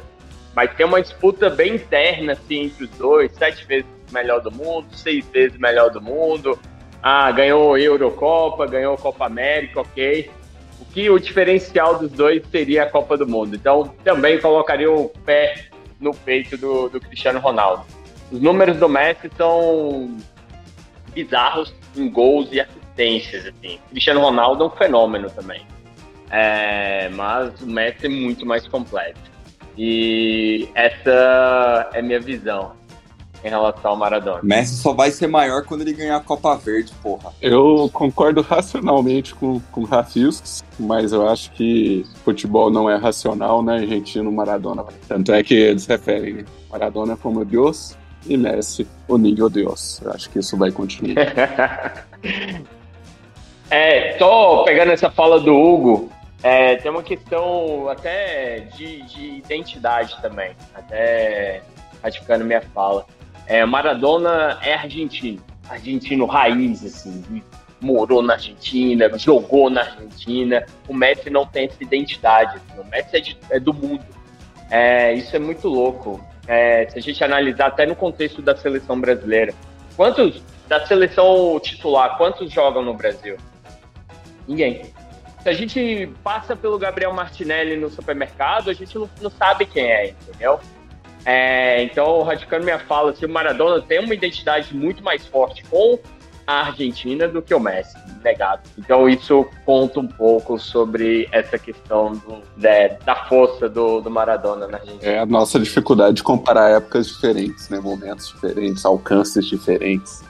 mas 0.55 0.75
tem 0.75 0.87
uma 0.87 1.01
disputa 1.01 1.49
bem 1.51 1.77
interna 1.77 2.33
assim, 2.33 2.65
entre 2.65 2.85
os 2.85 2.91
dois, 2.91 3.33
sete 3.33 3.65
vezes 3.67 3.87
melhor 4.11 4.41
do 4.41 4.51
mundo, 4.51 4.87
seis 4.93 5.25
vezes 5.29 5.59
melhor 5.59 5.91
do 5.91 6.01
mundo. 6.01 6.59
Ah, 7.01 7.31
ganhou 7.31 7.79
Eurocopa, 7.79 8.67
ganhou 8.67 8.97
Copa 8.97 9.27
América, 9.27 9.81
ok. 9.81 10.31
O 10.81 10.85
que 10.87 11.11
o 11.11 11.19
diferencial 11.19 11.99
dos 11.99 12.11
dois 12.13 12.43
seria 12.51 12.85
a 12.85 12.91
Copa 12.91 13.17
do 13.17 13.27
Mundo. 13.27 13.57
Então, 13.57 13.93
também 14.05 14.41
colocaria 14.41 14.91
o 14.91 15.09
pé 15.25 15.67
no 16.01 16.15
peito 16.15 16.57
do, 16.57 16.89
do 16.89 17.01
Cristiano 17.01 17.41
Ronaldo. 17.41 17.85
Os 18.31 18.41
números 18.41 18.77
do 18.77 18.89
Messi 18.89 19.31
são 19.37 20.17
bizarros 21.13 21.75
em 21.97 22.09
gols 22.09 22.49
e 22.53 22.61
assistências. 22.61 23.47
Assim. 23.47 23.79
Cristiano 23.91 24.21
Ronaldo 24.21 24.65
é 24.65 24.67
um 24.69 24.71
fenômeno 24.71 25.31
também. 25.31 25.67
É, 26.31 27.09
mas 27.09 27.61
o 27.61 27.67
Messi 27.67 28.07
é 28.07 28.09
muito 28.09 28.47
mais 28.47 28.67
completo. 28.69 29.21
E 29.77 30.69
essa 30.75 31.91
é 31.93 32.03
minha 32.03 32.21
visão 32.21 32.78
em 33.49 33.51
relação 33.51 33.91
ao 33.91 33.97
Maradona. 33.97 34.41
Messi 34.43 34.77
só 34.77 34.93
vai 34.93 35.11
ser 35.11 35.27
maior 35.27 35.65
quando 35.65 35.81
ele 35.81 35.93
ganhar 35.93 36.17
a 36.17 36.21
Copa 36.21 36.55
Verde, 36.57 36.93
porra. 37.03 37.33
Eu 37.41 37.91
concordo 37.93 38.41
racionalmente 38.43 39.35
com, 39.35 39.61
com 39.73 39.81
o 39.81 39.85
Rafiscos, 39.85 40.63
mas 40.79 41.13
eu 41.13 41.29
acho 41.29 41.51
que 41.53 42.05
futebol 42.25 42.71
não 42.71 42.89
é 42.89 42.97
racional, 42.97 43.63
né? 43.63 43.77
Argentino, 43.79 44.31
Maradona. 44.31 44.85
Tanto 45.09 45.33
é 45.33 45.43
que 45.43 45.55
eles 45.55 45.87
referem 45.87 46.45
Maradona 46.71 47.17
como 47.17 47.45
Deus 47.45 47.97
e 48.27 48.37
Messi, 48.37 48.87
o 49.09 49.17
Niño 49.17 49.49
Deus. 49.49 50.01
Eu 50.05 50.13
acho 50.13 50.31
que 50.31 50.39
isso 50.39 50.57
vai 50.57 50.71
continuar. 50.71 51.15
é, 53.71 54.13
tô 54.15 54.65
pegando 54.65 54.93
essa 54.93 55.11
fala 55.11 55.41
do 55.41 55.55
Hugo, 55.55 56.11
é, 56.43 56.77
tem 56.77 56.91
uma 56.91 57.03
questão 57.03 57.89
até 57.89 58.61
de, 58.77 59.03
de 59.03 59.27
identidade 59.39 60.17
também, 60.23 60.53
até 60.75 61.63
ratificando 62.03 62.45
minha 62.45 62.61
fala. 62.61 63.07
É, 63.49 63.65
Maradona 63.65 64.59
é 64.63 64.75
argentino, 64.75 65.43
argentino 65.69 66.27
raiz, 66.27 66.85
assim, 66.85 67.43
morou 67.81 68.23
na 68.23 68.35
Argentina, 68.35 69.11
jogou 69.19 69.71
na 69.71 69.81
Argentina. 69.81 70.67
O 70.87 70.93
Messi 70.93 71.31
não 71.31 71.47
tem 71.47 71.67
essa 71.67 71.83
identidade, 71.83 72.57
assim, 72.57 72.81
o 72.81 72.85
Messi 72.85 73.17
é, 73.17 73.21
de, 73.21 73.39
é 73.51 73.59
do 73.59 73.73
mundo. 73.73 74.05
É, 74.71 75.15
isso 75.15 75.35
é 75.35 75.39
muito 75.39 75.67
louco. 75.67 76.23
É, 76.47 76.87
se 76.91 76.99
a 76.99 77.03
gente 77.03 77.25
analisar 77.25 77.69
até 77.69 77.87
no 77.87 77.97
contexto 77.97 78.43
da 78.43 78.55
seleção 78.55 79.01
brasileira, 79.01 79.55
quantos 79.97 80.43
da 80.69 80.85
seleção 80.87 81.59
titular, 81.59 82.19
quantos 82.19 82.53
jogam 82.53 82.83
no 82.83 82.93
Brasil? 82.93 83.39
Ninguém. 84.47 84.83
Se 85.43 85.49
a 85.49 85.53
gente 85.55 86.11
passa 86.23 86.55
pelo 86.55 86.79
Gabriel 86.79 87.15
Martinelli 87.15 87.77
no 87.77 87.89
supermercado, 87.89 88.69
a 88.69 88.75
gente 88.75 88.99
não, 88.99 89.09
não 89.23 89.31
sabe 89.31 89.65
quem 89.65 89.91
é, 89.91 90.11
entendeu? 90.11 90.61
É, 91.25 91.83
então, 91.83 92.23
radicando 92.23 92.65
minha 92.65 92.79
fala, 92.79 93.15
se 93.15 93.25
o 93.27 93.29
Maradona 93.29 93.83
tem 93.83 94.01
uma 94.01 94.15
identidade 94.15 94.75
muito 94.75 95.03
mais 95.03 95.27
forte 95.27 95.63
com 95.65 95.99
a 96.49 96.69
Argentina 96.69 97.29
do 97.29 97.43
que 97.43 97.53
o 97.53 97.61
Messi, 97.61 97.95
negado. 98.25 98.63
Então 98.79 99.07
isso 99.07 99.45
conta 99.67 100.01
um 100.01 100.07
pouco 100.07 100.59
sobre 100.59 101.29
essa 101.31 101.59
questão 101.59 102.13
do, 102.13 102.41
de, 102.57 102.89
da 103.05 103.15
força 103.27 103.69
do, 103.69 104.01
do, 104.01 104.11
Maradona 104.11 104.67
na 104.67 104.79
Argentina. 104.79 105.13
É 105.13 105.19
a 105.19 105.27
nossa 105.27 105.61
dificuldade 105.61 106.17
de 106.17 106.23
comparar 106.23 106.71
épocas 106.71 107.09
diferentes, 107.09 107.69
né? 107.69 107.79
momentos 107.79 108.29
diferentes, 108.29 108.87
alcances 108.87 109.45
diferentes. 109.45 110.25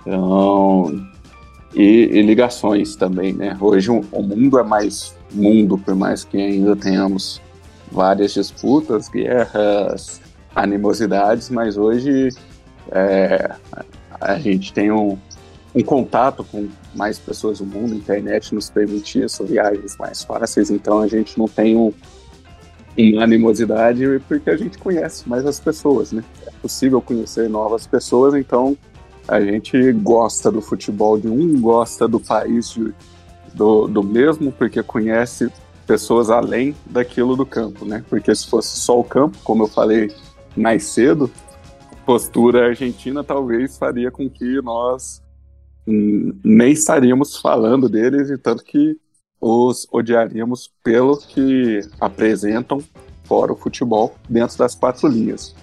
Então, 0.00 1.06
e, 1.74 2.08
e 2.10 2.22
ligações 2.22 2.96
também, 2.96 3.34
né? 3.34 3.54
Hoje 3.60 3.90
o 3.90 4.22
mundo 4.22 4.58
é 4.58 4.62
mais 4.62 5.14
mundo, 5.30 5.76
por 5.76 5.94
mais 5.94 6.24
que 6.24 6.38
ainda 6.38 6.74
tenhamos 6.74 7.41
várias 7.92 8.32
disputas, 8.32 9.08
guerras, 9.08 10.20
animosidades, 10.54 11.50
mas 11.50 11.76
hoje 11.76 12.30
é, 12.90 13.54
a 14.20 14.38
gente 14.38 14.72
tem 14.72 14.90
um, 14.90 15.18
um, 15.74 15.82
contato 15.82 16.44
com 16.44 16.68
mais 16.94 17.18
pessoas 17.18 17.58
do 17.58 17.66
mundo, 17.66 17.92
a 17.92 17.96
internet 17.96 18.54
nos 18.54 18.70
permite 18.70 19.22
isso, 19.22 19.44
viagens 19.44 19.96
mais 19.98 20.22
fáceis, 20.22 20.70
então 20.70 21.00
a 21.00 21.06
gente 21.06 21.38
não 21.38 21.46
tem 21.46 21.76
um, 21.76 21.92
uma 22.96 23.24
animosidade 23.24 24.04
porque 24.26 24.50
a 24.50 24.56
gente 24.56 24.78
conhece 24.78 25.28
mais 25.28 25.44
as 25.46 25.60
pessoas, 25.60 26.12
né? 26.12 26.24
É 26.46 26.50
possível 26.62 27.00
conhecer 27.00 27.48
novas 27.48 27.86
pessoas, 27.86 28.34
então 28.34 28.76
a 29.28 29.40
gente 29.40 29.92
gosta 29.92 30.50
do 30.50 30.60
futebol 30.60 31.18
de 31.18 31.28
um, 31.28 31.60
gosta 31.60 32.08
do 32.08 32.18
país 32.18 32.70
de, 32.70 32.92
do, 33.54 33.86
do 33.86 34.02
mesmo, 34.02 34.50
porque 34.52 34.82
conhece 34.82 35.50
pessoas 35.92 36.30
além 36.30 36.74
daquilo 36.86 37.36
do 37.36 37.44
campo, 37.44 37.84
né? 37.84 38.02
Porque 38.08 38.34
se 38.34 38.48
fosse 38.48 38.78
só 38.78 38.98
o 38.98 39.04
campo, 39.04 39.36
como 39.44 39.64
eu 39.64 39.68
falei 39.68 40.10
mais 40.56 40.84
cedo, 40.84 41.30
postura 42.06 42.68
argentina 42.68 43.22
talvez 43.22 43.76
faria 43.76 44.10
com 44.10 44.30
que 44.30 44.62
nós 44.62 45.22
nem 45.86 46.72
estaríamos 46.72 47.36
falando 47.36 47.90
deles 47.90 48.30
e 48.30 48.38
tanto 48.38 48.64
que 48.64 48.96
os 49.38 49.86
odiaríamos 49.92 50.72
pelo 50.82 51.18
que 51.18 51.80
apresentam 52.00 52.82
fora 53.24 53.52
o 53.52 53.56
futebol 53.56 54.14
dentro 54.26 54.56
das 54.56 54.74
quatro 54.74 55.06
linhas. 55.06 55.54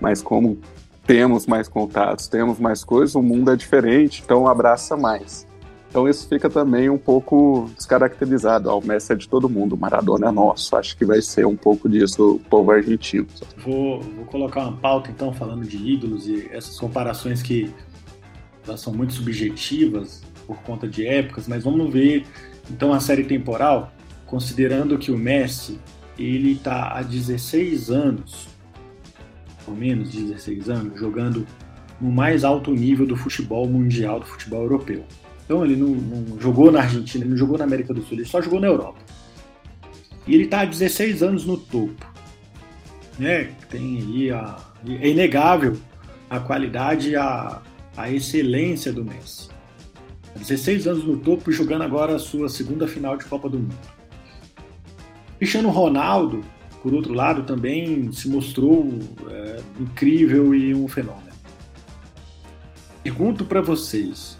Mas 0.00 0.22
como 0.22 0.60
temos 1.06 1.46
mais 1.46 1.68
contatos, 1.68 2.26
temos 2.26 2.58
mais 2.58 2.82
coisas, 2.82 3.14
o 3.14 3.22
mundo 3.22 3.50
é 3.50 3.56
diferente, 3.56 4.22
então 4.24 4.48
abraça 4.48 4.96
mais. 4.96 5.46
Então 5.94 6.08
isso 6.08 6.26
fica 6.28 6.50
também 6.50 6.90
um 6.90 6.98
pouco 6.98 7.70
descaracterizado. 7.76 8.68
Ah, 8.68 8.74
o 8.74 8.84
Messi 8.84 9.12
é 9.12 9.14
de 9.14 9.28
todo 9.28 9.48
mundo, 9.48 9.76
o 9.76 9.78
Maradona 9.78 10.26
é 10.26 10.32
nosso. 10.32 10.74
Acho 10.74 10.96
que 10.96 11.04
vai 11.04 11.22
ser 11.22 11.46
um 11.46 11.54
pouco 11.54 11.88
disso 11.88 12.32
o 12.34 12.38
povo 12.40 12.72
argentino. 12.72 13.28
Vou, 13.58 14.00
vou 14.00 14.24
colocar 14.24 14.62
uma 14.62 14.76
pauta 14.76 15.12
então 15.12 15.32
falando 15.32 15.64
de 15.64 15.76
ídolos 15.76 16.26
e 16.26 16.48
essas 16.50 16.80
comparações 16.80 17.42
que 17.42 17.72
elas 18.66 18.80
são 18.80 18.92
muito 18.92 19.12
subjetivas 19.12 20.24
por 20.48 20.56
conta 20.62 20.88
de 20.88 21.06
épocas, 21.06 21.46
mas 21.46 21.62
vamos 21.62 21.92
ver 21.92 22.26
então 22.68 22.92
a 22.92 22.98
série 22.98 23.22
temporal, 23.22 23.92
considerando 24.26 24.98
que 24.98 25.12
o 25.12 25.16
Messi 25.16 25.78
ele 26.18 26.54
está 26.54 26.88
há 26.88 27.02
16 27.02 27.90
anos, 27.90 28.48
ou 29.64 29.76
menos 29.76 30.10
16 30.10 30.68
anos, 30.70 30.98
jogando 30.98 31.46
no 32.00 32.10
mais 32.10 32.42
alto 32.42 32.72
nível 32.72 33.06
do 33.06 33.14
futebol 33.14 33.68
mundial, 33.68 34.18
do 34.18 34.26
futebol 34.26 34.62
europeu. 34.62 35.04
Então 35.44 35.64
ele 35.64 35.76
não, 35.76 35.88
não, 35.88 36.40
jogou 36.40 36.72
na 36.72 36.80
Argentina, 36.80 37.24
ele 37.24 37.30
não 37.30 37.36
jogou 37.36 37.58
na 37.58 37.64
América 37.64 37.92
do 37.92 38.02
Sul, 38.02 38.18
ele 38.18 38.24
só 38.24 38.40
jogou 38.40 38.60
na 38.60 38.66
Europa. 38.66 38.98
E 40.26 40.34
ele 40.34 40.44
está 40.44 40.62
há 40.62 40.64
16 40.64 41.22
anos 41.22 41.44
no 41.44 41.56
topo. 41.56 42.06
Né? 43.18 43.50
Tem 43.68 43.98
aí 43.98 44.30
a, 44.30 44.56
é 45.00 45.08
inegável 45.08 45.76
a 46.30 46.40
qualidade 46.40 47.10
e 47.10 47.16
a, 47.16 47.60
a 47.96 48.10
excelência 48.10 48.92
do 48.92 49.04
Messi. 49.04 49.48
16 50.36 50.86
anos 50.88 51.04
no 51.04 51.16
topo 51.18 51.50
e 51.50 51.54
jogando 51.54 51.82
agora 51.82 52.16
a 52.16 52.18
sua 52.18 52.48
segunda 52.48 52.88
final 52.88 53.16
de 53.16 53.24
Copa 53.24 53.48
do 53.48 53.58
Mundo. 53.58 53.94
Cristiano 55.38 55.68
Ronaldo, 55.70 56.42
por 56.82 56.92
outro 56.92 57.12
lado, 57.12 57.44
também 57.44 58.10
se 58.12 58.28
mostrou 58.28 58.88
é, 59.30 59.60
incrível 59.78 60.54
e 60.54 60.74
um 60.74 60.88
fenômeno. 60.88 61.24
Pergunto 63.02 63.44
para 63.44 63.60
vocês, 63.60 64.38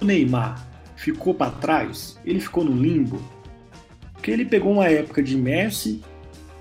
o 0.00 0.04
Neymar 0.04 0.66
ficou 0.96 1.34
para 1.34 1.50
trás, 1.50 2.18
ele 2.24 2.40
ficou 2.40 2.64
no 2.64 2.72
limbo, 2.72 3.20
porque 4.12 4.30
ele 4.30 4.44
pegou 4.44 4.72
uma 4.72 4.86
época 4.86 5.22
de 5.22 5.36
Messi, 5.36 6.02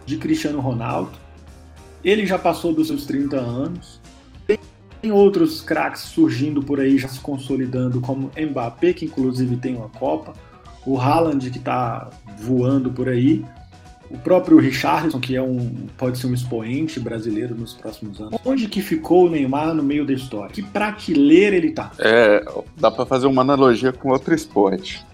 de 0.06 0.18
Cristiano 0.18 0.60
Ronaldo, 0.60 1.18
ele 2.04 2.26
já 2.26 2.38
passou 2.38 2.74
dos 2.74 2.88
seus 2.88 3.06
30 3.06 3.38
anos, 3.38 4.00
tem 5.02 5.12
outros 5.12 5.62
craques 5.62 6.02
surgindo 6.02 6.64
por 6.64 6.80
aí, 6.80 6.98
já 6.98 7.08
se 7.08 7.20
consolidando, 7.20 8.02
como 8.02 8.32
Mbappé, 8.38 8.94
que 8.94 9.06
inclusive 9.06 9.56
tem 9.58 9.76
uma 9.76 9.90
Copa, 9.90 10.34
o 10.86 11.00
Haaland, 11.00 11.50
que 11.50 11.58
está 11.58 12.10
voando 12.40 12.92
por 12.92 13.10
aí, 13.10 13.44
o 14.16 14.18
próprio 14.20 14.58
Richarlison, 14.58 15.20
que 15.20 15.36
é 15.36 15.42
um 15.42 15.88
pode 15.98 16.18
ser 16.18 16.28
um 16.28 16.34
expoente 16.34 17.00
brasileiro 17.00 17.54
nos 17.54 17.74
próximos 17.74 18.20
anos. 18.20 18.40
Onde 18.46 18.68
que 18.68 18.82
ficou 18.82 19.28
o 19.28 19.30
Neymar 19.30 19.74
no 19.74 19.84
meio 19.84 20.06
da 20.06 20.14
história? 20.14 20.52
Que 20.52 20.64
prateleira 20.64 21.56
ele 21.56 21.72
tá? 21.72 21.92
É, 22.00 22.44
dá 22.78 22.90
para 22.90 23.06
fazer 23.06 23.28
uma 23.28 23.42
analogia 23.42 23.92
com 23.92 24.10
outro 24.10 24.34
esporte. 24.34 25.06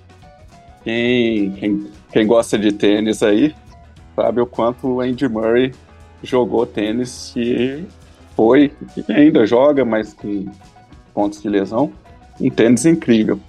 Quem, 0.83 1.51
quem, 1.53 1.87
quem 2.11 2.27
gosta 2.27 2.57
de 2.57 2.71
tênis 2.71 3.21
aí 3.21 3.55
sabe 4.15 4.41
o 4.41 4.45
quanto 4.45 4.87
o 4.87 5.01
Andy 5.01 5.27
Murray 5.27 5.73
jogou 6.23 6.65
tênis 6.65 7.33
e 7.35 7.83
foi, 8.35 8.71
e 8.95 9.11
ainda 9.11 9.45
joga, 9.45 9.83
mas 9.83 10.13
com 10.13 10.45
pontos 11.13 11.41
de 11.41 11.49
lesão, 11.49 11.91
um 12.39 12.49
tênis 12.49 12.85
incrível. 12.85 13.39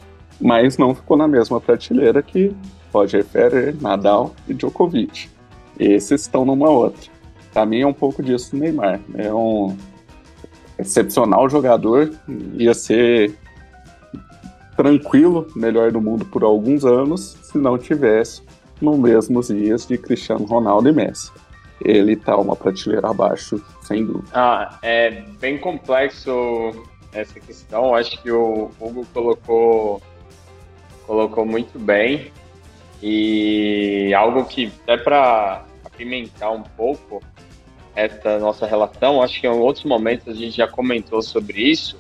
Mas 0.41 0.77
não 0.77 0.95
ficou 0.95 1.17
na 1.17 1.29
mesma 1.29 1.61
prateleira 1.61 2.23
que 2.23 2.55
Roger 2.93 3.25
Federer, 3.25 3.75
Nadal 3.81 4.35
e 4.49 4.55
Djokovic. 4.55 5.31
Esses 5.83 6.23
estão 6.23 6.45
numa 6.45 6.71
outra. 6.71 7.11
Para 7.53 7.67
mim 7.67 7.81
é 7.81 7.87
um 7.87 7.93
pouco 7.93 8.23
disso 8.23 8.57
o 8.57 8.59
Neymar. 8.59 9.01
É 9.15 9.33
um 9.33 9.77
excepcional 10.79 11.49
jogador, 11.49 12.11
ia 12.55 12.73
ser 12.73 13.35
tranquilo, 14.77 15.47
melhor 15.55 15.93
do 15.93 16.01
mundo 16.01 16.25
por 16.25 16.43
alguns 16.43 16.85
anos, 16.85 17.37
se 17.43 17.59
não 17.59 17.77
tivesse 17.77 18.43
nos 18.81 18.99
mesmos 18.99 19.49
dias 19.49 19.87
de 19.87 19.99
Cristiano 19.99 20.45
Ronaldo 20.45 20.89
e 20.89 20.93
Messi. 20.93 21.31
Ele 21.85 22.17
tá 22.17 22.37
uma 22.37 22.57
prateleira 22.57 23.11
abaixo, 23.11 23.63
sem 23.83 24.07
dúvida. 24.07 24.29
Ah, 24.33 24.79
é 24.83 25.23
bem 25.41 25.59
complexo 25.59 26.31
essa 27.13 27.39
questão. 27.41 27.95
Acho 27.95 28.23
que 28.23 28.31
o 28.31 28.71
Hugo 28.81 29.05
colocou 29.13 30.01
colocou 31.07 31.45
muito 31.45 31.79
bem. 31.79 32.31
E 33.03 34.15
algo 34.15 34.45
que 34.45 34.73
é 34.87 34.97
para 34.97 35.65
apimentar 36.03 36.51
um 36.51 36.63
pouco 36.63 37.23
essa 37.95 38.39
nossa 38.39 38.67
relação, 38.67 39.23
acho 39.23 39.41
que 39.41 39.47
em 39.47 39.51
outros 39.51 39.85
momentos 39.85 40.29
a 40.29 40.35
gente 40.35 40.57
já 40.57 40.67
comentou 40.67 41.23
sobre 41.23 41.63
isso, 41.63 41.99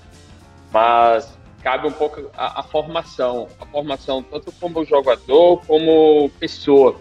mas 0.72 1.38
cabe 1.62 1.86
um 1.86 1.92
pouco 1.92 2.30
a, 2.36 2.61
a 2.61 2.62
formação, 2.62 3.46
a 3.61 3.66
formação 3.66 4.22
tanto 4.22 4.50
como 4.53 4.84
jogador 4.84 5.62
como 5.66 6.30
pessoa. 6.40 6.98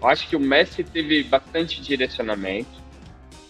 Eu 0.00 0.08
acho 0.08 0.28
que 0.28 0.36
o 0.36 0.40
Messi 0.40 0.82
teve 0.82 1.22
bastante 1.24 1.80
direcionamento, 1.80 2.84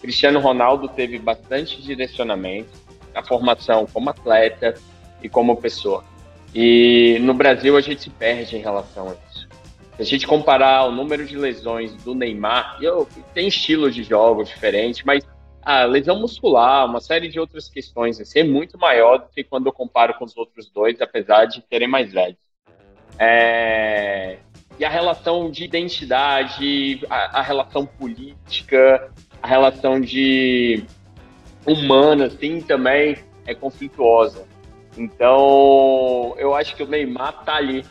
Cristiano 0.01 0.39
Ronaldo 0.39 0.87
teve 0.89 1.17
bastante 1.17 1.81
direcionamento, 1.81 2.69
a 3.15 3.23
formação 3.23 3.87
como 3.91 4.09
atleta 4.09 4.75
e 5.23 5.29
como 5.29 5.57
pessoa. 5.57 6.03
E 6.53 7.17
no 7.21 7.33
Brasil 7.33 7.75
a 7.75 7.81
gente 7.81 8.03
se 8.03 8.09
perde 8.09 8.57
em 8.57 8.61
relação 8.61 9.09
a 9.09 9.11
isso. 9.13 9.26
Se 9.97 10.03
a 10.03 10.05
gente 10.05 10.27
comparar 10.27 10.85
o 10.85 10.91
número 10.91 11.25
de 11.25 11.35
lesões 11.35 11.91
do 12.03 12.13
Neymar, 12.13 12.77
eu, 12.79 13.07
tem 13.33 13.47
estilos 13.47 13.95
de 13.95 14.03
jogos 14.03 14.47
diferentes, 14.47 15.03
mas 15.03 15.27
a 15.63 15.85
lesão 15.85 16.19
muscular, 16.19 16.85
uma 16.85 17.01
série 17.01 17.27
de 17.27 17.39
outras 17.39 17.67
questões, 17.67 18.21
assim, 18.21 18.39
é 18.39 18.43
muito 18.43 18.77
maior 18.77 19.17
do 19.17 19.27
que 19.29 19.43
quando 19.43 19.65
eu 19.65 19.73
comparo 19.73 20.13
com 20.13 20.23
os 20.23 20.37
outros 20.37 20.69
dois, 20.69 21.01
apesar 21.01 21.45
de 21.45 21.61
terem 21.61 21.87
mais 21.87 22.13
velhos. 22.13 22.37
É... 23.17 24.37
E 24.79 24.85
a 24.85 24.89
relação 24.89 25.49
de 25.49 25.63
identidade, 25.63 27.01
a, 27.09 27.39
a 27.39 27.41
relação 27.41 27.83
política, 27.83 29.11
a 29.41 29.47
relação 29.47 29.99
de 29.99 30.85
humana, 31.65 32.25
assim, 32.25 32.61
também 32.61 33.17
é 33.47 33.55
conflituosa. 33.55 34.45
Então, 34.95 36.35
eu 36.37 36.53
acho 36.53 36.75
que 36.75 36.83
o 36.83 36.87
Neymar 36.87 37.43
tá 37.43 37.55
ali 37.55 37.83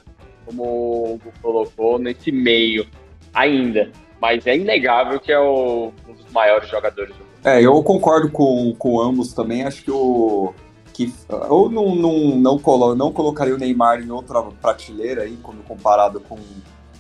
como 0.47 0.63
o 0.63 1.21
colocou, 1.43 1.99
nesse 1.99 2.33
meio 2.33 2.87
ainda. 3.35 3.91
Mas 4.21 4.47
é 4.47 4.57
inegável 4.57 5.21
que 5.21 5.31
é 5.31 5.39
o, 5.39 5.93
um 6.09 6.13
dos 6.15 6.33
maiores 6.33 6.69
jogadores 6.71 7.11
do 7.15 7.19
mundo. 7.19 7.27
É, 7.45 7.61
eu 7.61 7.83
concordo 7.83 8.31
com, 8.31 8.75
com 8.79 9.01
ambos 9.01 9.33
também. 9.35 9.63
Acho 9.65 9.83
que 9.85 9.91
o. 9.91 10.55
Que, 10.95 11.13
eu 11.29 11.69
não, 11.69 11.95
não, 11.95 12.19
não, 12.37 12.59
colo, 12.59 12.95
não 12.95 13.13
colocaria 13.13 13.55
o 13.55 13.59
Neymar 13.59 14.01
em 14.01 14.11
outra 14.11 14.43
prateleira 14.43 15.25
aí, 15.25 15.37
quando 15.43 15.63
comparado 15.63 16.21
com 16.21 16.37
o 16.37 16.41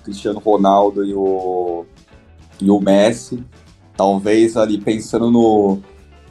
Cristiano 0.04 0.38
Ronaldo 0.38 1.02
e 1.02 1.14
o, 1.14 1.86
e 2.60 2.70
o 2.70 2.78
Messi. 2.78 3.42
Talvez 3.96 4.58
ali 4.58 4.78
pensando 4.78 5.30
no, 5.30 5.78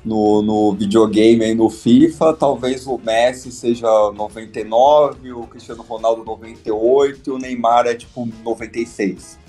no, 0.05 0.43
no 0.43 0.73
videogame 0.73 1.43
aí 1.43 1.55
no 1.55 1.69
FIFA, 1.69 2.33
talvez 2.33 2.85
o 2.85 2.99
Messi 2.99 3.51
seja 3.51 3.87
99, 4.11 5.33
o 5.33 5.47
Cristiano 5.47 5.81
Ronaldo 5.81 6.23
98 6.23 7.27
e 7.27 7.33
o 7.33 7.39
Neymar 7.39 7.87
é 7.87 7.95
tipo 7.95 8.29
96. 8.43 9.39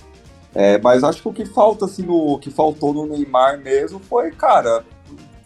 É, 0.55 0.79
mas 0.79 1.05
acho 1.05 1.21
que 1.21 1.29
o 1.29 1.33
que 1.33 1.45
falta, 1.45 1.85
assim, 1.85 2.03
no, 2.03 2.33
o 2.33 2.39
que 2.39 2.51
faltou 2.51 2.95
no 2.95 3.07
Neymar 3.07 3.61
mesmo 3.61 4.01
foi, 4.01 4.31
cara, 4.31 4.83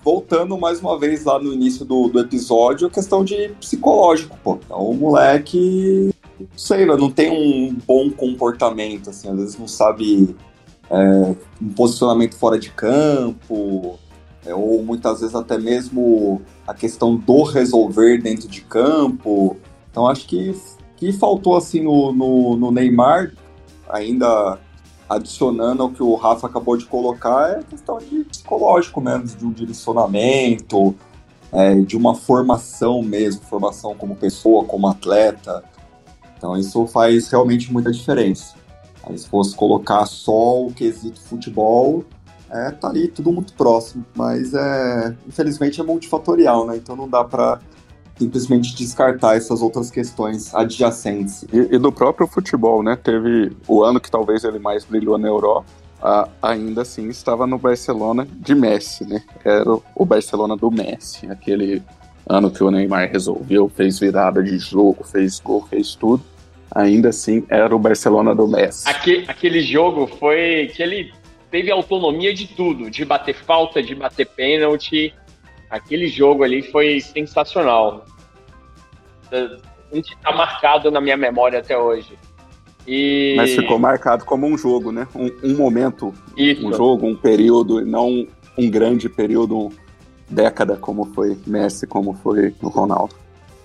voltando 0.04 0.56
mais 0.56 0.80
uma 0.80 0.96
vez 0.96 1.24
lá 1.24 1.40
no 1.40 1.52
início 1.52 1.84
do, 1.84 2.06
do 2.06 2.20
episódio, 2.20 2.86
a 2.86 2.90
questão 2.90 3.24
de 3.24 3.48
psicológico, 3.60 4.38
pô. 4.44 4.60
Então 4.64 4.78
o 4.78 4.94
moleque, 4.94 6.14
sei 6.56 6.86
lá, 6.86 6.96
não 6.96 7.10
tem 7.10 7.32
um 7.32 7.76
bom 7.84 8.08
comportamento, 8.12 9.10
assim, 9.10 9.28
às 9.28 9.36
vezes 9.36 9.58
não 9.58 9.66
sabe 9.66 10.36
é, 10.88 11.34
um 11.60 11.70
posicionamento 11.70 12.36
fora 12.36 12.56
de 12.60 12.70
campo, 12.70 13.98
é, 14.44 14.54
ou 14.54 14.82
muitas 14.82 15.20
vezes 15.20 15.34
até 15.34 15.58
mesmo 15.58 16.40
a 16.66 16.74
questão 16.74 17.16
do 17.16 17.42
resolver 17.42 18.18
dentro 18.18 18.48
de 18.48 18.60
campo. 18.62 19.56
Então 19.90 20.06
acho 20.06 20.26
que 20.26 20.54
que 21.00 21.12
faltou 21.12 21.56
assim 21.56 21.82
no, 21.82 22.12
no, 22.12 22.56
no, 22.58 22.70
Neymar, 22.70 23.32
ainda 23.88 24.58
adicionando 25.08 25.82
ao 25.82 25.88
que 25.88 26.02
o 26.02 26.14
Rafa 26.14 26.46
acabou 26.46 26.76
de 26.76 26.84
colocar, 26.84 27.58
é 27.58 27.62
questão 27.62 27.96
de 27.96 28.22
psicológico 28.24 29.00
mesmo, 29.00 29.24
de 29.24 29.46
um 29.46 29.50
direcionamento, 29.50 30.94
é, 31.50 31.74
de 31.80 31.96
uma 31.96 32.14
formação 32.14 33.02
mesmo, 33.02 33.40
formação 33.42 33.94
como 33.94 34.14
pessoa, 34.14 34.64
como 34.64 34.86
atleta. 34.88 35.64
Então 36.36 36.54
isso 36.54 36.86
faz 36.86 37.28
realmente 37.30 37.72
muita 37.72 37.90
diferença. 37.90 38.54
Aí 39.02 39.16
se 39.16 39.26
fosse 39.26 39.56
colocar 39.56 40.04
só 40.04 40.66
o 40.66 40.70
quesito 40.70 41.18
futebol, 41.18 42.04
é, 42.50 42.70
tá 42.72 42.88
ali 42.88 43.08
tudo 43.08 43.32
muito 43.32 43.52
próximo, 43.54 44.04
mas 44.14 44.52
é, 44.54 45.14
infelizmente 45.26 45.80
é 45.80 45.84
multifatorial, 45.84 46.66
né? 46.66 46.76
Então 46.76 46.96
não 46.96 47.08
dá 47.08 47.22
para 47.22 47.60
simplesmente 48.18 48.74
descartar 48.74 49.36
essas 49.36 49.62
outras 49.62 49.90
questões 49.90 50.54
adjacentes. 50.54 51.44
E, 51.52 51.74
e, 51.74 51.78
do 51.78 51.90
próprio 51.90 52.26
futebol, 52.26 52.82
né? 52.82 52.96
Teve 52.96 53.56
o 53.66 53.82
ano 53.82 54.00
que 54.00 54.10
talvez 54.10 54.44
ele 54.44 54.58
mais 54.58 54.84
brilhou 54.84 55.16
na 55.16 55.28
Europa, 55.28 55.66
a, 56.02 56.28
ainda 56.42 56.82
assim 56.82 57.08
estava 57.08 57.46
no 57.46 57.56
Barcelona 57.56 58.26
de 58.30 58.54
Messi, 58.54 59.04
né? 59.06 59.22
Era 59.44 59.72
o, 59.72 59.82
o 59.94 60.04
Barcelona 60.04 60.56
do 60.56 60.70
Messi, 60.70 61.30
aquele 61.30 61.82
ano 62.28 62.50
que 62.50 62.62
o 62.62 62.70
Neymar 62.70 63.10
resolveu, 63.10 63.68
fez 63.68 63.98
virada 63.98 64.42
de 64.42 64.58
jogo, 64.58 65.04
fez 65.04 65.40
gol, 65.40 65.66
fez 65.68 65.94
tudo. 65.94 66.22
Ainda 66.72 67.08
assim, 67.08 67.44
era 67.48 67.74
o 67.74 67.78
Barcelona 67.78 68.34
do 68.34 68.46
Messi. 68.46 68.88
Aquele, 68.88 69.24
aquele 69.28 69.60
jogo 69.60 70.06
foi 70.06 70.70
que 70.74 70.82
ele 70.82 71.12
teve 71.50 71.70
autonomia 71.70 72.32
de 72.32 72.46
tudo, 72.46 72.90
de 72.90 73.04
bater 73.04 73.34
falta, 73.34 73.82
de 73.82 73.94
bater 73.94 74.26
pênalti. 74.26 75.12
Aquele 75.68 76.06
jogo 76.08 76.42
ali 76.44 76.62
foi 76.62 77.00
sensacional. 77.00 78.04
A 79.32 79.94
gente 79.94 80.16
tá 80.18 80.32
marcado 80.32 80.90
na 80.90 81.00
minha 81.00 81.16
memória 81.16 81.58
até 81.58 81.76
hoje. 81.76 82.18
E... 82.86 83.34
Mas 83.36 83.54
ficou 83.54 83.78
marcado 83.78 84.24
como 84.24 84.46
um 84.46 84.56
jogo, 84.56 84.90
né? 84.90 85.06
Um, 85.14 85.30
um 85.50 85.56
momento, 85.56 86.14
Isso. 86.36 86.66
um 86.66 86.72
jogo, 86.72 87.06
um 87.06 87.14
período, 87.14 87.80
e 87.80 87.84
não 87.84 88.26
um 88.56 88.70
grande 88.70 89.08
período, 89.08 89.70
década, 90.28 90.76
como 90.76 91.04
foi 91.06 91.36
Messi, 91.46 91.86
como 91.86 92.14
foi 92.14 92.54
o 92.62 92.68
Ronaldo. 92.68 93.14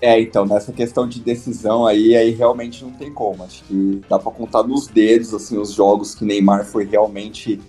É, 0.00 0.20
então, 0.20 0.44
nessa 0.44 0.72
questão 0.72 1.08
de 1.08 1.20
decisão 1.20 1.86
aí, 1.86 2.14
aí 2.14 2.30
realmente 2.30 2.84
não 2.84 2.92
tem 2.92 3.10
como. 3.10 3.42
Acho 3.42 3.64
que 3.64 4.02
dá 4.08 4.18
para 4.18 4.30
contar 4.30 4.62
nos 4.62 4.86
dedos, 4.86 5.32
assim, 5.32 5.58
os 5.58 5.72
jogos 5.72 6.14
que 6.14 6.24
Neymar 6.24 6.66
foi 6.66 6.84
realmente 6.84 7.60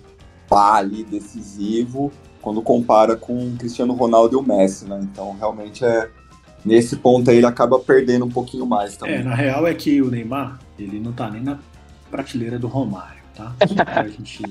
pá 0.48 0.76
ali 0.76 1.04
decisivo 1.04 2.12
quando 2.40 2.62
compara 2.62 3.16
com 3.16 3.36
o 3.36 3.56
Cristiano 3.56 3.92
Ronaldo 3.94 4.36
e 4.36 4.38
o 4.38 4.42
Messi, 4.42 4.86
né? 4.86 4.98
Então, 5.02 5.36
realmente 5.38 5.84
é 5.84 6.08
nesse 6.64 6.96
ponto 6.96 7.30
aí 7.30 7.36
ele 7.36 7.46
acaba 7.46 7.78
perdendo 7.78 8.24
um 8.24 8.30
pouquinho 8.30 8.66
mais 8.66 8.96
também. 8.96 9.16
É, 9.16 9.22
na 9.22 9.34
real 9.34 9.66
é 9.66 9.74
que 9.74 10.00
o 10.00 10.10
Neymar, 10.10 10.58
ele 10.78 10.98
não 10.98 11.12
tá 11.12 11.30
nem 11.30 11.42
na 11.42 11.58
prateleira 12.10 12.58
do 12.58 12.66
Romário, 12.66 13.20
tá? 13.34 13.52
a 13.94 14.08
gente 14.08 14.42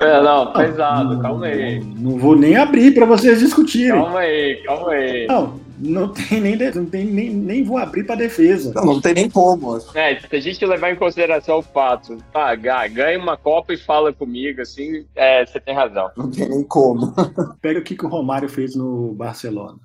é, 0.00 0.22
não, 0.22 0.52
pesado, 0.52 1.14
não, 1.14 1.22
calma 1.22 1.46
aí. 1.46 1.80
Não, 1.80 2.12
não, 2.12 2.18
vou 2.18 2.36
nem 2.36 2.56
abrir 2.56 2.94
para 2.94 3.04
vocês 3.04 3.40
discutirem. 3.40 4.00
Calma 4.00 4.20
aí, 4.20 4.62
calma 4.64 4.90
aí. 4.92 5.26
Não, 5.26 5.60
não 5.78 6.12
tem 6.12 6.40
nem, 6.40 6.56
não 6.56 6.86
tem 6.86 7.04
nem, 7.04 7.30
nem 7.30 7.64
vou 7.64 7.78
abrir 7.78 8.04
para 8.04 8.16
defesa. 8.16 8.72
Não, 8.74 8.84
não 8.84 9.00
tem 9.00 9.14
nem 9.14 9.30
como. 9.30 9.76
É, 9.94 10.18
se 10.18 10.36
a 10.36 10.40
gente 10.40 10.64
levar 10.66 10.90
em 10.90 10.96
consideração 10.96 11.58
o 11.58 11.62
fato, 11.62 12.18
tá, 12.32 12.54
ganha 12.54 13.18
uma 13.18 13.36
Copa 13.36 13.72
e 13.72 13.76
fala 13.76 14.12
comigo, 14.12 14.60
assim, 14.60 15.06
é, 15.14 15.46
você 15.46 15.60
tem 15.60 15.74
razão. 15.74 16.10
Não 16.16 16.30
tem 16.30 16.48
nem 16.48 16.64
como. 16.64 17.14
Pega 17.60 17.80
o 17.80 17.82
que, 17.82 17.96
que 17.96 18.04
o 18.04 18.08
Romário 18.08 18.48
fez 18.48 18.74
no 18.74 19.12
Barcelona. 19.14 19.78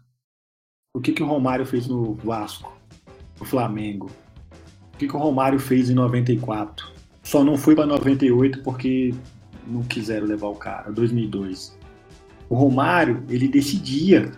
O 0.95 1.01
que, 1.01 1.11
que 1.11 1.23
o 1.23 1.27
Romário 1.27 1.65
fez 1.65 1.87
no 1.87 2.15
Vasco, 2.15 2.71
no 3.39 3.45
Flamengo. 3.45 4.09
O 4.93 4.97
que, 4.97 5.07
que 5.07 5.15
o 5.15 5.19
Romário 5.19 5.59
fez 5.59 5.89
em 5.89 5.95
94 5.95 6.87
Só 7.23 7.43
não 7.43 7.57
foi 7.57 7.75
para 7.75 7.87
98 7.87 8.61
porque 8.61 9.13
não 9.65 9.81
quiseram 9.83 10.27
levar 10.27 10.47
o 10.47 10.55
cara, 10.55 10.91
2002. 10.91 11.77
O 12.49 12.55
Romário, 12.55 13.23
ele 13.29 13.47
decidia. 13.47 14.31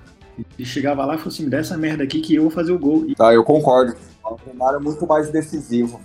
Ele 0.58 0.68
chegava 0.68 1.06
lá 1.06 1.16
e 1.16 1.18
falou 1.18 1.34
assim: 1.34 1.44
me 1.44 1.50
dá 1.50 1.60
essa 1.60 1.78
merda 1.78 2.04
aqui 2.04 2.22
que 2.22 2.36
eu 2.36 2.44
vou 2.44 2.52
fazer 2.52 2.72
o 2.72 2.80
gol. 2.80 3.06
Tá, 3.16 3.34
eu 3.34 3.44
concordo. 3.44 3.96
O 4.24 4.36
Romário 4.36 4.78
é 4.78 4.80
muito 4.80 5.06
mais 5.06 5.30
decisivo. 5.30 6.02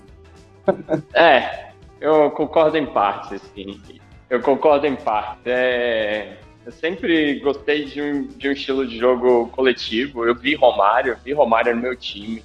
é, 1.15 1.71
eu 2.01 2.31
concordo 2.33 2.77
em 2.77 2.87
parte, 2.87 3.35
assim. 3.35 3.81
Eu 4.29 4.41
concordo 4.41 4.87
em 4.87 4.97
parte. 4.97 5.43
É, 5.47 6.37
eu 6.65 6.73
sempre 6.73 7.41
gostei 7.41 7.85
de 7.87 8.03
um, 8.03 8.27
de 8.27 8.49
um 8.49 8.53
estilo 8.53 8.87
de 8.87 8.99
jogo 8.99 9.49
coletivo. 9.49 10.25
Eu 10.25 10.35
vi 10.35 10.55
Romário, 10.55 11.17
vi 11.25 11.33
Romário 11.33 11.75
no 11.75 11.81
meu 11.81 11.97
time, 11.97 12.45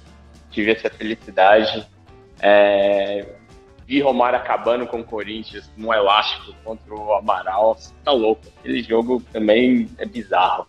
tive 0.50 0.72
essa 0.72 0.88
felicidade. 0.88 1.86
É, 2.40 3.26
vi 3.86 4.00
Romário 4.00 4.38
acabando 4.38 4.86
com 4.86 5.00
o 5.00 5.04
Corinthians 5.04 5.70
no 5.76 5.92
elástico 5.92 6.54
contra 6.64 6.94
o 6.94 7.12
Amaral. 7.14 7.78
Tá 8.04 8.12
louco. 8.12 8.42
Aquele 8.58 8.82
jogo 8.82 9.22
também 9.32 9.88
é 9.98 10.06
bizarro. 10.06 10.66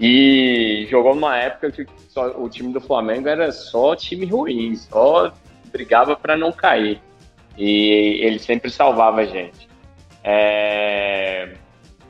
E 0.00 0.86
jogou 0.88 1.14
numa 1.14 1.36
época 1.36 1.72
que 1.72 1.86
só, 2.08 2.28
o 2.40 2.48
time 2.48 2.72
do 2.72 2.80
Flamengo 2.80 3.28
era 3.28 3.50
só 3.50 3.96
time 3.96 4.26
ruim, 4.26 4.76
só 4.76 5.32
brigava 5.72 6.14
para 6.14 6.36
não 6.36 6.52
cair. 6.52 7.00
E 7.56 8.20
ele 8.22 8.38
sempre 8.38 8.70
salvava 8.70 9.22
a 9.22 9.26
gente. 9.26 9.68
É... 10.22 11.54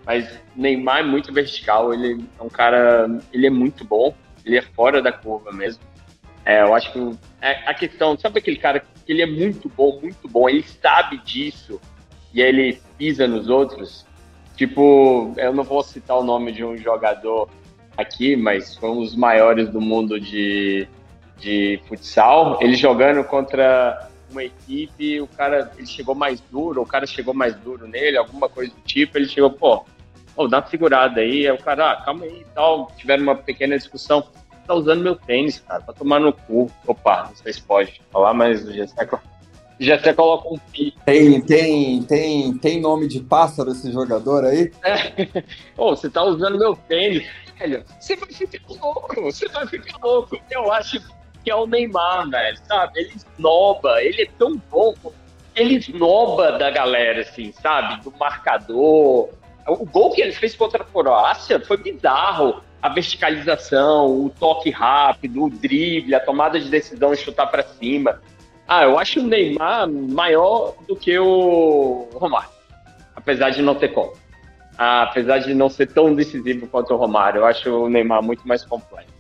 Mas 0.05 0.41
Neymar 0.55 1.01
é 1.01 1.03
muito 1.03 1.32
vertical, 1.32 1.93
ele 1.93 2.24
é 2.39 2.43
um 2.43 2.49
cara, 2.49 3.09
ele 3.32 3.47
é 3.47 3.51
muito 3.51 3.84
bom, 3.84 4.14
ele 4.45 4.57
é 4.57 4.62
fora 4.62 5.01
da 5.01 5.12
curva 5.12 5.53
mesmo. 5.53 5.82
É, 6.45 6.62
eu 6.62 6.74
acho 6.74 6.93
que 6.93 7.18
é, 7.43 7.68
a 7.68 7.74
questão, 7.74 8.18
sabe 8.18 8.39
aquele 8.39 8.57
cara 8.57 8.80
que 8.80 9.12
ele 9.12 9.20
é 9.20 9.26
muito 9.26 9.68
bom, 9.68 10.01
muito 10.01 10.26
bom, 10.26 10.49
ele 10.49 10.62
sabe 10.62 11.18
disso 11.18 11.78
e 12.32 12.41
ele 12.41 12.80
pisa 12.97 13.26
nos 13.26 13.49
outros? 13.49 14.07
Tipo, 14.57 15.34
eu 15.36 15.53
não 15.53 15.62
vou 15.62 15.82
citar 15.82 16.18
o 16.18 16.24
nome 16.24 16.53
de 16.53 16.64
um 16.64 16.76
jogador 16.76 17.51
aqui, 17.99 18.37
mas 18.37 18.77
foi 18.77 18.89
um 18.91 19.01
dos 19.01 19.17
maiores 19.17 19.69
do 19.69 19.81
mundo 19.81 20.21
de, 20.21 20.87
de 21.37 21.81
futsal. 21.89 22.57
Ele 22.63 22.75
jogando 22.75 23.25
contra 23.25 24.09
uma 24.31 24.45
equipe, 24.45 25.21
o 25.21 25.27
cara 25.27 25.73
ele 25.77 25.87
chegou 25.87 26.15
mais 26.15 26.41
duro, 26.41 26.83
o 26.83 26.87
cara 26.87 27.07
chegou 27.07 27.35
mais 27.35 27.57
duro 27.57 27.89
nele, 27.89 28.17
alguma 28.17 28.49
coisa 28.49 28.73
do 28.73 28.81
tipo, 28.83 29.19
ele 29.19 29.27
chegou, 29.27 29.51
pô, 29.51 29.85
oh, 30.37 30.47
dá 30.47 30.59
uma 30.59 30.67
segurada 30.67 31.21
aí, 31.21 31.49
aí 31.49 31.53
o 31.53 31.59
cara, 31.59 31.93
ah, 31.93 31.97
calma 31.97 32.25
aí 32.25 32.43
e 32.43 32.47
tal, 32.55 32.93
tiveram 32.97 33.25
uma 33.25 33.35
pequena 33.35 33.77
discussão, 33.77 34.23
tá 34.67 34.75
usando 34.75 35.03
meu 35.03 35.17
tênis, 35.17 35.59
cara, 35.61 35.81
pra 35.83 35.95
tomar 35.95 36.21
no 36.21 36.33
cu. 36.33 36.71
Opa, 36.87 37.25
não 37.29 37.37
sei 37.37 37.53
se 37.53 37.63
pode 37.63 38.01
falar, 38.13 38.35
mas 38.35 38.63
já 38.63 38.87
já 39.81 39.95
até 39.95 40.12
coloca 40.12 40.49
um 40.49 40.59
pi. 40.59 40.95
Tem, 41.05 41.41
tem, 41.41 42.03
tem, 42.03 42.59
tem 42.59 42.81
nome 42.81 43.07
de 43.07 43.20
pássaro 43.20 43.70
esse 43.70 43.93
jogador 43.93 44.45
aí? 44.45 44.72
É. 44.83 45.43
oh, 45.76 45.95
você 45.95 46.11
tá 46.11 46.22
usando 46.24 46.59
meu 46.59 46.74
tênis, 46.74 47.26
velho. 47.59 47.85
Você 47.99 48.16
vai 48.16 48.29
ficar 48.29 48.61
louco, 48.68 49.22
você 49.22 49.49
vai 49.49 49.66
ficar 49.66 49.99
louco. 50.03 50.39
Eu 50.51 50.72
acho 50.72 51.01
que 51.45 51.51
é 51.51 51.55
o 51.55 51.66
Neymar, 51.66 52.29
velho, 52.29 52.59
sabe? 52.66 53.01
Ele 53.01 53.12
esnoba, 53.14 54.03
ele 54.03 54.22
é 54.22 54.29
tão 54.39 54.61
bom. 54.70 54.95
Ele 55.55 55.76
esnoba 55.76 56.53
da 56.53 56.70
galera, 56.70 57.22
assim, 57.22 57.53
sabe? 57.53 58.03
Do 58.03 58.12
marcador. 58.18 59.29
O 59.66 59.85
gol 59.85 60.12
que 60.12 60.22
ele 60.22 60.33
fez 60.33 60.55
contra 60.55 60.83
a 60.83 60.87
Croácia 60.87 61.61
foi 61.61 61.76
bizarro. 61.76 62.62
A 62.81 62.89
verticalização, 62.89 64.07
o 64.07 64.31
toque 64.31 64.70
rápido, 64.70 65.45
o 65.45 65.51
drible, 65.51 66.14
a 66.14 66.20
tomada 66.20 66.61
de 66.61 66.68
decisão 66.68 67.12
e 67.12 67.16
chutar 67.16 67.47
para 67.49 67.64
cima. 67.64 68.20
Ah, 68.69 68.85
eu 68.85 68.99
acho 68.99 69.21
o 69.21 69.27
Neymar 69.27 69.91
maior 69.91 70.75
do 70.87 70.95
que 70.95 71.19
o 71.19 72.07
Romário. 72.12 72.51
Apesar 73.16 73.49
de 73.49 73.62
não 73.62 73.75
ter 73.75 73.89
como. 73.89 74.12
Ah, 74.77 75.05
apesar 75.05 75.39
de 75.39 75.55
não 75.55 75.71
ser 75.71 75.87
tão 75.87 76.14
decisivo 76.14 76.66
quanto 76.66 76.93
o 76.93 76.97
Romário, 76.99 77.41
eu 77.41 77.47
acho 77.47 77.71
o 77.71 77.89
Neymar 77.89 78.23
muito 78.23 78.47
mais 78.47 78.64
completo. 78.64 79.11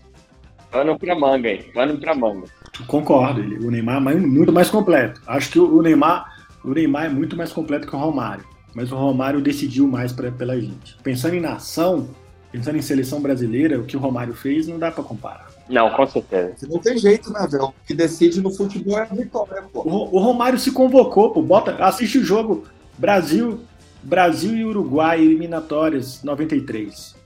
Pano 0.70 0.98
pra 0.98 1.18
manga, 1.18 1.48
hein? 1.48 1.64
Pano 1.72 1.98
pra 1.98 2.14
manga. 2.14 2.46
Concordo, 2.86 3.40
o 3.40 3.70
Neymar 3.70 3.96
é 4.06 4.14
muito 4.16 4.52
mais 4.52 4.70
completo. 4.70 5.20
Acho 5.26 5.50
que 5.50 5.58
o 5.58 5.80
Neymar, 5.80 6.26
o 6.62 6.68
Neymar 6.68 7.06
é 7.06 7.08
muito 7.08 7.34
mais 7.34 7.50
completo 7.50 7.86
que 7.88 7.96
o 7.96 7.98
Romário. 7.98 8.44
Mas 8.74 8.92
o 8.92 8.96
Romário 8.96 9.40
decidiu 9.40 9.88
mais 9.88 10.12
pra, 10.12 10.30
pela 10.30 10.60
gente. 10.60 10.94
Pensando 11.02 11.34
em 11.34 11.40
nação, 11.40 12.10
pensando 12.52 12.76
em 12.76 12.82
seleção 12.82 13.20
brasileira, 13.20 13.80
o 13.80 13.84
que 13.84 13.96
o 13.96 14.00
Romário 14.00 14.34
fez 14.34 14.68
não 14.68 14.78
dá 14.78 14.90
para 14.90 15.02
comparar. 15.02 15.47
Não, 15.68 15.90
com 15.90 16.06
certeza. 16.06 16.54
Não 16.68 16.78
tem 16.78 16.96
jeito, 16.96 17.30
né, 17.32 17.46
velho? 17.50 17.66
O 17.66 17.74
que 17.86 17.94
decide 17.94 18.40
no 18.40 18.50
futebol 18.50 18.98
é 18.98 19.02
a 19.02 19.14
vitória, 19.14 19.62
pô. 19.72 19.82
O, 19.82 20.16
o 20.16 20.18
Romário 20.18 20.58
se 20.58 20.72
convocou, 20.72 21.30
pô. 21.30 21.42
Bota, 21.42 21.74
assiste 21.84 22.18
o 22.18 22.24
jogo 22.24 22.64
Brasil, 22.96 23.60
Brasil 24.02 24.56
e 24.56 24.64
Uruguai 24.64 25.20
eliminatórias 25.20 26.22
93. 26.22 27.16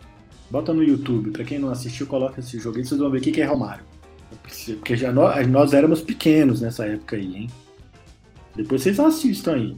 Bota 0.51 0.74
no 0.74 0.82
YouTube, 0.82 1.30
para 1.30 1.45
quem 1.45 1.59
não 1.59 1.70
assistiu, 1.70 2.07
coloca 2.07 2.40
esse 2.40 2.59
jogo 2.59 2.76
aí, 2.76 2.84
vocês 2.84 3.01
vão 3.01 3.11
ver 3.11 3.18
o 3.18 3.20
que 3.22 3.40
é 3.40 3.45
Romário. 3.45 3.84
Porque 4.76 4.97
já 4.97 5.12
nós, 5.12 5.47
nós 5.47 5.72
éramos 5.72 6.03
pequenos 6.03 6.61
nessa 6.61 6.84
época 6.84 7.16
aí, 7.16 7.36
hein? 7.36 7.51
Depois 8.55 8.82
vocês 8.82 9.01
assistam 9.01 9.55
aí. 9.55 9.76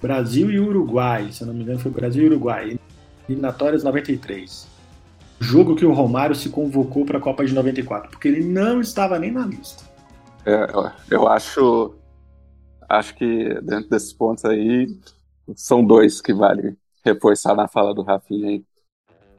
Brasil 0.00 0.50
e 0.50 0.58
Uruguai, 0.58 1.30
se 1.32 1.42
eu 1.42 1.48
não 1.48 1.54
me 1.54 1.62
engano 1.62 1.78
foi 1.78 1.90
Brasil 1.90 2.22
e 2.22 2.26
Uruguai. 2.26 2.78
Eliminatórias 3.28 3.82
93. 3.84 4.77
Jogo 5.40 5.76
que 5.76 5.86
o 5.86 5.92
Romário 5.92 6.34
se 6.34 6.48
convocou 6.48 7.04
para 7.04 7.18
a 7.18 7.20
Copa 7.20 7.44
de 7.44 7.54
94, 7.54 8.10
porque 8.10 8.28
ele 8.28 8.44
não 8.44 8.80
estava 8.80 9.18
nem 9.18 9.30
na 9.30 9.46
lista. 9.46 9.84
É, 10.44 10.66
eu 11.10 11.28
acho 11.28 11.94
acho 12.88 13.14
que 13.14 13.60
dentro 13.62 13.90
desses 13.90 14.12
pontos 14.12 14.44
aí 14.44 14.88
são 15.54 15.84
dois 15.84 16.20
que 16.20 16.32
vale 16.32 16.74
reforçar 17.04 17.54
na 17.54 17.68
fala 17.68 17.94
do 17.94 18.02
Rafinha 18.02 18.62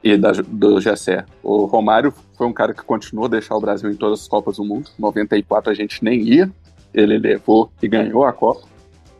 e 0.02 0.16
da, 0.16 0.32
do 0.32 0.80
Gessé. 0.80 1.24
O 1.42 1.66
Romário 1.66 2.14
foi 2.36 2.46
um 2.46 2.52
cara 2.52 2.72
que 2.72 2.82
continuou 2.82 3.26
a 3.26 3.30
deixar 3.30 3.56
o 3.56 3.60
Brasil 3.60 3.90
em 3.90 3.96
todas 3.96 4.20
as 4.20 4.28
Copas 4.28 4.56
do 4.56 4.64
Mundo. 4.64 4.90
94 4.98 5.70
a 5.70 5.74
gente 5.74 6.02
nem 6.02 6.20
ia, 6.22 6.50
ele 6.94 7.18
levou 7.18 7.70
e 7.82 7.88
ganhou 7.88 8.24
a 8.24 8.32
Copa. 8.32 8.66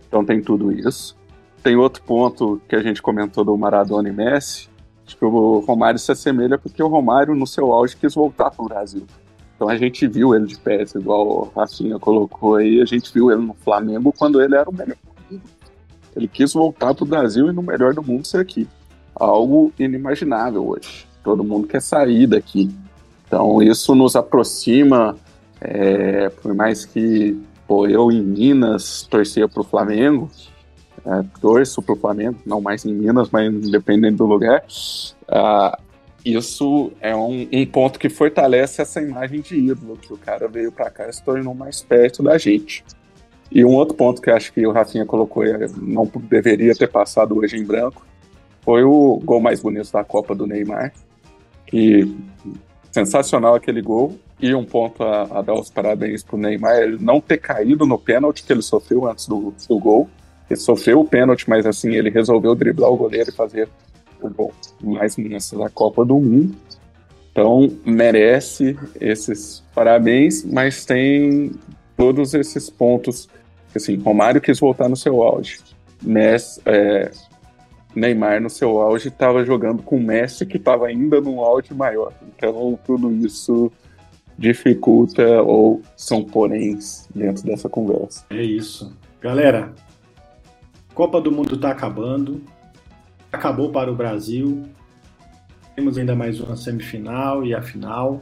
Então 0.09 0.25
tem 0.25 0.41
tudo 0.41 0.73
isso. 0.73 1.17
Tem 1.63 1.77
outro 1.77 2.03
ponto 2.03 2.61
que 2.69 2.75
a 2.75 2.83
gente 2.83 3.03
comentou 3.03 3.45
do 3.45 3.57
Maradona 3.57 4.09
e 4.09 4.13
Messi. 4.13 4.70
Acho 5.11 5.19
que 5.19 5.25
o 5.25 5.59
Romário 5.59 5.99
se 5.99 6.13
assemelha 6.13 6.57
porque 6.57 6.81
o 6.81 6.87
Romário, 6.87 7.35
no 7.35 7.45
seu 7.45 7.73
auge, 7.73 7.97
quis 7.97 8.15
voltar 8.15 8.49
para 8.53 8.65
o 8.65 8.69
Brasil. 8.69 9.05
Então 9.57 9.69
a 9.69 9.77
gente 9.77 10.07
viu 10.07 10.37
ele 10.37 10.47
de 10.47 10.57
pé, 10.57 10.85
igual 10.95 11.27
o 11.27 11.53
Rafinha 11.55 11.99
colocou 11.99 12.55
aí, 12.55 12.81
a 12.81 12.85
gente 12.85 13.13
viu 13.13 13.29
ele 13.29 13.43
no 13.43 13.55
Flamengo 13.55 14.15
quando 14.17 14.41
ele 14.41 14.55
era 14.55 14.71
o 14.71 14.73
melhor. 14.73 14.97
Ele 16.15 16.29
quis 16.29 16.53
voltar 16.53 16.95
para 16.95 17.03
o 17.03 17.07
Brasil 17.07 17.49
e 17.49 17.53
no 17.53 17.61
melhor 17.61 17.93
do 17.93 18.03
mundo 18.05 18.25
ser 18.25 18.39
aqui 18.39 18.69
algo 19.13 19.73
inimaginável 19.79 20.69
hoje. 20.69 21.09
Todo 21.25 21.43
mundo 21.43 21.67
quer 21.67 21.83
sair 21.83 22.29
daqui. 22.29 22.71
Então 23.27 23.61
isso 23.61 23.97
nos 23.97 24.15
aproxima, 24.15 25.17
é, 25.61 26.29
por 26.29 26.55
mais 26.55 26.85
que 26.85 27.37
pô, 27.67 27.89
eu 27.89 28.13
em 28.13 28.23
Minas 28.23 29.03
torcia 29.11 29.49
para 29.49 29.61
o 29.61 29.65
Flamengo, 29.65 30.31
é, 31.07 31.25
torço 31.41 31.83
o 31.87 31.97
Flamengo, 31.97 32.39
não 32.45 32.61
mais 32.61 32.85
em 32.85 32.93
Minas, 32.93 33.29
mas 33.31 33.71
dependendo 33.71 34.19
do 34.19 34.27
lugar. 34.27 34.63
Uh, 35.29 35.77
isso 36.25 36.93
é 37.01 37.17
um, 37.17 37.49
um, 37.51 37.67
ponto 37.67 37.99
que 37.99 38.09
fortalece 38.09 38.83
essa 38.83 39.01
imagem 39.01 39.41
de 39.41 39.57
ídolo, 39.57 39.97
que 39.97 40.13
o 40.13 40.19
cara 40.19 40.47
veio 40.47 40.71
para 40.71 40.91
cá 40.91 41.09
e 41.09 41.13
se 41.13 41.23
tornou 41.23 41.55
mais 41.55 41.81
perto 41.81 42.23
da 42.23 42.37
gente. 42.37 42.85
E 43.51 43.65
um 43.65 43.75
outro 43.75 43.95
ponto 43.95 44.21
que 44.21 44.31
acho 44.31 44.53
que 44.53 44.65
o 44.67 44.73
Rafinha 44.73 45.07
colocou, 45.07 45.43
não 45.81 46.11
deveria 46.29 46.75
ter 46.75 46.89
passado 46.89 47.37
hoje 47.39 47.57
em 47.57 47.65
branco, 47.65 48.07
foi 48.63 48.85
o 48.85 49.21
gol 49.25 49.41
mais 49.41 49.61
bonito 49.61 49.91
da 49.91 50.05
Copa 50.05 50.35
do 50.35 50.47
Neymar. 50.47 50.93
E 51.73 52.07
sensacional 52.93 53.55
aquele 53.55 53.81
gol. 53.81 54.19
E 54.41 54.55
um 54.55 54.65
ponto 54.65 55.03
a, 55.03 55.39
a 55.39 55.43
dar 55.43 55.55
os 55.55 55.71
parabéns 55.71 56.23
pro 56.23 56.39
Neymar, 56.39 56.77
ele 56.79 56.99
não 57.01 57.21
ter 57.21 57.39
caído 57.39 57.87
no 57.87 57.99
pênalti 57.99 58.43
que 58.43 58.53
ele 58.53 58.63
sofreu 58.63 59.07
antes 59.07 59.27
do, 59.27 59.53
do 59.69 59.79
gol. 59.79 60.09
Ele 60.51 60.59
sofreu 60.59 61.01
o 61.01 61.05
pênalti, 61.05 61.49
mas 61.49 61.65
assim, 61.65 61.95
ele 61.95 62.11
resolveu 62.11 62.55
driblar 62.55 62.91
o 62.91 62.97
goleiro 62.97 63.31
e 63.31 63.33
fazer 63.33 63.69
o 64.21 64.29
gol 64.29 64.53
mais 64.83 65.15
bonito 65.15 65.57
da 65.57 65.71
Copa 65.71 66.05
do 66.05 66.17
Mundo. 66.17 66.57
Então, 67.31 67.71
merece 67.87 68.77
esses 69.01 69.63
parabéns, 69.73 70.45
mas 70.45 70.85
tem 70.85 71.53
todos 71.97 72.35
esses 72.35 72.69
pontos. 72.69 73.29
Assim, 73.75 73.97
Romário 73.97 74.41
quis 74.41 74.59
voltar 74.59 74.89
no 74.89 74.97
seu 74.97 75.23
auge. 75.23 75.61
Messi, 76.03 76.61
é, 76.67 77.11
Neymar 77.95 78.41
no 78.41 78.51
seu 78.51 78.81
auge 78.81 79.09
estava 79.09 79.45
jogando 79.45 79.83
com 79.83 79.99
Messi 79.99 80.47
que 80.47 80.57
estava 80.57 80.87
ainda 80.87 81.21
num 81.21 81.41
auge 81.41 81.75
maior. 81.75 82.13
Então 82.37 82.79
tudo 82.85 83.13
isso 83.13 83.71
dificulta 84.39 85.43
ou 85.43 85.83
são 85.97 86.25
poréns 86.25 87.07
dentro 87.15 87.45
dessa 87.45 87.69
conversa. 87.69 88.25
É 88.31 88.43
isso. 88.43 88.97
Galera, 89.21 89.73
Copa 90.95 91.21
do 91.21 91.31
Mundo 91.31 91.55
está 91.55 91.71
acabando. 91.71 92.43
Acabou 93.33 93.71
para 93.71 93.91
o 93.91 93.95
Brasil. 93.95 94.65
Temos 95.75 95.97
ainda 95.97 96.15
mais 96.15 96.41
uma 96.41 96.57
semifinal 96.57 97.45
e 97.45 97.55
a 97.55 97.63
final. 97.63 98.21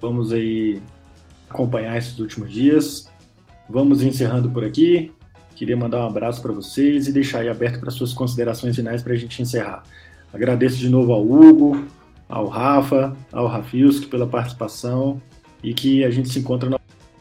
Vamos 0.00 0.32
aí 0.32 0.80
acompanhar 1.48 1.96
esses 1.96 2.18
últimos 2.18 2.50
dias. 2.50 3.10
Vamos 3.68 4.02
encerrando 4.02 4.50
por 4.50 4.64
aqui. 4.64 5.12
Queria 5.54 5.76
mandar 5.76 5.98
um 6.00 6.06
abraço 6.08 6.40
para 6.42 6.52
vocês 6.52 7.06
e 7.06 7.12
deixar 7.12 7.40
aí 7.40 7.48
aberto 7.48 7.78
para 7.78 7.90
suas 7.90 8.12
considerações 8.12 8.74
finais 8.74 9.02
para 9.02 9.12
a 9.12 9.16
gente 9.16 9.40
encerrar. 9.40 9.82
Agradeço 10.32 10.78
de 10.78 10.88
novo 10.88 11.12
ao 11.12 11.24
Hugo, 11.24 11.84
ao 12.28 12.48
Rafa, 12.48 13.14
ao 13.30 13.46
Rafilski 13.46 14.06
pela 14.06 14.26
participação 14.26 15.20
e 15.62 15.74
que 15.74 16.02
a 16.02 16.10
gente 16.10 16.30
se 16.30 16.38
encontra 16.38 16.68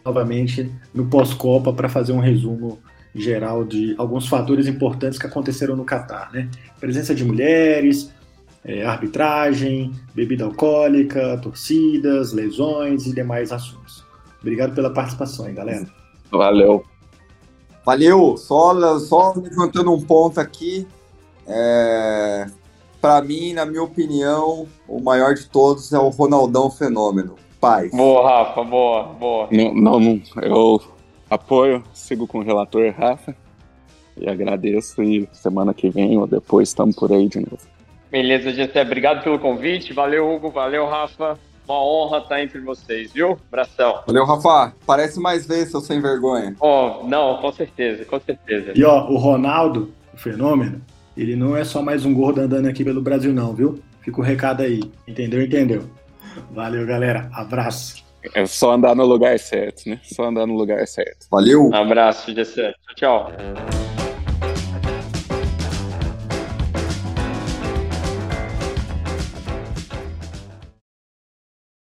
novamente 0.03 0.71
no 0.93 1.05
pós-Copa 1.05 1.73
para 1.73 1.89
fazer 1.89 2.13
um 2.13 2.19
resumo 2.19 2.79
geral 3.13 3.63
de 3.63 3.95
alguns 3.97 4.27
fatores 4.27 4.67
importantes 4.67 5.19
que 5.19 5.27
aconteceram 5.27 5.75
no 5.75 5.83
Catar, 5.83 6.31
né? 6.31 6.49
Presença 6.79 7.13
de 7.13 7.25
mulheres, 7.25 8.11
é, 8.63 8.85
arbitragem, 8.85 9.91
bebida 10.13 10.45
alcoólica, 10.45 11.37
torcidas, 11.41 12.31
lesões 12.31 13.05
e 13.05 13.13
demais 13.13 13.51
assuntos. 13.51 14.05
Obrigado 14.39 14.73
pela 14.73 14.89
participação, 14.89 15.47
hein, 15.47 15.55
galera. 15.55 15.85
Valeu. 16.31 16.83
Valeu. 17.85 18.37
Só, 18.37 18.99
só 18.99 19.33
levantando 19.35 19.91
um 19.93 20.01
ponto 20.01 20.39
aqui. 20.39 20.87
É, 21.47 22.47
Para 23.01 23.21
mim, 23.21 23.53
na 23.53 23.65
minha 23.65 23.83
opinião, 23.83 24.67
o 24.87 25.01
maior 25.01 25.33
de 25.33 25.47
todos 25.47 25.91
é 25.91 25.99
o 25.99 26.09
Ronaldão 26.09 26.69
Fenômeno. 26.69 27.35
Paz. 27.59 27.91
Boa, 27.91 28.27
Rafa, 28.27 28.63
boa, 28.63 29.03
boa. 29.03 29.47
Não, 29.51 29.73
não, 29.73 29.99
não, 29.99 30.21
eu 30.41 30.81
apoio, 31.31 31.81
sigo 31.93 32.27
com 32.27 32.39
o 32.39 32.43
relator 32.43 32.91
Rafa 32.91 33.33
e 34.17 34.29
agradeço. 34.29 35.01
E 35.01 35.27
semana 35.31 35.73
que 35.73 35.89
vem 35.89 36.17
ou 36.17 36.27
depois 36.27 36.69
estamos 36.69 36.95
por 36.95 37.11
aí 37.11 37.27
de 37.27 37.39
novo. 37.39 37.59
Beleza, 38.11 38.51
Gessé, 38.51 38.81
obrigado 38.81 39.23
pelo 39.23 39.39
convite. 39.39 39.93
Valeu, 39.93 40.29
Hugo, 40.29 40.51
valeu, 40.51 40.85
Rafa. 40.85 41.39
Uma 41.65 41.81
honra 41.81 42.17
estar 42.17 42.43
entre 42.43 42.59
vocês, 42.59 43.13
viu? 43.13 43.39
Abração. 43.47 44.01
Valeu, 44.05 44.25
Rafa. 44.25 44.75
Parece 44.85 45.19
mais 45.19 45.47
vezes, 45.47 45.71
seu 45.71 45.79
sem 45.79 46.01
vergonha. 46.01 46.53
Oh, 46.59 47.03
não, 47.07 47.37
com 47.37 47.51
certeza, 47.53 48.03
com 48.03 48.19
certeza. 48.19 48.73
E 48.75 48.83
ó, 48.83 49.07
o 49.09 49.15
Ronaldo, 49.15 49.93
o 50.13 50.17
fenômeno, 50.17 50.81
ele 51.15 51.37
não 51.37 51.55
é 51.55 51.63
só 51.63 51.81
mais 51.81 52.03
um 52.03 52.13
gordo 52.13 52.41
andando 52.41 52.67
aqui 52.67 52.83
pelo 52.83 53.01
Brasil, 53.01 53.31
não, 53.31 53.53
viu? 53.53 53.79
Fica 54.01 54.19
o 54.19 54.23
recado 54.23 54.61
aí. 54.63 54.81
Entendeu? 55.07 55.41
Entendeu? 55.41 55.83
Valeu, 56.51 56.85
galera. 56.85 57.29
Abraço. 57.31 58.03
É 58.33 58.45
só 58.45 58.71
andar 58.71 58.95
no 58.95 59.05
lugar 59.05 59.37
certo, 59.39 59.89
né? 59.89 59.99
Só 60.03 60.25
andar 60.25 60.45
no 60.45 60.55
lugar 60.55 60.85
certo. 60.87 61.27
Valeu. 61.29 61.69
Um 61.69 61.75
abraço, 61.75 62.33
Gessé. 62.33 62.73
Tchau, 62.95 63.29
tchau. 63.29 63.80